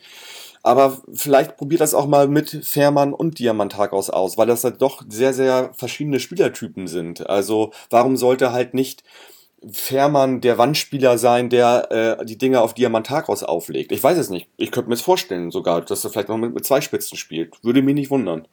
Aber 0.62 0.99
vielleicht 1.14 1.57
probiert 1.57 1.80
das 1.80 1.95
auch 1.95 2.07
mal 2.07 2.28
mit 2.28 2.51
Fährmann 2.64 3.14
und 3.14 3.38
Diamantagos 3.38 4.11
aus, 4.11 4.36
weil 4.36 4.47
das 4.47 4.62
halt 4.64 4.82
doch 4.82 5.03
sehr, 5.09 5.32
sehr 5.32 5.70
verschiedene 5.72 6.20
Spielertypen 6.20 6.86
sind. 6.86 7.28
Also 7.28 7.72
warum 7.88 8.16
sollte 8.16 8.53
halt 8.53 8.74
nicht 8.74 9.03
Fährmann 9.72 10.41
der 10.41 10.59
Wandspieler 10.59 11.18
sein, 11.18 11.49
der 11.49 12.18
äh, 12.20 12.24
die 12.24 12.38
Dinge 12.38 12.61
auf 12.61 12.74
Diamantagos 12.74 13.43
auflegt? 13.43 13.93
Ich 13.93 14.03
weiß 14.03 14.18
es 14.18 14.28
nicht. 14.28 14.49
Ich 14.59 14.70
könnte 14.70 14.88
mir 14.88 14.95
es 14.95 15.01
vorstellen 15.03 15.51
sogar, 15.51 15.80
dass 15.80 16.05
er 16.05 16.11
vielleicht 16.11 16.28
noch 16.28 16.36
mit, 16.36 16.55
mit 16.55 16.64
zwei 16.64 16.82
Spitzen 16.82 17.16
spielt. 17.16 17.62
Würde 17.64 17.80
mich 17.80 17.95
nicht 17.95 18.11
wundern. 18.11 18.47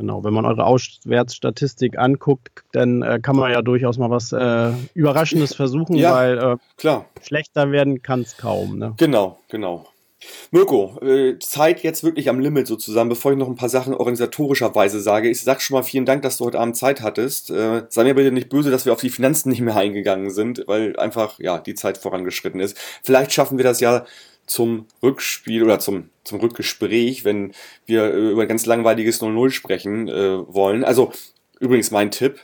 Genau, 0.00 0.24
wenn 0.24 0.32
man 0.32 0.46
eure 0.46 0.64
Auswärtsstatistik 0.64 1.98
anguckt, 1.98 2.64
dann 2.72 3.02
äh, 3.02 3.20
kann 3.22 3.36
man 3.36 3.52
ja 3.52 3.60
durchaus 3.60 3.98
mal 3.98 4.08
was 4.08 4.32
äh, 4.32 4.72
Überraschendes 4.94 5.54
versuchen, 5.54 5.94
ja, 5.94 6.14
weil 6.14 6.38
äh, 6.38 6.56
klar. 6.78 7.04
schlechter 7.20 7.70
werden 7.70 8.00
kann 8.00 8.22
es 8.22 8.38
kaum. 8.38 8.78
Ne? 8.78 8.94
Genau, 8.96 9.40
genau. 9.50 9.86
Mirko, 10.52 10.98
äh, 11.02 11.38
Zeit 11.38 11.82
jetzt 11.82 12.02
wirklich 12.02 12.30
am 12.30 12.40
Limit 12.40 12.66
sozusagen, 12.66 13.10
bevor 13.10 13.32
ich 13.32 13.38
noch 13.38 13.48
ein 13.48 13.56
paar 13.56 13.68
Sachen 13.68 13.92
organisatorischerweise 13.92 15.00
sage. 15.00 15.28
Ich 15.28 15.42
sag 15.42 15.60
schon 15.60 15.76
mal 15.76 15.82
vielen 15.82 16.06
Dank, 16.06 16.22
dass 16.22 16.38
du 16.38 16.46
heute 16.46 16.60
Abend 16.60 16.78
Zeit 16.78 17.02
hattest. 17.02 17.50
Äh, 17.50 17.82
sei 17.90 18.04
mir 18.04 18.14
bitte 18.14 18.32
nicht 18.32 18.48
böse, 18.48 18.70
dass 18.70 18.86
wir 18.86 18.94
auf 18.94 19.00
die 19.00 19.10
Finanzen 19.10 19.50
nicht 19.50 19.60
mehr 19.60 19.76
eingegangen 19.76 20.30
sind, 20.30 20.64
weil 20.66 20.96
einfach 20.96 21.38
ja 21.38 21.58
die 21.58 21.74
Zeit 21.74 21.98
vorangeschritten 21.98 22.60
ist. 22.60 22.78
Vielleicht 23.02 23.32
schaffen 23.32 23.58
wir 23.58 23.64
das 23.64 23.80
ja 23.80 24.06
zum 24.50 24.86
Rückspiel 25.00 25.62
oder 25.62 25.78
zum, 25.78 26.10
zum 26.24 26.40
Rückgespräch, 26.40 27.24
wenn 27.24 27.52
wir 27.86 28.12
äh, 28.12 28.30
über 28.32 28.42
ein 28.42 28.48
ganz 28.48 28.66
langweiliges 28.66 29.22
0-0 29.22 29.50
sprechen 29.50 30.08
äh, 30.08 30.38
wollen. 30.52 30.84
Also 30.84 31.12
Übrigens 31.60 31.90
mein 31.90 32.10
Tipp 32.10 32.40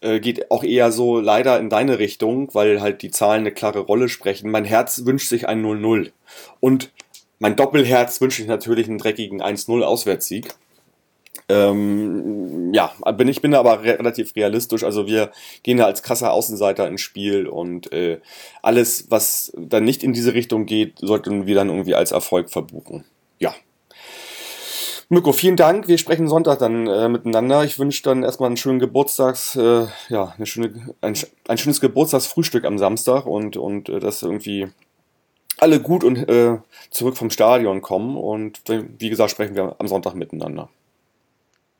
äh, 0.00 0.20
geht 0.20 0.52
auch 0.52 0.62
eher 0.62 0.92
so 0.92 1.18
leider 1.18 1.58
in 1.58 1.70
deine 1.70 1.98
Richtung, 1.98 2.54
weil 2.54 2.80
halt 2.80 3.02
die 3.02 3.10
Zahlen 3.10 3.40
eine 3.40 3.50
klare 3.50 3.80
Rolle 3.80 4.08
sprechen. 4.08 4.48
Mein 4.48 4.64
Herz 4.64 5.04
wünscht 5.04 5.28
sich 5.28 5.48
ein 5.48 5.60
0-0. 5.60 6.12
Und 6.60 6.92
mein 7.40 7.56
Doppelherz 7.56 8.20
wünsche 8.20 8.42
ich 8.42 8.46
natürlich 8.46 8.88
einen 8.88 8.98
dreckigen 8.98 9.42
1-0 9.42 9.82
Auswärtssieg. 9.82 10.54
Ähm, 11.50 12.72
ja, 12.72 12.92
bin, 13.16 13.26
ich 13.26 13.42
bin 13.42 13.54
aber 13.54 13.82
re 13.82 13.98
relativ 13.98 14.36
realistisch. 14.36 14.84
Also 14.84 15.06
wir 15.06 15.30
gehen 15.62 15.78
da 15.78 15.86
als 15.86 16.02
krasser 16.02 16.32
Außenseiter 16.32 16.86
ins 16.86 17.00
Spiel 17.00 17.48
und 17.48 17.92
äh, 17.92 18.20
alles, 18.62 19.10
was 19.10 19.52
dann 19.56 19.84
nicht 19.84 20.04
in 20.04 20.12
diese 20.12 20.34
Richtung 20.34 20.66
geht, 20.66 20.98
sollten 21.00 21.46
wir 21.46 21.56
dann 21.56 21.68
irgendwie 21.68 21.94
als 21.94 22.12
Erfolg 22.12 22.50
verbuchen. 22.50 23.04
Ja. 23.38 23.54
Mirko, 25.08 25.32
vielen 25.32 25.56
Dank. 25.56 25.88
Wir 25.88 25.98
sprechen 25.98 26.28
Sonntag 26.28 26.60
dann 26.60 26.86
äh, 26.86 27.08
miteinander. 27.08 27.64
Ich 27.64 27.80
wünsche 27.80 28.04
dann 28.04 28.22
erstmal 28.22 28.46
einen 28.46 28.56
schönen 28.56 28.78
Geburtstags, 28.78 29.56
äh, 29.56 29.86
ja, 30.08 30.34
eine 30.36 30.46
schöne, 30.46 30.94
ein, 31.00 31.14
ein 31.48 31.58
schönes 31.58 31.80
Geburtstagsfrühstück 31.80 32.64
am 32.64 32.78
Samstag 32.78 33.26
und, 33.26 33.56
und 33.56 33.88
äh, 33.88 33.98
das 33.98 34.22
irgendwie 34.22 34.68
alle 35.58 35.80
gut 35.80 36.04
und 36.04 36.16
äh, 36.28 36.58
zurück 36.90 37.16
vom 37.16 37.30
Stadion 37.30 37.82
kommen. 37.82 38.16
Und 38.16 38.62
wie 38.68 39.10
gesagt, 39.10 39.32
sprechen 39.32 39.56
wir 39.56 39.74
am 39.80 39.88
Sonntag 39.88 40.14
miteinander. 40.14 40.68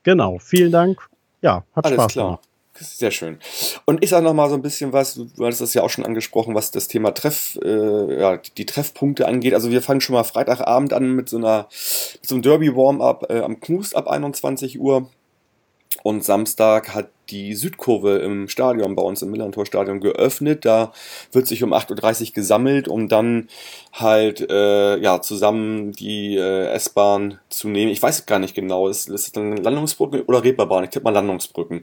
Genau, 0.03 0.38
vielen 0.38 0.72
Dank. 0.72 1.09
Ja, 1.42 1.64
hat 1.74 1.84
Alles 1.84 1.96
Spaß 1.96 2.12
klar. 2.12 2.26
gemacht. 2.26 2.44
Sehr 2.74 3.11
schön. 3.11 3.38
Und 3.84 4.03
ich 4.03 4.11
sage 4.11 4.24
noch 4.24 4.32
mal 4.32 4.48
so 4.48 4.55
ein 4.55 4.62
bisschen 4.62 4.92
was, 4.92 5.14
du 5.14 5.28
hattest 5.44 5.61
das 5.61 5.74
ja 5.74 5.82
auch 5.82 5.90
schon 5.90 6.07
angesprochen, 6.07 6.55
was 6.55 6.70
das 6.70 6.88
Thema 6.88 7.11
Treff, 7.12 7.59
äh, 7.62 8.20
ja, 8.20 8.38
die 8.38 8.64
Treffpunkte 8.64 9.26
angeht. 9.28 9.53
Also 9.53 9.70
wir 9.70 9.82
fangen 9.82 10.01
schon 10.01 10.14
mal 10.14 10.24
Freitagabend 10.24 10.94
an 10.94 11.14
mit 11.14 11.28
so 11.28 11.36
einer, 11.36 11.68
mit 11.68 12.26
so 12.26 12.34
einem 12.36 12.42
Derby-Warm-Up 12.42 13.26
äh, 13.28 13.40
am 13.40 13.61
Knust 13.61 13.96
ab 13.96 14.09
21 14.09 14.80
Uhr. 14.80 15.11
Und 16.03 16.24
Samstag 16.24 16.95
hat 16.95 17.11
die 17.30 17.55
Südkurve 17.55 18.18
im 18.18 18.49
Stadion, 18.49 18.95
bei 18.95 19.03
uns 19.03 19.22
im 19.22 19.30
Millantor-Stadion, 19.30 20.01
geöffnet. 20.01 20.64
Da 20.64 20.93
wird 21.32 21.47
sich 21.47 21.62
um 21.62 21.72
8.30 21.74 22.28
Uhr 22.28 22.32
gesammelt, 22.34 22.88
um 22.88 23.09
dann 23.09 23.49
halt 23.93 24.41
äh, 24.51 24.99
ja, 24.99 25.20
zusammen 25.20 25.93
die 25.93 26.36
äh, 26.36 26.66
S-Bahn 26.72 27.38
zu 27.49 27.68
nehmen. 27.68 27.91
Ich 27.91 28.03
weiß 28.03 28.26
gar 28.26 28.38
nicht 28.38 28.55
genau, 28.55 28.88
ist, 28.88 29.09
ist 29.09 29.26
es 29.26 29.32
dann 29.32 29.57
Landungsbrücken 29.57 30.22
oder 30.22 30.43
Reeperbahn? 30.43 30.84
Ich 30.84 30.91
tippe 30.91 31.05
mal 31.05 31.11
Landungsbrücken. 31.11 31.82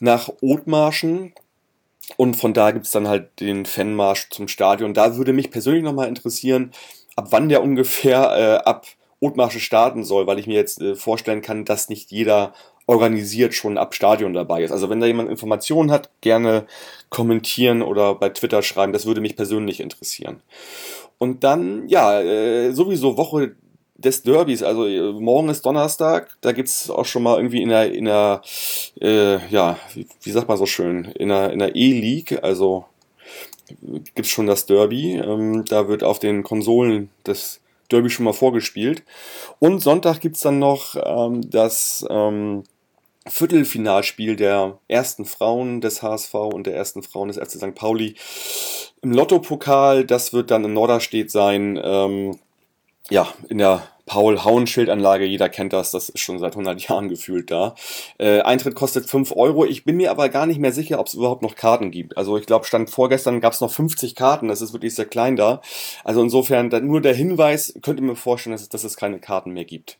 Nach 0.00 0.30
Othmarschen. 0.40 1.32
Und 2.16 2.36
von 2.36 2.54
da 2.54 2.70
gibt's 2.70 2.90
dann 2.90 3.06
halt 3.06 3.38
den 3.38 3.66
Fanmarsch 3.66 4.30
zum 4.30 4.48
Stadion. 4.48 4.94
Da 4.94 5.16
würde 5.16 5.34
mich 5.34 5.50
persönlich 5.50 5.84
nochmal 5.84 6.08
interessieren, 6.08 6.72
ab 7.16 7.26
wann 7.30 7.50
der 7.50 7.62
ungefähr 7.62 8.62
äh, 8.64 8.68
ab 8.68 8.86
Othmarsche 9.20 9.60
starten 9.60 10.04
soll, 10.04 10.26
weil 10.26 10.38
ich 10.38 10.46
mir 10.46 10.54
jetzt 10.54 10.80
äh, 10.80 10.94
vorstellen 10.94 11.42
kann, 11.42 11.64
dass 11.64 11.88
nicht 11.88 12.10
jeder 12.10 12.54
organisiert 12.88 13.54
schon 13.54 13.76
ab 13.76 13.94
Stadion 13.94 14.32
dabei 14.32 14.62
ist. 14.62 14.72
Also 14.72 14.88
wenn 14.88 14.98
da 14.98 15.06
jemand 15.06 15.28
Informationen 15.28 15.90
hat, 15.90 16.08
gerne 16.22 16.66
kommentieren 17.10 17.82
oder 17.82 18.14
bei 18.14 18.30
Twitter 18.30 18.62
schreiben. 18.62 18.94
Das 18.94 19.04
würde 19.04 19.20
mich 19.20 19.36
persönlich 19.36 19.80
interessieren. 19.80 20.40
Und 21.18 21.44
dann, 21.44 21.86
ja, 21.88 22.20
äh, 22.20 22.72
sowieso 22.72 23.18
Woche 23.18 23.54
des 23.96 24.22
Derbys, 24.22 24.62
also 24.62 24.86
äh, 24.86 25.12
morgen 25.12 25.50
ist 25.50 25.66
Donnerstag, 25.66 26.38
da 26.40 26.52
gibt's 26.52 26.88
auch 26.88 27.04
schon 27.04 27.24
mal 27.24 27.36
irgendwie 27.36 27.60
in 27.60 27.68
der, 27.68 27.92
in 27.92 28.06
der 28.06 28.40
äh, 29.02 29.46
ja, 29.48 29.78
wie, 29.92 30.06
wie 30.22 30.30
sagt 30.30 30.48
man 30.48 30.56
so 30.56 30.66
schön, 30.66 31.04
in 31.04 31.28
der, 31.28 31.52
in 31.52 31.58
der 31.58 31.76
E-League, 31.76 32.42
also 32.42 32.86
gibt's 34.14 34.30
schon 34.30 34.46
das 34.46 34.64
Derby, 34.64 35.16
ähm, 35.16 35.64
da 35.66 35.88
wird 35.88 36.02
auf 36.02 36.20
den 36.20 36.42
Konsolen 36.42 37.10
das 37.24 37.60
Derby 37.90 38.08
schon 38.08 38.24
mal 38.24 38.32
vorgespielt. 38.32 39.02
Und 39.58 39.80
Sonntag 39.80 40.20
gibt's 40.20 40.40
dann 40.40 40.58
noch 40.58 40.96
ähm, 41.04 41.50
das 41.50 42.06
ähm, 42.08 42.64
Viertelfinalspiel 43.28 44.36
der 44.36 44.78
ersten 44.88 45.24
Frauen 45.24 45.80
des 45.80 46.02
HSV 46.02 46.34
und 46.34 46.66
der 46.66 46.76
ersten 46.76 47.02
Frauen 47.02 47.28
des 47.28 47.38
FC 47.38 47.58
St. 47.58 47.74
Pauli 47.74 48.14
im 49.02 49.12
Lottopokal. 49.12 50.04
Das 50.04 50.32
wird 50.32 50.50
dann 50.50 50.64
in 50.64 50.72
Norderstedt 50.72 51.30
sein. 51.30 51.80
Ähm, 51.82 52.38
ja, 53.10 53.28
in 53.48 53.58
der 53.58 53.82
Paul-Hauenschild-Anlage, 54.08 55.24
jeder 55.24 55.48
kennt 55.48 55.72
das, 55.72 55.90
das 55.90 56.08
ist 56.08 56.20
schon 56.20 56.38
seit 56.38 56.52
100 56.52 56.80
Jahren 56.88 57.08
gefühlt 57.08 57.50
da. 57.50 57.74
Äh, 58.18 58.40
Eintritt 58.40 58.74
kostet 58.74 59.08
5 59.08 59.32
Euro. 59.32 59.64
Ich 59.64 59.84
bin 59.84 59.96
mir 59.96 60.10
aber 60.10 60.28
gar 60.28 60.46
nicht 60.46 60.58
mehr 60.58 60.72
sicher, 60.72 60.98
ob 60.98 61.06
es 61.06 61.14
überhaupt 61.14 61.42
noch 61.42 61.54
Karten 61.54 61.90
gibt. 61.90 62.16
Also 62.16 62.36
ich 62.36 62.46
glaube, 62.46 62.64
stand 62.64 62.90
vorgestern 62.90 63.40
gab 63.40 63.52
es 63.52 63.60
noch 63.60 63.70
50 63.70 64.14
Karten, 64.14 64.48
das 64.48 64.62
ist 64.62 64.72
wirklich 64.72 64.94
sehr 64.94 65.04
klein 65.04 65.36
da. 65.36 65.60
Also 66.04 66.22
insofern, 66.22 66.68
nur 66.86 67.00
der 67.00 67.14
Hinweis, 67.14 67.74
könnte 67.82 68.02
mir 68.02 68.16
vorstellen, 68.16 68.56
dass, 68.56 68.68
dass 68.68 68.84
es 68.84 68.96
keine 68.96 69.20
Karten 69.20 69.52
mehr 69.52 69.64
gibt. 69.64 69.98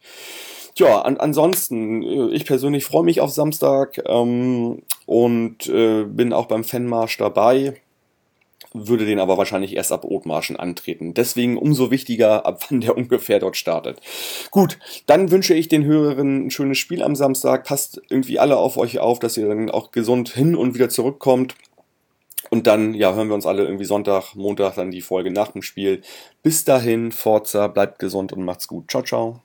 Tja, 0.79 1.01
an, 1.01 1.17
ansonsten, 1.17 2.05
äh, 2.05 2.29
ich 2.29 2.45
persönlich 2.45 2.85
freue 2.85 3.03
mich 3.03 3.21
auf 3.21 3.33
Samstag 3.33 4.01
ähm, 4.07 4.83
und 5.07 5.67
äh, 5.67 6.05
bin 6.05 6.33
auch 6.33 6.47
beim 6.47 6.63
Fanmarsch 6.63 7.17
dabei, 7.17 7.75
würde 8.73 9.05
den 9.05 9.19
aber 9.19 9.37
wahrscheinlich 9.37 9.75
erst 9.75 9.91
ab 9.91 10.05
Othmarschen 10.05 10.55
antreten. 10.55 11.15
Deswegen 11.15 11.59
umso 11.59 11.91
wichtiger, 11.91 12.47
ab 12.47 12.65
wann 12.71 12.81
der 12.81 12.97
ungefähr 12.97 13.41
dort 13.41 13.57
startet. 13.57 14.01
Gut, 14.53 14.79
dann 15.07 15.33
wünsche 15.33 15.53
ich 15.53 15.67
den 15.67 15.85
Hörerinnen 15.85 16.47
ein 16.47 16.51
schönes 16.53 16.79
Spiel 16.79 17.03
am 17.03 17.17
Samstag. 17.17 17.65
Passt 17.65 18.01
irgendwie 18.09 18.39
alle 18.39 18.57
auf 18.57 18.77
euch 18.77 19.01
auf, 19.01 19.19
dass 19.19 19.37
ihr 19.37 19.49
dann 19.49 19.73
auch 19.73 19.91
gesund 19.91 20.29
hin 20.29 20.55
und 20.55 20.77
wieder 20.77 20.91
zurückkommt. 20.91 21.57
Und 22.51 22.69
dann, 22.69 22.95
ja, 22.95 23.15
hören 23.15 23.27
wir 23.27 23.35
uns 23.35 23.47
alle 23.47 23.65
irgendwie 23.65 23.85
Sonntag, 23.85 24.37
Montag 24.37 24.77
dann 24.77 24.93
die 24.93 25.03
Folge 25.03 25.33
nach 25.33 25.51
dem 25.51 25.63
Spiel. 25.63 26.03
Bis 26.45 26.65
dahin, 26.65 27.11
Forza, 27.11 27.67
bleibt 27.67 27.99
gesund 27.99 28.33
und 28.33 28.45
macht's 28.45 28.69
gut. 28.69 28.89
Ciao, 28.89 29.03
ciao. 29.03 29.43